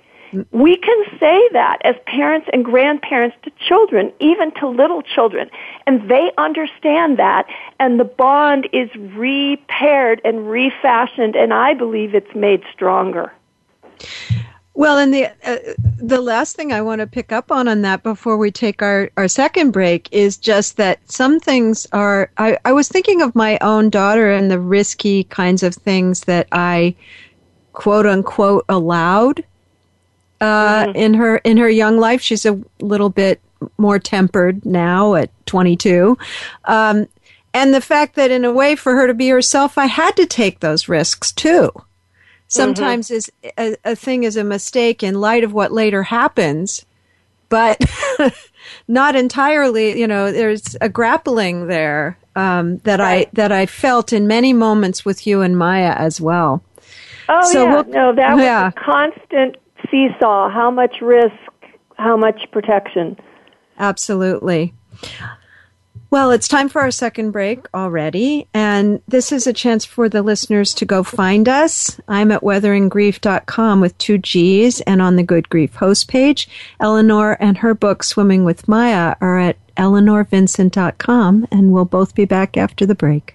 We 0.50 0.76
can 0.76 1.04
say 1.20 1.48
that 1.52 1.78
as 1.84 1.94
parents 2.06 2.48
and 2.52 2.64
grandparents 2.64 3.36
to 3.44 3.52
children, 3.68 4.12
even 4.18 4.50
to 4.54 4.68
little 4.68 5.02
children, 5.02 5.48
and 5.86 6.10
they 6.10 6.32
understand 6.38 7.18
that, 7.18 7.46
and 7.78 8.00
the 8.00 8.04
bond 8.04 8.68
is 8.72 8.90
repaired 8.96 10.20
and 10.24 10.50
refashioned, 10.50 11.36
and 11.36 11.54
I 11.54 11.74
believe 11.74 12.16
it's 12.16 12.34
made 12.34 12.62
stronger. 12.72 13.32
Well, 14.76 14.98
and 14.98 15.14
the 15.14 15.26
uh, 15.44 15.58
the 15.98 16.20
last 16.20 16.56
thing 16.56 16.72
I 16.72 16.82
want 16.82 17.00
to 17.00 17.06
pick 17.06 17.30
up 17.30 17.52
on 17.52 17.68
on 17.68 17.82
that 17.82 18.02
before 18.02 18.36
we 18.36 18.50
take 18.50 18.82
our, 18.82 19.08
our 19.16 19.28
second 19.28 19.70
break 19.70 20.08
is 20.10 20.36
just 20.36 20.78
that 20.78 20.98
some 21.10 21.38
things 21.38 21.86
are. 21.92 22.28
I, 22.38 22.58
I 22.64 22.72
was 22.72 22.88
thinking 22.88 23.22
of 23.22 23.36
my 23.36 23.56
own 23.60 23.88
daughter 23.88 24.32
and 24.32 24.50
the 24.50 24.58
risky 24.58 25.24
kinds 25.24 25.62
of 25.62 25.76
things 25.76 26.22
that 26.22 26.48
I 26.50 26.96
quote 27.74 28.06
unquote 28.06 28.64
allowed 28.68 29.44
uh, 30.40 30.86
mm-hmm. 30.86 30.96
in 30.96 31.14
her 31.14 31.36
in 31.38 31.58
her 31.58 31.68
young 31.68 31.98
life. 31.98 32.22
She's 32.22 32.46
a 32.46 32.60
little 32.80 33.10
bit 33.10 33.40
more 33.78 33.98
tempered 33.98 34.64
now 34.64 35.14
at 35.14 35.30
22. 35.46 36.18
Um, 36.64 37.06
and 37.52 37.72
the 37.72 37.80
fact 37.80 38.16
that 38.16 38.30
in 38.30 38.44
a 38.44 38.52
way 38.52 38.74
for 38.76 38.94
her 38.96 39.06
to 39.06 39.14
be 39.14 39.28
herself, 39.28 39.78
I 39.78 39.86
had 39.86 40.16
to 40.16 40.26
take 40.26 40.60
those 40.60 40.88
risks 40.88 41.32
too. 41.32 41.70
Sometimes 42.48 43.08
mm-hmm. 43.08 43.16
is 43.16 43.32
a, 43.58 43.76
a 43.92 43.96
thing 43.96 44.24
is 44.24 44.36
a 44.36 44.44
mistake 44.44 45.02
in 45.02 45.20
light 45.20 45.44
of 45.44 45.52
what 45.52 45.72
later 45.72 46.02
happens, 46.02 46.84
but 47.48 47.82
not 48.88 49.16
entirely. 49.16 49.98
You 49.98 50.06
know, 50.06 50.30
there's 50.30 50.76
a 50.80 50.88
grappling 50.88 51.68
there 51.68 52.18
um, 52.36 52.78
that 52.78 53.00
right. 53.00 53.28
I 53.28 53.30
that 53.32 53.52
I 53.52 53.66
felt 53.66 54.12
in 54.12 54.26
many 54.26 54.52
moments 54.52 55.04
with 55.04 55.26
you 55.26 55.40
and 55.40 55.56
Maya 55.56 55.94
as 55.96 56.20
well. 56.20 56.62
Oh 57.28 57.52
so 57.52 57.64
yeah, 57.64 57.74
we'll, 57.74 57.84
no, 57.84 58.14
that 58.14 58.38
yeah. 58.38 58.66
was 58.66 58.74
a 58.76 58.80
constant 58.80 59.56
seesaw. 59.90 60.50
How 60.50 60.70
much 60.70 61.00
risk? 61.00 61.32
How 61.96 62.16
much 62.16 62.50
protection? 62.50 63.16
Absolutely. 63.78 64.74
Well, 66.10 66.30
it's 66.30 66.46
time 66.46 66.68
for 66.68 66.80
our 66.80 66.92
second 66.92 67.32
break 67.32 67.66
already, 67.74 68.46
and 68.54 69.02
this 69.08 69.32
is 69.32 69.48
a 69.48 69.52
chance 69.52 69.84
for 69.84 70.08
the 70.08 70.22
listeners 70.22 70.72
to 70.74 70.84
go 70.84 71.02
find 71.02 71.48
us. 71.48 71.98
I'm 72.06 72.30
at 72.30 72.42
weatheringgrief.com 72.42 73.80
with 73.80 73.98
two 73.98 74.18
G's 74.18 74.80
and 74.82 75.02
on 75.02 75.16
the 75.16 75.24
Good 75.24 75.48
Grief 75.48 75.74
host 75.74 76.06
page. 76.06 76.48
Eleanor 76.78 77.36
and 77.40 77.58
her 77.58 77.74
book, 77.74 78.04
Swimming 78.04 78.44
with 78.44 78.68
Maya, 78.68 79.16
are 79.20 79.40
at 79.40 79.56
eleanorvincent.com, 79.74 81.48
and 81.50 81.72
we'll 81.72 81.84
both 81.84 82.14
be 82.14 82.26
back 82.26 82.56
after 82.56 82.86
the 82.86 82.94
break. 82.94 83.34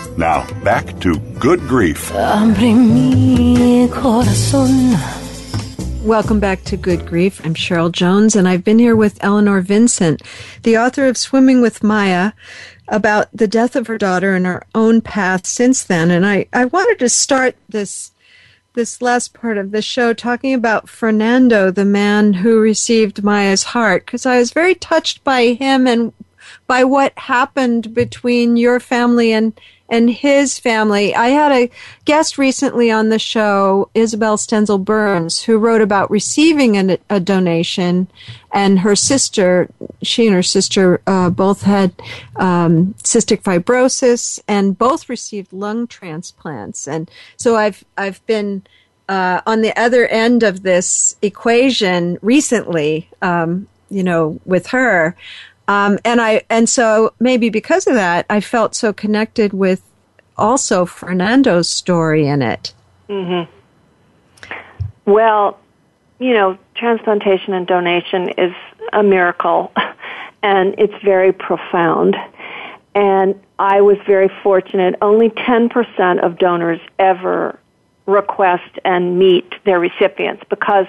Now, 0.17 0.45
back 0.61 0.99
to 0.99 1.17
Good 1.39 1.61
Grief. 1.61 2.11
Welcome 6.03 6.39
back 6.39 6.63
to 6.65 6.75
Good 6.75 7.05
Grief. 7.07 7.43
I'm 7.45 7.53
Cheryl 7.55 7.91
Jones, 7.91 8.35
and 8.35 8.47
I've 8.47 8.63
been 8.63 8.79
here 8.79 8.95
with 8.95 9.23
Eleanor 9.23 9.61
Vincent, 9.61 10.21
the 10.63 10.77
author 10.77 11.07
of 11.07 11.17
Swimming 11.17 11.61
with 11.61 11.81
Maya, 11.81 12.33
about 12.89 13.29
the 13.33 13.47
death 13.47 13.75
of 13.75 13.87
her 13.87 13.97
daughter 13.97 14.35
and 14.35 14.45
her 14.45 14.63
own 14.75 14.99
path 14.99 15.45
since 15.45 15.83
then. 15.83 16.11
And 16.11 16.25
I, 16.25 16.47
I 16.51 16.65
wanted 16.65 16.99
to 16.99 17.09
start 17.09 17.55
this 17.69 18.11
this 18.73 19.01
last 19.01 19.33
part 19.33 19.57
of 19.57 19.71
the 19.71 19.81
show 19.81 20.13
talking 20.13 20.53
about 20.53 20.89
Fernando, 20.89 21.71
the 21.71 21.85
man 21.85 22.33
who 22.33 22.59
received 22.59 23.23
Maya's 23.23 23.63
heart, 23.63 24.05
because 24.05 24.25
I 24.25 24.37
was 24.37 24.53
very 24.53 24.75
touched 24.75 25.23
by 25.25 25.53
him 25.53 25.87
and 25.87 26.13
by 26.67 26.83
what 26.83 27.17
happened 27.17 27.93
between 27.93 28.57
your 28.57 28.79
family 28.79 29.33
and 29.33 29.59
and 29.91 30.09
his 30.09 30.57
family. 30.57 31.13
I 31.13 31.27
had 31.27 31.51
a 31.51 31.69
guest 32.05 32.37
recently 32.37 32.89
on 32.89 33.09
the 33.09 33.19
show, 33.19 33.89
Isabel 33.93 34.37
Stenzel 34.37 34.83
Byrnes, 34.83 35.43
who 35.43 35.57
wrote 35.57 35.81
about 35.81 36.09
receiving 36.09 36.77
a, 36.77 36.97
a 37.09 37.19
donation, 37.19 38.07
and 38.53 38.79
her 38.79 38.95
sister, 38.95 39.69
she 40.01 40.25
and 40.25 40.35
her 40.35 40.41
sister 40.41 41.01
uh, 41.05 41.29
both 41.29 41.63
had 41.63 41.93
um, 42.37 42.95
cystic 43.03 43.43
fibrosis, 43.43 44.39
and 44.47 44.77
both 44.77 45.09
received 45.09 45.51
lung 45.51 45.85
transplants. 45.87 46.87
And 46.87 47.11
so 47.37 47.55
I've 47.55 47.83
I've 47.97 48.25
been. 48.25 48.63
Uh, 49.09 49.41
on 49.45 49.61
the 49.61 49.77
other 49.77 50.07
end 50.07 50.41
of 50.41 50.63
this 50.63 51.17
equation 51.21 52.17
recently, 52.21 53.09
um, 53.21 53.67
you 53.89 54.03
know, 54.03 54.39
with 54.45 54.67
her, 54.67 55.17
um, 55.71 55.97
and 56.03 56.19
I 56.19 56.41
and 56.49 56.67
so 56.67 57.13
maybe 57.19 57.49
because 57.49 57.87
of 57.87 57.93
that, 57.93 58.25
I 58.29 58.41
felt 58.41 58.75
so 58.75 58.91
connected 58.91 59.53
with 59.53 59.81
also 60.37 60.85
Fernando's 60.85 61.69
story 61.69 62.27
in 62.27 62.41
it. 62.41 62.73
Mm-hmm. 63.07 63.49
Well, 65.05 65.57
you 66.19 66.33
know, 66.33 66.57
transplantation 66.75 67.53
and 67.53 67.65
donation 67.65 68.29
is 68.37 68.53
a 68.91 69.01
miracle, 69.01 69.71
and 70.43 70.75
it's 70.77 71.01
very 71.05 71.31
profound. 71.31 72.17
And 72.93 73.39
I 73.57 73.79
was 73.79 73.97
very 74.05 74.29
fortunate. 74.43 74.95
Only 75.01 75.29
10% 75.29 76.21
of 76.21 76.37
donors 76.37 76.81
ever 76.99 77.57
request 78.07 78.77
and 78.83 79.17
meet 79.17 79.53
their 79.63 79.79
recipients 79.79 80.43
because 80.49 80.85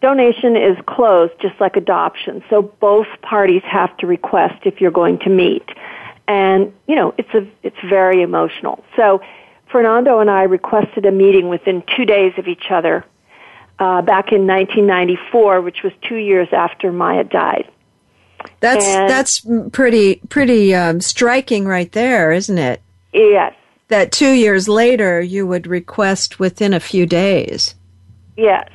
donation 0.00 0.56
is 0.56 0.76
closed 0.86 1.32
just 1.40 1.60
like 1.60 1.76
adoption. 1.76 2.42
So 2.50 2.62
both 2.62 3.06
parties 3.22 3.62
have 3.64 3.96
to 3.98 4.06
request 4.06 4.64
if 4.64 4.80
you're 4.80 4.90
going 4.90 5.18
to 5.20 5.30
meet. 5.30 5.68
And, 6.26 6.72
you 6.86 6.94
know, 6.94 7.14
it's 7.18 7.32
a, 7.34 7.46
it's 7.62 7.76
very 7.88 8.22
emotional. 8.22 8.84
So 8.96 9.20
Fernando 9.70 10.20
and 10.20 10.30
I 10.30 10.44
requested 10.44 11.06
a 11.06 11.10
meeting 11.10 11.48
within 11.48 11.82
two 11.96 12.04
days 12.04 12.32
of 12.38 12.46
each 12.46 12.70
other 12.70 13.04
uh, 13.78 14.02
back 14.02 14.32
in 14.32 14.46
1994, 14.46 15.60
which 15.60 15.82
was 15.82 15.92
two 16.08 16.16
years 16.16 16.48
after 16.52 16.92
Maya 16.92 17.24
died. 17.24 17.70
That's 18.60 18.86
and 18.86 19.10
that's 19.10 19.46
pretty 19.72 20.16
pretty 20.30 20.74
um, 20.74 21.00
striking 21.00 21.66
right 21.66 21.90
there, 21.92 22.32
isn't 22.32 22.56
it? 22.56 22.80
Yes. 23.12 23.54
That 23.88 24.12
two 24.12 24.30
years 24.30 24.66
later 24.66 25.20
you 25.20 25.46
would 25.46 25.66
request 25.66 26.38
within 26.38 26.72
a 26.72 26.80
few 26.80 27.04
days. 27.04 27.74
Yes. 28.36 28.70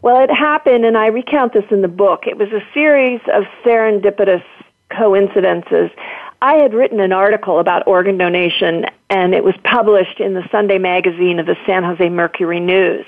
Well, 0.00 0.22
it 0.22 0.30
happened, 0.30 0.84
and 0.84 0.96
I 0.96 1.06
recount 1.06 1.52
this 1.52 1.64
in 1.70 1.82
the 1.82 1.88
book. 1.88 2.26
It 2.26 2.36
was 2.36 2.48
a 2.52 2.62
series 2.72 3.20
of 3.32 3.44
serendipitous 3.64 4.44
coincidences. 4.96 5.90
I 6.40 6.54
had 6.54 6.72
written 6.72 7.00
an 7.00 7.12
article 7.12 7.58
about 7.58 7.86
organ 7.88 8.16
donation, 8.16 8.86
and 9.10 9.34
it 9.34 9.42
was 9.42 9.54
published 9.64 10.20
in 10.20 10.34
the 10.34 10.48
Sunday 10.52 10.78
magazine 10.78 11.40
of 11.40 11.46
the 11.46 11.56
San 11.66 11.82
Jose 11.82 12.08
Mercury 12.08 12.60
News. 12.60 13.04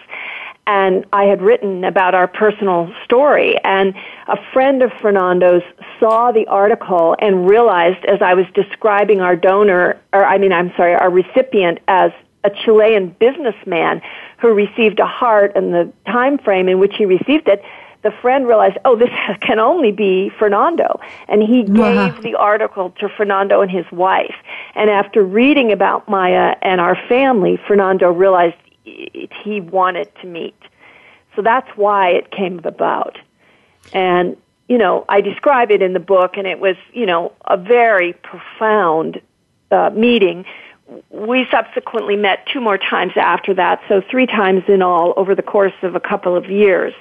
And 0.66 1.06
I 1.12 1.24
had 1.24 1.42
written 1.42 1.84
about 1.84 2.14
our 2.14 2.26
personal 2.26 2.92
story, 3.04 3.56
and 3.62 3.94
a 4.26 4.36
friend 4.52 4.82
of 4.82 4.90
Fernando's 5.00 5.62
saw 6.00 6.32
the 6.32 6.46
article 6.48 7.16
and 7.20 7.48
realized 7.48 8.04
as 8.04 8.20
I 8.20 8.34
was 8.34 8.46
describing 8.52 9.20
our 9.20 9.36
donor, 9.36 10.00
or 10.12 10.24
I 10.24 10.38
mean, 10.38 10.52
I'm 10.52 10.72
sorry, 10.76 10.94
our 10.94 11.10
recipient 11.10 11.78
as 11.86 12.10
a 12.44 12.50
Chilean 12.50 13.14
businessman 13.18 14.00
who 14.40 14.52
received 14.54 15.00
a 15.00 15.06
heart 15.06 15.52
and 15.54 15.72
the 15.72 15.92
time 16.06 16.38
frame 16.38 16.68
in 16.68 16.78
which 16.78 16.94
he 16.96 17.04
received 17.04 17.48
it, 17.48 17.62
the 18.02 18.10
friend 18.10 18.46
realized, 18.46 18.78
oh, 18.84 18.96
this 18.96 19.10
can 19.40 19.58
only 19.58 19.92
be 19.92 20.30
Fernando. 20.38 21.00
And 21.28 21.42
he 21.42 21.64
gave 21.64 22.22
the 22.22 22.34
article 22.36 22.90
to 22.98 23.08
Fernando 23.08 23.60
and 23.60 23.70
his 23.70 23.84
wife. 23.92 24.34
And 24.74 24.88
after 24.88 25.22
reading 25.22 25.72
about 25.72 26.08
Maya 26.08 26.56
and 26.62 26.80
our 26.80 26.96
family, 27.08 27.58
Fernando 27.68 28.10
realized 28.10 28.56
he 28.84 29.60
wanted 29.60 30.08
to 30.22 30.26
meet. 30.26 30.56
So 31.36 31.42
that's 31.42 31.68
why 31.76 32.10
it 32.10 32.30
came 32.30 32.60
about. 32.64 33.18
And, 33.92 34.36
you 34.68 34.78
know, 34.78 35.04
I 35.08 35.20
describe 35.20 35.70
it 35.70 35.82
in 35.82 35.92
the 35.92 36.00
book, 36.00 36.36
and 36.36 36.46
it 36.46 36.58
was, 36.58 36.76
you 36.92 37.06
know, 37.06 37.32
a 37.46 37.56
very 37.56 38.14
profound 38.14 39.20
uh, 39.70 39.90
meeting 39.90 40.44
we 41.10 41.46
subsequently 41.50 42.16
met 42.16 42.46
two 42.46 42.60
more 42.60 42.78
times 42.78 43.12
after 43.16 43.54
that, 43.54 43.80
so 43.88 44.02
three 44.10 44.26
times 44.26 44.64
in 44.68 44.82
all 44.82 45.14
over 45.16 45.34
the 45.34 45.42
course 45.42 45.74
of 45.82 45.94
a 45.94 46.00
couple 46.00 46.36
of 46.36 46.50
years. 46.50 46.94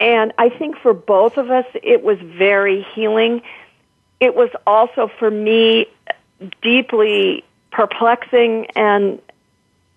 And 0.00 0.32
I 0.38 0.48
think 0.48 0.76
for 0.78 0.92
both 0.92 1.36
of 1.36 1.50
us, 1.50 1.66
it 1.74 2.02
was 2.02 2.18
very 2.20 2.86
healing. 2.94 3.42
It 4.20 4.34
was 4.34 4.50
also 4.66 5.10
for 5.18 5.30
me 5.30 5.86
deeply 6.62 7.44
perplexing 7.70 8.66
and 8.74 9.20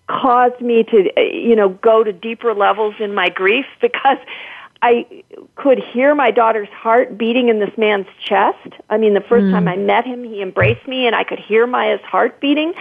caused 0.06 0.60
me 0.60 0.84
to, 0.84 1.10
you 1.16 1.56
know, 1.56 1.68
go 1.68 2.02
to 2.02 2.12
deeper 2.12 2.54
levels 2.54 2.94
in 3.00 3.14
my 3.14 3.28
grief 3.28 3.66
because 3.80 4.18
I 4.80 5.24
could 5.56 5.78
hear 5.78 6.14
my 6.14 6.30
daughter's 6.30 6.68
heart 6.68 7.18
beating 7.18 7.48
in 7.48 7.58
this 7.58 7.76
man's 7.76 8.06
chest. 8.24 8.68
I 8.88 8.96
mean, 8.96 9.14
the 9.14 9.20
first 9.20 9.46
mm. 9.46 9.52
time 9.52 9.66
I 9.66 9.76
met 9.76 10.04
him, 10.04 10.22
he 10.22 10.40
embraced 10.40 10.86
me 10.86 11.06
and 11.06 11.16
I 11.16 11.24
could 11.24 11.40
hear 11.40 11.66
Maya's 11.66 12.00
heart 12.02 12.40
beating. 12.40 12.74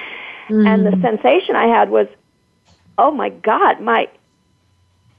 Mm. 0.50 0.68
And 0.68 0.86
the 0.86 0.92
mm. 0.92 1.02
sensation 1.02 1.56
I 1.56 1.68
had 1.68 1.90
was, 1.90 2.08
oh 2.98 3.12
my 3.12 3.30
God, 3.30 3.82
my 3.82 4.10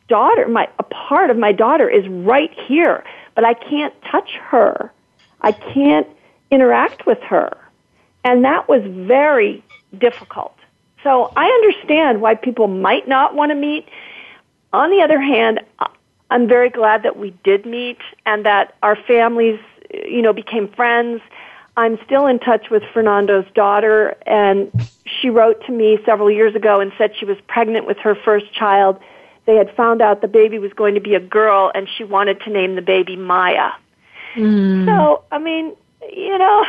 daughter, 0.08 0.48
my 0.48 0.68
a 0.78 0.82
part 0.82 1.30
of 1.30 1.36
my 1.36 1.52
daughter 1.52 1.88
is 1.88 2.06
right 2.08 2.52
here, 2.66 3.04
but 3.34 3.44
I 3.44 3.54
can't 3.54 3.94
touch 4.10 4.30
her. 4.50 4.92
I 5.40 5.52
can't 5.52 6.08
interact 6.50 7.06
with 7.06 7.20
her. 7.22 7.56
And 8.24 8.44
that 8.44 8.68
was 8.68 8.82
very 8.84 9.62
difficult 9.96 10.58
So 11.04 11.32
I 11.36 11.46
understand 11.46 12.20
why 12.20 12.34
people 12.34 12.66
might 12.66 13.06
not 13.06 13.34
want 13.34 13.50
to 13.50 13.54
meet. 13.54 13.88
On 14.72 14.90
the 14.90 15.00
other 15.02 15.20
hand, 15.20 15.60
I'm 16.30 16.48
very 16.48 16.70
glad 16.70 17.04
that 17.04 17.16
we 17.16 17.30
did 17.44 17.64
meet 17.64 17.98
and 18.26 18.44
that 18.44 18.74
our 18.82 18.96
families, 18.96 19.60
you 19.90 20.20
know, 20.20 20.32
became 20.32 20.68
friends. 20.68 21.22
I'm 21.78 21.96
still 22.04 22.26
in 22.26 22.40
touch 22.40 22.70
with 22.70 22.82
Fernando's 22.92 23.46
daughter 23.54 24.16
and 24.26 24.72
she 25.04 25.30
wrote 25.30 25.64
to 25.66 25.72
me 25.72 25.96
several 26.04 26.28
years 26.28 26.56
ago 26.56 26.80
and 26.80 26.92
said 26.98 27.12
she 27.16 27.24
was 27.24 27.36
pregnant 27.46 27.86
with 27.86 27.98
her 27.98 28.16
first 28.16 28.52
child. 28.52 28.98
They 29.46 29.54
had 29.54 29.74
found 29.76 30.02
out 30.02 30.20
the 30.20 30.26
baby 30.26 30.58
was 30.58 30.72
going 30.72 30.94
to 30.94 31.00
be 31.00 31.14
a 31.14 31.20
girl 31.20 31.70
and 31.72 31.88
she 31.88 32.02
wanted 32.02 32.40
to 32.40 32.50
name 32.50 32.74
the 32.74 32.82
baby 32.82 33.14
Maya. 33.14 33.70
Mm. 34.34 34.86
So, 34.86 35.22
I 35.30 35.38
mean, 35.38 35.76
you 36.12 36.36
know, 36.36 36.64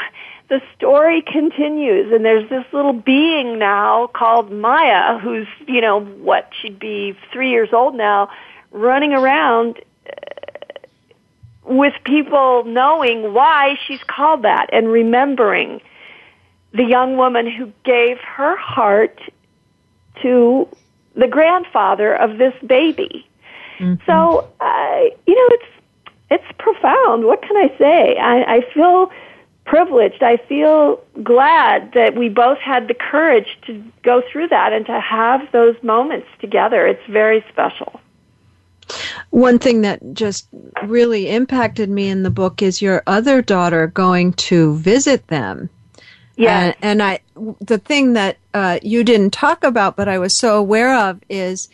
the 0.47 0.61
story 0.75 1.23
continues 1.23 2.13
and 2.13 2.23
there's 2.23 2.47
this 2.51 2.65
little 2.71 2.93
being 2.93 3.57
now 3.57 4.07
called 4.13 4.51
Maya 4.51 5.17
who's, 5.17 5.47
you 5.67 5.81
know, 5.81 6.01
what 6.01 6.51
she'd 6.61 6.77
be 6.77 7.17
3 7.33 7.49
years 7.49 7.69
old 7.73 7.95
now 7.95 8.29
running 8.71 9.13
around 9.13 9.79
with 11.63 11.93
people 12.03 12.63
knowing 12.65 13.33
why 13.33 13.75
she's 13.85 14.01
called 14.07 14.43
that 14.43 14.69
and 14.71 14.87
remembering 14.89 15.81
the 16.73 16.83
young 16.83 17.17
woman 17.17 17.49
who 17.49 17.71
gave 17.83 18.17
her 18.19 18.55
heart 18.57 19.19
to 20.21 20.67
the 21.15 21.27
grandfather 21.27 22.13
of 22.13 22.37
this 22.37 22.53
baby. 22.65 23.27
Mm-hmm. 23.79 24.03
So, 24.05 24.47
uh, 24.59 25.01
you 25.25 25.35
know, 25.35 25.55
it's 25.55 25.65
it's 26.31 26.57
profound. 26.59 27.25
What 27.25 27.41
can 27.41 27.57
I 27.57 27.75
say? 27.77 28.17
I, 28.17 28.57
I 28.57 28.73
feel 28.73 29.11
privileged. 29.65 30.21
I 30.21 30.37
feel 30.37 31.03
glad 31.23 31.93
that 31.93 32.15
we 32.15 32.29
both 32.29 32.59
had 32.59 32.87
the 32.87 32.93
courage 32.93 33.57
to 33.67 33.83
go 34.03 34.21
through 34.31 34.49
that 34.49 34.73
and 34.73 34.85
to 34.85 34.99
have 34.99 35.51
those 35.51 35.75
moments 35.81 36.27
together. 36.39 36.85
It's 36.87 37.05
very 37.09 37.43
special. 37.49 37.99
One 39.31 39.59
thing 39.59 39.81
that 39.81 40.13
just 40.13 40.47
really 40.85 41.29
impacted 41.29 41.89
me 41.89 42.09
in 42.09 42.23
the 42.23 42.31
book 42.31 42.61
is 42.61 42.81
your 42.81 43.03
other 43.05 43.41
daughter 43.41 43.87
going 43.87 44.33
to 44.33 44.75
visit 44.77 45.27
them. 45.27 45.69
Yeah. 46.35 46.59
And, 46.59 46.75
and 46.81 47.03
I, 47.03 47.19
the 47.59 47.77
thing 47.77 48.13
that 48.13 48.37
uh, 48.53 48.79
you 48.81 49.03
didn't 49.03 49.31
talk 49.31 49.63
about, 49.63 49.95
but 49.95 50.07
I 50.07 50.17
was 50.17 50.35
so 50.35 50.57
aware 50.57 50.97
of 50.97 51.19
is 51.29 51.69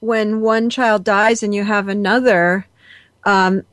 when 0.00 0.40
one 0.40 0.70
child 0.70 1.04
dies 1.04 1.42
and 1.42 1.54
you 1.54 1.64
have 1.64 1.88
another, 1.88 2.66
um, 3.24 3.64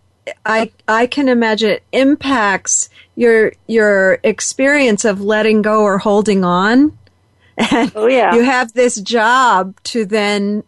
I 0.46 0.72
I 0.88 1.08
can 1.08 1.28
imagine 1.28 1.72
it 1.72 1.84
impacts 1.92 2.90
your 3.16 3.54
your 3.68 4.20
experience 4.24 5.06
of 5.06 5.22
letting 5.22 5.62
go 5.62 5.84
or 5.84 5.98
holding 5.98 6.44
on. 6.44 6.98
And 7.72 7.92
oh 7.94 8.08
yeah. 8.08 8.36
You 8.36 8.44
have 8.44 8.72
this 8.72 9.02
job 9.02 9.76
to 9.84 10.06
then 10.06 10.64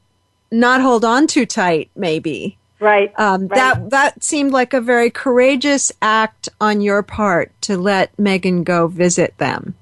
not 0.52 0.82
hold 0.82 1.06
on 1.06 1.28
too 1.28 1.45
tight, 1.45 1.89
maybe. 1.95 2.58
Right. 2.80 3.14
Um, 3.20 3.47
right. 3.47 3.56
That 3.56 3.89
that 3.91 4.24
seemed 4.24 4.52
like 4.52 4.74
a 4.74 4.82
very 4.82 5.12
courageous 5.12 5.91
act 6.02 6.49
on 6.60 6.82
your 6.82 7.04
part 7.04 7.52
to 7.62 7.78
let 7.78 8.18
Megan 8.18 8.64
go 8.64 8.88
visit 8.88 9.38
them. 9.38 9.76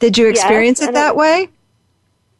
Did 0.00 0.18
you 0.18 0.28
experience 0.28 0.80
yes, 0.80 0.88
it 0.88 0.94
that 0.94 1.10
it, 1.10 1.16
way? 1.16 1.48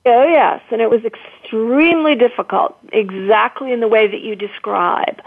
Oh 0.07 0.25
yes, 0.25 0.61
and 0.71 0.81
it 0.81 0.91
was 0.91 1.05
extremely 1.05 2.17
difficult, 2.17 2.77
exactly 2.93 3.73
in 3.73 3.81
the 3.81 3.89
way 3.89 4.09
that 4.09 4.21
you 4.23 4.35
describe. 4.35 5.21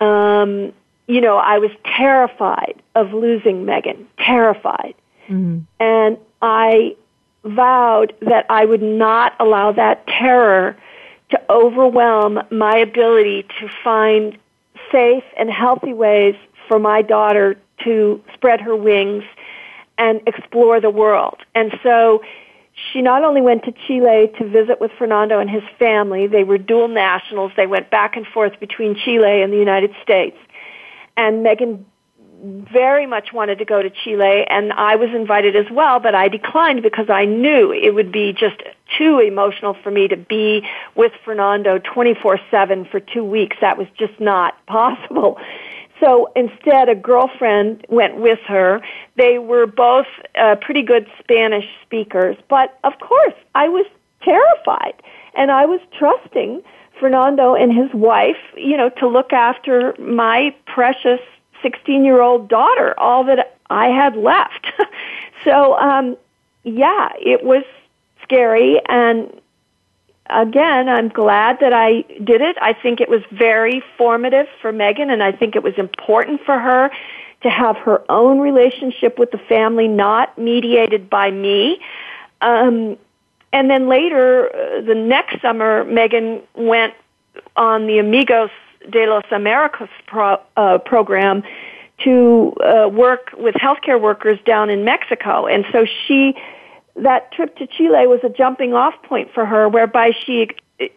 Um, 0.00 0.72
you 1.08 1.20
know, 1.20 1.36
I 1.36 1.58
was 1.58 1.70
terrified 1.84 2.80
of 2.94 3.12
losing 3.12 3.64
Megan, 3.64 4.06
terrified, 4.18 4.94
mm-hmm. 5.26 5.60
and 5.80 6.18
I 6.42 6.96
vowed 7.44 8.14
that 8.22 8.46
I 8.48 8.64
would 8.64 8.82
not 8.82 9.34
allow 9.38 9.72
that 9.72 10.06
terror 10.06 10.76
to 11.30 11.40
overwhelm 11.50 12.40
my 12.50 12.76
ability 12.76 13.44
to 13.60 13.68
find 13.82 14.38
safe 14.92 15.24
and 15.36 15.50
healthy 15.50 15.92
ways 15.92 16.34
for 16.68 16.78
my 16.78 17.02
daughter 17.02 17.56
to 17.84 18.22
spread 18.34 18.60
her 18.60 18.76
wings 18.76 19.24
and 19.98 20.20
explore 20.26 20.80
the 20.80 20.90
world. 20.90 21.38
And 21.54 21.72
so 21.82 22.22
she 22.74 23.02
not 23.02 23.24
only 23.24 23.40
went 23.40 23.64
to 23.64 23.72
Chile 23.86 24.30
to 24.38 24.48
visit 24.48 24.80
with 24.80 24.90
Fernando 24.98 25.38
and 25.38 25.48
his 25.48 25.62
family, 25.78 26.26
they 26.26 26.44
were 26.44 26.58
dual 26.58 26.88
nationals. 26.88 27.52
They 27.56 27.66
went 27.66 27.90
back 27.90 28.16
and 28.16 28.26
forth 28.26 28.58
between 28.58 28.96
Chile 28.96 29.42
and 29.42 29.52
the 29.52 29.58
United 29.58 29.94
States. 30.02 30.36
And 31.16 31.42
Megan 31.42 31.86
very 32.44 33.06
much 33.06 33.32
wanted 33.32 33.58
to 33.58 33.64
go 33.64 33.80
to 33.82 33.90
Chile 33.90 34.44
and 34.48 34.72
I 34.72 34.96
was 34.96 35.10
invited 35.14 35.56
as 35.56 35.66
well, 35.70 35.98
but 35.98 36.14
I 36.14 36.28
declined 36.28 36.82
because 36.82 37.08
I 37.08 37.24
knew 37.24 37.72
it 37.72 37.94
would 37.94 38.12
be 38.12 38.32
just 38.32 38.62
too 38.98 39.18
emotional 39.18 39.74
for 39.82 39.90
me 39.90 40.08
to 40.08 40.16
be 40.16 40.62
with 40.94 41.12
Fernando 41.24 41.78
24-7 41.78 42.90
for 42.90 43.00
two 43.00 43.24
weeks. 43.24 43.56
That 43.60 43.78
was 43.78 43.86
just 43.98 44.18
not 44.20 44.54
possible. 44.66 45.38
So 46.00 46.30
instead, 46.36 46.88
a 46.88 46.94
girlfriend 46.94 47.86
went 47.88 48.16
with 48.16 48.40
her. 48.46 48.82
They 49.16 49.38
were 49.38 49.66
both 49.66 50.06
uh, 50.34 50.56
pretty 50.60 50.82
good 50.82 51.06
Spanish 51.20 51.64
speakers, 51.82 52.36
but 52.48 52.78
of 52.84 52.92
course, 52.98 53.34
I 53.54 53.68
was 53.68 53.86
terrified 54.22 54.94
and 55.34 55.50
I 55.50 55.64
was 55.66 55.80
trusting 55.98 56.62
Fernando 57.00 57.54
and 57.54 57.72
his 57.72 57.92
wife, 57.94 58.36
you 58.56 58.76
know, 58.76 58.90
to 59.00 59.08
look 59.08 59.32
after 59.32 59.94
my 59.98 60.54
precious 60.66 61.20
16 61.64 62.04
year 62.04 62.20
old 62.20 62.48
daughter, 62.48 62.94
all 62.98 63.24
that 63.24 63.56
I 63.70 63.88
had 63.88 64.16
left. 64.16 64.66
so, 65.44 65.76
um, 65.78 66.16
yeah, 66.62 67.08
it 67.18 67.42
was 67.42 67.64
scary. 68.22 68.80
And 68.88 69.40
again, 70.26 70.88
I'm 70.88 71.08
glad 71.08 71.58
that 71.60 71.72
I 71.72 72.02
did 72.22 72.40
it. 72.40 72.56
I 72.60 72.74
think 72.74 73.00
it 73.00 73.08
was 73.08 73.22
very 73.32 73.82
formative 73.96 74.46
for 74.60 74.72
Megan, 74.72 75.10
and 75.10 75.22
I 75.22 75.32
think 75.32 75.56
it 75.56 75.62
was 75.62 75.74
important 75.78 76.42
for 76.44 76.58
her 76.58 76.90
to 77.42 77.50
have 77.50 77.76
her 77.78 78.02
own 78.10 78.38
relationship 78.40 79.18
with 79.18 79.30
the 79.30 79.38
family, 79.38 79.88
not 79.88 80.36
mediated 80.38 81.10
by 81.10 81.30
me. 81.30 81.80
Um, 82.40 82.96
and 83.52 83.70
then 83.70 83.88
later, 83.88 84.48
uh, 84.48 84.80
the 84.80 84.94
next 84.94 85.40
summer, 85.40 85.84
Megan 85.84 86.42
went 86.54 86.94
on 87.56 87.86
the 87.86 87.98
Amigos 87.98 88.50
de 88.90 89.06
los 89.06 89.24
Americas 89.30 89.88
pro, 90.06 90.40
uh, 90.56 90.78
program 90.78 91.42
to 92.02 92.52
uh, 92.60 92.88
work 92.88 93.30
with 93.36 93.54
healthcare 93.54 94.00
workers 94.00 94.38
down 94.44 94.70
in 94.70 94.84
Mexico. 94.84 95.46
And 95.46 95.64
so 95.72 95.86
she, 96.06 96.34
that 96.96 97.32
trip 97.32 97.56
to 97.56 97.66
Chile 97.66 98.06
was 98.06 98.20
a 98.24 98.28
jumping 98.28 98.74
off 98.74 98.94
point 99.02 99.30
for 99.32 99.46
her 99.46 99.68
whereby 99.68 100.10
she 100.24 100.48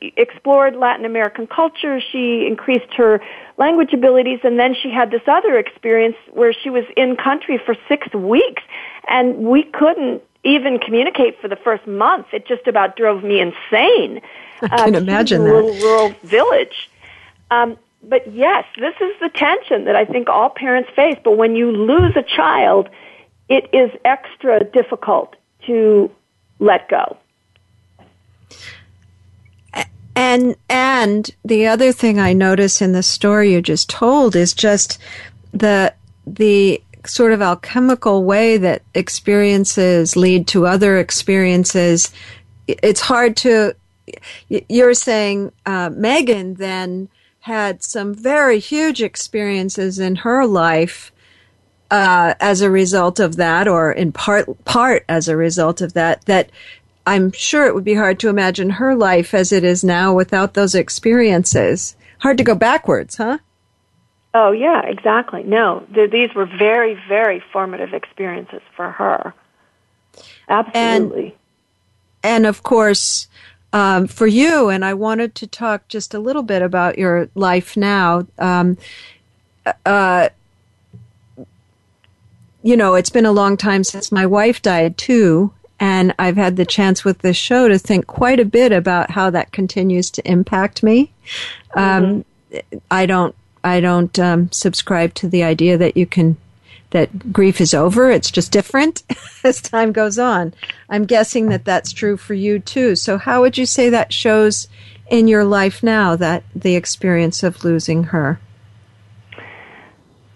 explored 0.02 0.76
Latin 0.76 1.06
American 1.06 1.46
culture, 1.46 2.00
she 2.02 2.48
increased 2.48 2.92
her 2.96 3.22
language 3.58 3.94
abilities, 3.94 4.40
and 4.44 4.60
then 4.60 4.76
she 4.76 4.90
had 4.90 5.12
this 5.12 5.22
other 5.28 5.58
experience 5.58 6.16
where 6.32 6.52
she 6.52 6.70
was 6.70 6.84
in 6.96 7.16
country 7.16 7.60
for 7.64 7.76
six 7.88 8.12
weeks 8.14 8.64
and 9.08 9.38
we 9.38 9.64
couldn't 9.64 10.22
even 10.44 10.80
communicate 10.80 11.40
for 11.40 11.48
the 11.48 11.56
first 11.56 11.86
month. 11.86 12.28
It 12.32 12.48
just 12.48 12.68
about 12.68 12.96
drove 12.96 13.24
me 13.24 13.40
insane. 13.40 14.22
I 14.62 14.86
can 14.86 14.96
uh, 14.96 15.00
imagine 15.00 15.44
that. 15.44 15.52
A 15.52 15.54
little 15.54 15.74
rural 15.76 16.10
village. 16.24 16.90
Um, 17.52 17.78
but 18.04 18.32
yes, 18.34 18.66
this 18.78 18.96
is 19.02 19.20
the 19.20 19.30
tension 19.30 19.86
that 19.86 19.96
I 19.96 20.06
think 20.06 20.30
all 20.30 20.50
parents 20.50 20.90
face. 20.96 21.18
But 21.24 21.38
when 21.38 21.56
you 21.56 21.72
lose 21.72 22.16
a 22.16 22.24
child, 22.24 22.90
it 23.50 23.70
is 23.74 23.92
extra 24.06 24.64
difficult 24.64 25.36
to 25.66 26.12
let 26.60 26.90
go. 26.90 27.18
And 30.16 30.56
and 30.68 31.30
the 31.46 31.68
other 31.68 31.92
thing 31.92 32.20
I 32.20 32.34
notice 32.34 32.82
in 32.82 32.92
the 32.92 33.04
story 33.04 33.54
you 33.54 33.62
just 33.62 33.88
told 33.90 34.36
is 34.36 34.54
just 34.54 34.98
the 35.54 35.94
the 36.26 36.82
sort 37.06 37.34
of 37.34 37.42
alchemical 37.42 38.24
way 38.24 38.58
that 38.58 38.82
experiences 38.96 40.16
lead 40.16 40.48
to 40.48 40.66
other 40.66 40.98
experiences. 40.98 42.12
It's 42.68 43.02
hard 43.02 43.38
to. 43.38 43.76
You're 44.50 44.94
saying 44.94 45.52
uh, 45.66 45.92
Megan 45.94 46.56
then 46.56 47.10
had 47.48 47.82
some 47.82 48.14
very 48.14 48.60
huge 48.60 49.02
experiences 49.02 50.00
in 50.00 50.18
her 50.18 50.46
life 50.46 51.12
uh, 51.90 52.34
as 52.42 52.62
a 52.62 52.70
result 52.70 53.20
of 53.20 53.38
that, 53.38 53.68
or 53.68 53.92
in 53.92 54.12
part 54.12 54.64
part 54.66 55.06
as 55.08 55.28
a 55.28 55.38
result 55.38 55.82
of 55.82 55.94
that. 55.94 56.26
That 56.26 56.52
I'm 57.06 57.32
sure 57.32 57.66
it 57.66 57.74
would 57.74 57.86
be 57.86 57.96
hard 57.96 58.20
to 58.20 58.30
imagine 58.30 58.70
her 58.72 58.96
life 58.96 59.34
as 59.34 59.52
it 59.54 59.64
is 59.64 59.84
now 59.84 60.14
without 60.14 60.54
those 60.54 60.76
experiences. 60.76 61.96
Hard 62.20 62.38
to 62.38 62.44
go 62.44 62.54
backwards, 62.54 63.16
huh? 63.16 63.38
Oh 64.34 64.52
yeah, 64.52 64.82
exactly. 64.82 65.44
No, 65.44 65.88
th- 65.96 66.12
these 66.12 66.36
were 66.36 66.46
very, 66.46 67.02
very 67.08 67.42
formative 67.54 67.94
experiences 67.94 68.62
for 68.76 68.92
her. 68.92 69.34
Absolutely. 70.50 71.24
And, 71.24 71.34
and 72.24 72.46
of 72.46 72.62
course, 72.64 73.30
um, 73.74 74.08
for 74.08 74.28
you, 74.28 74.70
and 74.70 74.84
I 74.86 74.94
wanted 74.94 75.36
to 75.36 75.48
talk 75.48 75.88
just 75.88 76.14
a 76.14 76.20
little 76.20 76.44
bit 76.44 76.62
about 76.62 76.98
your 76.98 77.30
life 77.36 77.78
now. 77.78 78.26
Um, 78.40 78.78
uh, 79.86 80.30
you 82.64 82.78
know, 82.78 82.96
it's 82.96 83.10
been 83.10 83.26
a 83.26 83.32
long 83.32 83.58
time 83.58 83.84
since 83.84 84.12
my 84.12 84.26
wife 84.26 84.62
died 84.62 84.98
too, 84.98 85.54
And 85.80 86.14
I've 86.18 86.38
had 86.38 86.56
the 86.56 86.66
chance 86.66 87.06
with 87.06 87.20
this 87.20 87.38
show 87.38 87.68
to 87.68 87.78
think 87.78 88.08
quite 88.08 88.40
a 88.40 88.46
bit 88.46 88.72
about 88.72 89.12
how 89.12 89.30
that 89.30 89.52
continues 89.52 90.10
to 90.12 90.28
impact 90.30 90.82
me. 90.82 91.12
Um, 91.76 92.24
mm-hmm. 92.52 92.78
I 92.90 93.06
don't, 93.06 93.36
I 93.64 93.80
don't 93.80 94.18
um, 94.18 94.52
subscribe 94.52 95.14
to 95.16 95.28
the 95.28 95.44
idea 95.44 95.78
that 95.78 95.96
you 95.96 96.08
can, 96.08 96.38
that 96.92 97.34
grief 97.34 97.60
is 97.60 97.74
over. 97.74 98.10
It's 98.10 98.32
just 98.32 98.52
different 98.52 99.04
as 99.44 99.62
time 99.62 99.92
goes 99.92 100.18
on. 100.18 100.54
I'm 100.90 101.06
guessing 101.06 101.50
that 101.50 101.66
that's 101.66 101.92
true 101.92 102.18
for 102.18 102.34
you 102.34 102.60
too. 102.60 102.96
So 102.96 103.18
how 103.18 103.42
would 103.42 103.58
you 103.58 103.66
say 103.66 103.90
that 103.90 104.14
shows 104.14 104.68
in 105.10 105.28
your 105.28 105.44
life 105.44 105.84
now 105.84 106.16
that 106.16 106.44
the 106.56 106.76
experience 106.76 107.44
of 107.44 107.64
losing 107.64 108.06
her? 108.06 108.40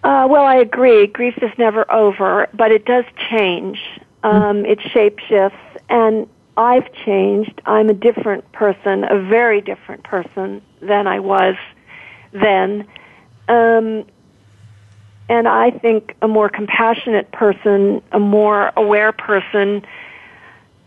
Uh, 0.03 0.27
well, 0.29 0.45
I 0.45 0.55
agree. 0.55 1.07
Grief 1.07 1.37
is 1.41 1.51
never 1.57 1.89
over, 1.91 2.47
but 2.53 2.71
it 2.71 2.85
does 2.85 3.05
change. 3.29 3.79
Um, 4.23 4.65
it 4.65 4.79
shape 4.81 5.19
shifts, 5.19 5.57
and 5.89 6.27
I've 6.57 6.91
changed. 7.05 7.61
I'm 7.65 7.89
a 7.89 7.93
different 7.93 8.51
person, 8.51 9.03
a 9.03 9.19
very 9.19 9.61
different 9.61 10.03
person 10.03 10.61
than 10.81 11.07
I 11.07 11.19
was 11.19 11.55
then. 12.31 12.87
Um, 13.47 14.05
and 15.31 15.47
I 15.47 15.71
think 15.71 16.15
a 16.21 16.27
more 16.27 16.49
compassionate 16.49 17.31
person, 17.31 18.01
a 18.11 18.19
more 18.19 18.71
aware 18.75 19.11
person. 19.11 19.83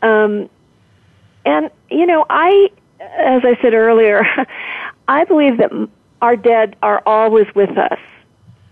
Um, 0.02 0.48
and, 1.44 1.70
you 1.90 2.06
know, 2.06 2.24
I, 2.28 2.70
as 3.00 3.42
I 3.44 3.58
said 3.60 3.74
earlier, 3.74 4.24
I 5.08 5.24
believe 5.24 5.56
that 5.58 5.72
our 6.22 6.36
dead 6.36 6.76
are 6.82 7.02
always 7.06 7.46
with 7.54 7.76
us 7.76 7.98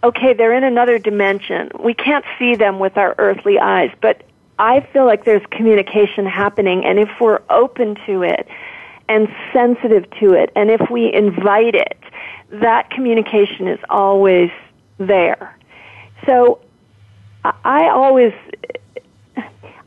okay, 0.05 0.33
they're 0.33 0.55
in 0.55 0.65
another 0.65 0.99
dimension. 0.99 1.71
We 1.79 1.95
can't 1.95 2.25
see 2.39 2.55
them 2.57 2.79
with 2.79 2.97
our 2.97 3.15
earthly 3.19 3.59
eyes, 3.59 3.91
but 4.01 4.23
I 4.59 4.81
feel 4.93 5.07
like 5.07 5.25
there's 5.25 5.45
communication 5.51 6.27
happening, 6.27 6.85
and 6.85 6.99
if 6.99 7.09
we're 7.21 7.41
open 7.51 7.97
to 8.07 8.23
it 8.23 8.49
and 9.09 9.29
sensitive 9.53 10.09
to 10.21 10.33
it, 10.33 10.51
and 10.57 10.71
if 10.71 10.91
we 10.91 11.13
invite 11.13 11.75
it, 11.75 11.99
that 12.51 12.91
communication 12.91 13.69
is 13.69 13.79
always 13.89 14.51
there. 14.99 15.57
So 16.27 16.61
I 17.45 17.89
always, 17.89 18.33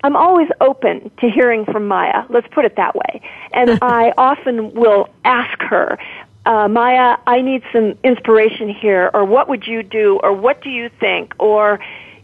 I'm 0.04 0.16
always 0.16 0.50
open 0.62 1.12
to 1.20 1.30
hearing 1.30 1.66
from 1.66 1.88
Maya. 1.88 2.26
Let's 2.30 2.48
put 2.50 2.66
it 2.66 2.76
that 2.76 2.96
way. 2.96 3.22
And 3.54 3.80
I 3.82 4.14
often 4.18 4.74
will 4.74 5.10
ask 5.24 5.62
her, 5.64 5.98
uh, 6.46 6.68
Maya, 6.68 7.18
I 7.26 7.42
need 7.42 7.64
some 7.74 7.98
inspiration 8.04 8.70
here, 8.70 9.10
or 9.14 9.26
what 9.26 9.50
would 9.50 9.66
you 9.66 9.82
do, 9.82 10.20
or 10.22 10.34
what 10.34 10.62
do 10.62 10.70
you 10.70 10.90
think, 11.00 11.34
or, 11.40 11.80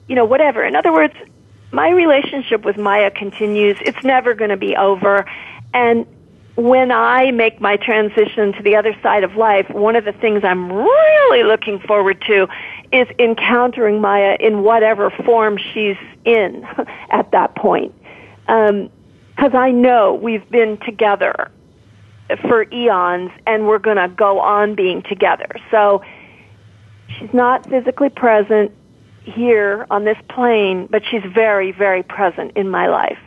you 0.07 0.15
know, 0.15 0.25
whatever. 0.25 0.63
In 0.63 0.75
other 0.75 0.93
words, 0.93 1.15
my 1.71 1.89
relationship 1.89 2.63
with 2.63 2.77
Maya 2.77 3.09
continues. 3.09 3.77
It's 3.81 4.03
never 4.03 4.33
going 4.33 4.49
to 4.49 4.57
be 4.57 4.75
over. 4.75 5.25
And 5.73 6.05
when 6.55 6.91
I 6.91 7.31
make 7.31 7.61
my 7.61 7.77
transition 7.77 8.53
to 8.53 8.61
the 8.61 8.75
other 8.75 8.95
side 9.01 9.23
of 9.23 9.35
life, 9.35 9.69
one 9.69 9.95
of 9.95 10.05
the 10.05 10.11
things 10.11 10.43
I'm 10.43 10.71
really 10.71 11.43
looking 11.43 11.79
forward 11.79 12.21
to 12.27 12.47
is 12.91 13.07
encountering 13.19 14.01
Maya 14.01 14.37
in 14.39 14.63
whatever 14.63 15.09
form 15.09 15.57
she's 15.57 15.97
in 16.25 16.65
at 17.09 17.31
that 17.31 17.55
point. 17.55 17.93
Because 18.45 19.53
um, 19.53 19.55
I 19.55 19.71
know 19.71 20.13
we've 20.15 20.49
been 20.49 20.77
together 20.77 21.49
for 22.41 22.63
eons 22.71 23.31
and 23.45 23.67
we're 23.67 23.79
going 23.79 23.97
to 23.97 24.07
go 24.07 24.39
on 24.39 24.75
being 24.75 25.03
together. 25.03 25.49
So 25.69 26.01
she's 27.17 27.33
not 27.33 27.67
physically 27.69 28.09
present 28.09 28.71
here 29.23 29.85
on 29.89 30.03
this 30.03 30.17
plane, 30.29 30.87
but 30.89 31.03
she's 31.09 31.23
very, 31.33 31.71
very 31.71 32.03
present 32.03 32.53
in 32.55 32.69
my 32.69 32.87
life. 32.87 33.19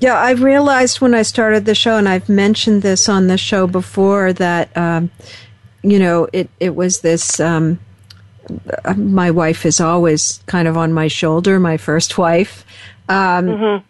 Yeah, 0.00 0.14
I 0.14 0.32
realized 0.32 1.00
when 1.00 1.14
I 1.14 1.22
started 1.22 1.64
the 1.64 1.74
show, 1.74 1.96
and 1.96 2.08
I've 2.08 2.28
mentioned 2.28 2.82
this 2.82 3.08
on 3.08 3.28
the 3.28 3.38
show 3.38 3.66
before, 3.66 4.32
that 4.34 4.76
um, 4.76 5.10
you 5.84 5.98
know 5.98 6.28
it 6.32 6.48
it 6.58 6.74
was 6.74 7.00
this. 7.00 7.38
Um, 7.40 7.78
my 8.96 9.30
wife 9.30 9.64
is 9.64 9.80
always 9.80 10.42
kind 10.46 10.68
of 10.68 10.76
on 10.76 10.92
my 10.92 11.08
shoulder, 11.08 11.58
my 11.58 11.78
first 11.78 12.18
wife. 12.18 12.66
Um, 13.08 13.46
mm-hmm 13.46 13.86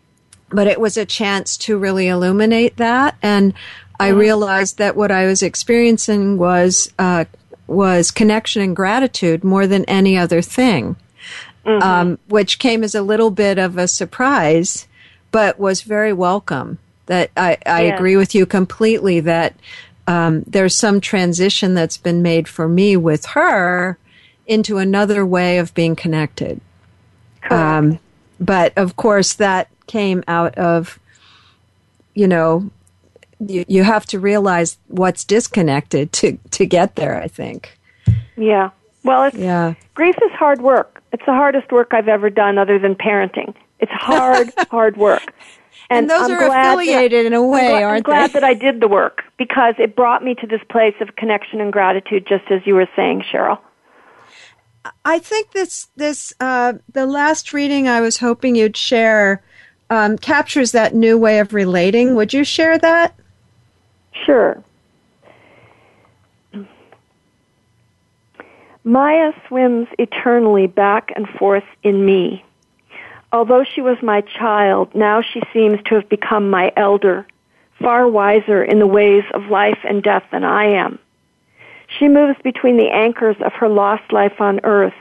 but 0.54 0.68
it 0.68 0.80
was 0.80 0.96
a 0.96 1.04
chance 1.04 1.56
to 1.56 1.76
really 1.76 2.08
illuminate 2.08 2.76
that. 2.76 3.16
And 3.20 3.54
I 3.98 4.10
mm-hmm. 4.10 4.18
realized 4.18 4.78
that 4.78 4.96
what 4.96 5.10
I 5.10 5.26
was 5.26 5.42
experiencing 5.42 6.38
was, 6.38 6.92
uh, 6.98 7.24
was 7.66 8.10
connection 8.10 8.62
and 8.62 8.76
gratitude 8.76 9.42
more 9.42 9.66
than 9.66 9.84
any 9.86 10.16
other 10.16 10.40
thing. 10.40 10.96
Mm-hmm. 11.66 11.82
Um, 11.82 12.18
which 12.28 12.58
came 12.58 12.84
as 12.84 12.94
a 12.94 13.00
little 13.00 13.30
bit 13.30 13.56
of 13.56 13.78
a 13.78 13.88
surprise, 13.88 14.86
but 15.30 15.58
was 15.58 15.80
very 15.80 16.12
welcome. 16.12 16.78
That 17.06 17.30
I, 17.38 17.56
I 17.64 17.86
yeah. 17.86 17.94
agree 17.94 18.16
with 18.16 18.34
you 18.34 18.44
completely 18.44 19.20
that 19.20 19.54
um, 20.06 20.42
there's 20.46 20.74
some 20.74 21.00
transition 21.00 21.74
that's 21.74 21.96
been 21.96 22.22
made 22.22 22.48
for 22.48 22.68
me 22.68 22.96
with 22.96 23.26
her 23.26 23.98
into 24.46 24.78
another 24.78 25.24
way 25.24 25.58
of 25.58 25.72
being 25.74 25.96
connected. 25.96 26.60
Um, 27.50 27.98
but 28.40 28.76
of 28.76 28.96
course, 28.96 29.34
that 29.34 29.68
came 29.86 30.24
out 30.28 30.56
of, 30.56 30.98
you 32.14 32.26
know, 32.26 32.70
you, 33.40 33.64
you 33.68 33.84
have 33.84 34.06
to 34.06 34.18
realize 34.18 34.78
what's 34.88 35.24
disconnected 35.24 36.12
to, 36.12 36.38
to 36.52 36.66
get 36.66 36.96
there, 36.96 37.20
I 37.20 37.28
think. 37.28 37.78
Yeah. 38.36 38.70
Well, 39.02 39.24
it's, 39.24 39.36
yeah. 39.36 39.74
grief 39.94 40.16
is 40.22 40.32
hard 40.32 40.62
work. 40.62 41.02
It's 41.12 41.24
the 41.26 41.32
hardest 41.32 41.70
work 41.70 41.92
I've 41.92 42.08
ever 42.08 42.30
done 42.30 42.58
other 42.58 42.78
than 42.78 42.94
parenting. 42.94 43.54
It's 43.80 43.92
hard, 43.92 44.52
hard 44.70 44.96
work. 44.96 45.32
And, 45.90 45.98
and 45.98 46.10
those 46.10 46.30
I'm 46.30 46.38
are 46.38 46.72
affiliated 46.72 47.26
in 47.26 47.34
a 47.34 47.44
way, 47.44 47.66
I'm 47.66 47.70
glad, 47.70 47.82
aren't 47.82 48.06
they? 48.06 48.12
I'm 48.12 48.18
glad 48.18 48.32
that 48.32 48.44
I 48.44 48.54
did 48.54 48.80
the 48.80 48.88
work 48.88 49.22
because 49.36 49.74
it 49.78 49.94
brought 49.94 50.24
me 50.24 50.34
to 50.36 50.46
this 50.46 50.60
place 50.70 50.94
of 51.00 51.16
connection 51.16 51.60
and 51.60 51.72
gratitude, 51.72 52.26
just 52.26 52.44
as 52.50 52.60
you 52.64 52.74
were 52.74 52.88
saying, 52.96 53.24
Cheryl. 53.32 53.58
I 55.04 55.18
think 55.18 55.52
this 55.52 55.88
this 55.96 56.32
uh, 56.40 56.74
the 56.92 57.06
last 57.06 57.52
reading 57.52 57.88
I 57.88 58.00
was 58.00 58.18
hoping 58.18 58.54
you'd 58.54 58.76
share 58.76 59.42
um, 59.90 60.18
captures 60.18 60.72
that 60.72 60.94
new 60.94 61.16
way 61.16 61.38
of 61.38 61.54
relating. 61.54 62.14
Would 62.14 62.32
you 62.32 62.44
share 62.44 62.78
that? 62.78 63.14
Sure. 64.24 64.62
Maya 68.84 69.32
swims 69.48 69.88
eternally 69.98 70.66
back 70.66 71.10
and 71.16 71.26
forth 71.26 71.64
in 71.82 72.04
me. 72.04 72.44
Although 73.34 73.64
she 73.64 73.80
was 73.80 73.96
my 74.00 74.20
child, 74.20 74.94
now 74.94 75.20
she 75.20 75.42
seems 75.52 75.80
to 75.86 75.96
have 75.96 76.08
become 76.08 76.50
my 76.50 76.70
elder, 76.76 77.26
far 77.82 78.06
wiser 78.06 78.62
in 78.62 78.78
the 78.78 78.86
ways 78.86 79.24
of 79.34 79.50
life 79.50 79.80
and 79.82 80.04
death 80.04 80.22
than 80.30 80.44
I 80.44 80.66
am. 80.66 81.00
She 81.98 82.06
moves 82.06 82.38
between 82.44 82.76
the 82.76 82.92
anchors 82.92 83.34
of 83.44 83.52
her 83.54 83.68
lost 83.68 84.12
life 84.12 84.40
on 84.40 84.60
earth 84.62 84.94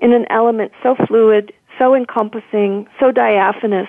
in 0.00 0.12
an 0.12 0.26
element 0.30 0.70
so 0.80 0.94
fluid, 1.08 1.52
so 1.76 1.92
encompassing, 1.96 2.86
so 3.00 3.10
diaphanous, 3.10 3.88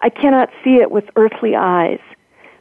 I 0.00 0.08
cannot 0.08 0.48
see 0.64 0.76
it 0.76 0.90
with 0.90 1.04
earthly 1.16 1.54
eyes, 1.54 2.00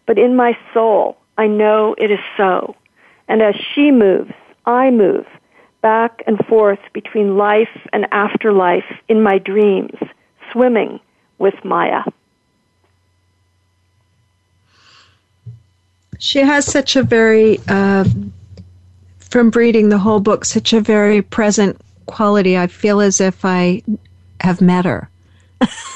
but 0.05 0.19
in 0.19 0.35
my 0.35 0.57
soul, 0.73 1.15
I 1.37 1.47
know 1.47 1.95
it 1.97 2.11
is 2.11 2.19
so. 2.35 2.75
And 3.29 3.41
as 3.41 3.55
she 3.73 3.91
moves, 3.91 4.33
I 4.65 4.91
move 4.91 5.25
back 5.81 6.21
and 6.27 6.37
forth 6.47 6.79
between 6.91 7.37
life 7.37 7.87
and 7.93 8.07
afterlife 8.11 8.91
in 9.07 9.23
my 9.23 9.37
dreams, 9.37 9.97
swimming 10.55 10.99
with 11.37 11.53
Maya. 11.65 12.03
She 16.17 16.39
has 16.39 16.65
such 16.65 16.95
a 16.95 17.03
very, 17.03 17.59
uh, 17.67 18.05
from 19.19 19.49
reading 19.51 19.89
the 19.89 19.97
whole 19.97 20.21
book, 20.21 20.45
such 20.45 20.71
a 20.71 20.79
very 20.79 21.21
present 21.21 21.79
quality. 22.05 22.57
I 22.57 22.67
feel 22.67 23.01
as 23.01 23.19
if 23.19 23.43
I 23.43 23.83
have 24.39 24.61
met 24.61 24.85
her. 24.85 25.09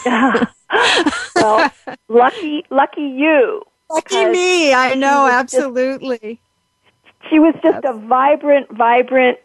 yeah. 0.06 0.46
well, 1.36 1.72
lucky, 2.10 2.66
lucky 2.70 3.02
you. 3.02 3.64
Lucky 3.90 4.26
me. 4.26 4.74
I 4.74 4.94
know, 4.96 5.26
absolutely. 5.26 6.40
Just, 7.06 7.30
she 7.30 7.40
was 7.40 7.56
just 7.64 7.86
a 7.86 7.94
vibrant, 7.94 8.70
vibrant 8.76 9.40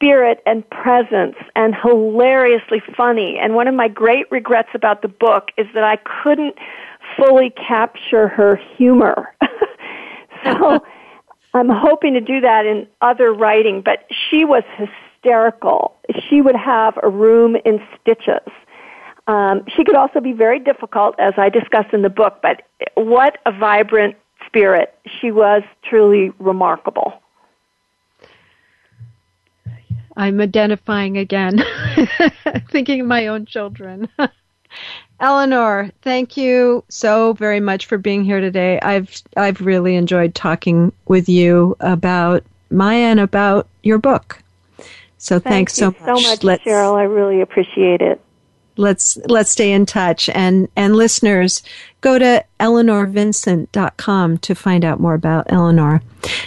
spirit 0.00 0.42
and 0.46 0.68
presence 0.70 1.36
and 1.54 1.74
hilariously 1.74 2.82
funny. 2.96 3.38
And 3.38 3.54
one 3.54 3.68
of 3.68 3.74
my 3.74 3.88
great 3.88 4.30
regrets 4.30 4.70
about 4.74 5.02
the 5.02 5.08
book 5.08 5.48
is 5.58 5.66
that 5.74 5.84
I 5.84 5.96
couldn't 5.96 6.56
fully 7.16 7.50
capture 7.50 8.28
her 8.28 8.56
humor. 8.56 9.34
so 10.44 10.80
I'm 11.54 11.68
hoping 11.68 12.14
to 12.14 12.20
do 12.20 12.40
that 12.40 12.64
in 12.64 12.86
other 13.02 13.32
writing, 13.34 13.82
but 13.84 14.06
she 14.10 14.44
was 14.44 14.62
hysterical. 14.76 15.96
She 16.28 16.40
would 16.40 16.56
have 16.56 16.98
a 17.02 17.08
room 17.08 17.56
in 17.64 17.80
stitches 18.00 18.48
um, 19.30 19.62
she 19.76 19.84
could 19.84 19.94
also 19.94 20.20
be 20.20 20.32
very 20.32 20.58
difficult, 20.58 21.14
as 21.20 21.34
I 21.36 21.50
discuss 21.50 21.86
in 21.92 22.02
the 22.02 22.10
book, 22.10 22.40
but 22.42 22.62
what 22.94 23.38
a 23.46 23.52
vibrant 23.52 24.16
spirit. 24.46 24.92
She 25.20 25.30
was 25.30 25.62
truly 25.84 26.32
remarkable. 26.40 27.19
I'm 30.20 30.38
identifying 30.38 31.16
again, 31.16 31.64
thinking 32.70 33.00
of 33.00 33.06
my 33.06 33.28
own 33.28 33.46
children. 33.46 34.06
Eleanor, 35.20 35.90
thank 36.02 36.36
you 36.36 36.84
so 36.90 37.32
very 37.32 37.58
much 37.58 37.86
for 37.86 37.96
being 37.96 38.22
here 38.22 38.38
today. 38.38 38.78
I've 38.80 39.22
I've 39.38 39.62
really 39.62 39.96
enjoyed 39.96 40.34
talking 40.34 40.92
with 41.06 41.30
you 41.30 41.74
about 41.80 42.44
Maya 42.70 43.06
and 43.06 43.20
about 43.20 43.66
your 43.82 43.96
book. 43.96 44.42
So 45.16 45.38
Thank 45.38 45.52
thanks 45.70 45.74
so 45.74 45.86
much. 45.86 46.00
so 46.00 46.28
much, 46.28 46.44
let's, 46.44 46.64
Cheryl. 46.64 46.96
I 46.96 47.04
really 47.04 47.40
appreciate 47.40 48.02
it. 48.02 48.20
Let's 48.76 49.16
let's 49.26 49.50
stay 49.50 49.72
in 49.72 49.86
touch 49.86 50.28
and 50.28 50.68
and 50.76 50.96
listeners, 50.96 51.62
go 52.00 52.18
to 52.18 52.44
eleanorvincent.com 52.58 54.38
to 54.38 54.54
find 54.54 54.84
out 54.84 55.00
more 55.00 55.14
about 55.14 55.46
Eleanor. 55.48 56.02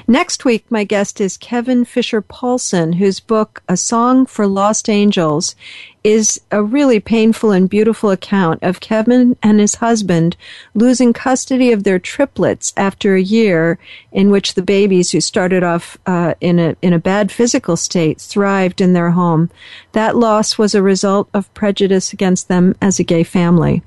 Next 0.07 0.45
week, 0.45 0.65
my 0.69 0.83
guest 0.83 1.19
is 1.19 1.37
Kevin 1.37 1.85
Fisher 1.85 2.21
Paulson, 2.21 2.93
whose 2.93 3.19
book, 3.19 3.63
A 3.67 3.75
Song 3.75 4.25
for 4.25 4.45
Lost 4.45 4.89
Angels, 4.89 5.55
is 6.03 6.41
a 6.51 6.61
really 6.61 6.99
painful 6.99 7.51
and 7.51 7.69
beautiful 7.69 8.11
account 8.11 8.61
of 8.61 8.81
Kevin 8.81 9.37
and 9.41 9.59
his 9.59 9.75
husband 9.75 10.35
losing 10.75 11.13
custody 11.13 11.71
of 11.71 11.83
their 11.83 11.97
triplets 11.97 12.73
after 12.75 13.15
a 13.15 13.21
year 13.21 13.79
in 14.11 14.29
which 14.29 14.53
the 14.53 14.61
babies 14.61 15.11
who 15.11 15.21
started 15.21 15.63
off 15.63 15.97
uh, 16.05 16.33
in 16.41 16.59
a 16.59 16.75
in 16.81 16.91
a 16.93 16.99
bad 16.99 17.31
physical 17.31 17.77
state 17.77 18.19
thrived 18.19 18.81
in 18.81 18.93
their 18.93 19.11
home. 19.11 19.49
That 19.93 20.17
loss 20.17 20.57
was 20.57 20.75
a 20.75 20.83
result 20.83 21.29
of 21.33 21.53
prejudice 21.53 22.11
against 22.11 22.49
them 22.49 22.75
as 22.81 22.99
a 22.99 23.03
gay 23.03 23.23
family. 23.23 23.81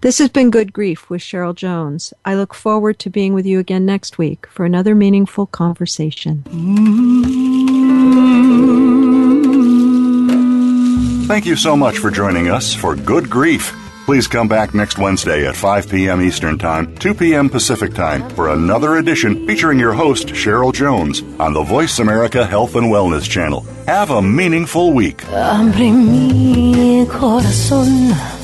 This 0.00 0.18
has 0.18 0.28
been 0.28 0.50
Good 0.50 0.72
Grief 0.72 1.10
with 1.10 1.20
Cheryl 1.20 1.54
Jones. 1.54 2.12
I 2.24 2.34
look 2.34 2.54
forward 2.54 2.98
to 3.00 3.10
being 3.10 3.34
with 3.34 3.46
you 3.46 3.58
again 3.58 3.84
next 3.86 4.18
week 4.18 4.46
for 4.46 4.64
another 4.64 4.94
meaningful 4.94 5.46
conversation. 5.46 6.44
Thank 11.26 11.46
you 11.46 11.56
so 11.56 11.76
much 11.76 11.98
for 11.98 12.10
joining 12.10 12.50
us 12.50 12.74
for 12.74 12.96
Good 12.96 13.30
Grief. 13.30 13.72
Please 14.04 14.26
come 14.26 14.48
back 14.48 14.74
next 14.74 14.98
Wednesday 14.98 15.46
at 15.46 15.54
5 15.54 15.88
p.m. 15.88 16.20
Eastern 16.20 16.58
Time, 16.58 16.92
2 16.96 17.14
p.m. 17.14 17.48
Pacific 17.48 17.94
Time 17.94 18.28
for 18.30 18.48
another 18.48 18.96
edition 18.96 19.46
featuring 19.46 19.78
your 19.78 19.92
host, 19.92 20.26
Cheryl 20.28 20.74
Jones, 20.74 21.22
on 21.38 21.52
the 21.52 21.62
Voice 21.62 22.00
America 22.00 22.44
Health 22.44 22.74
and 22.74 22.86
Wellness 22.88 23.30
Channel. 23.30 23.60
Have 23.86 24.10
a 24.10 24.20
meaningful 24.20 24.92
week. 24.92 25.22
Abre 25.26 25.92
mi 25.92 27.06
corazón 27.06 28.39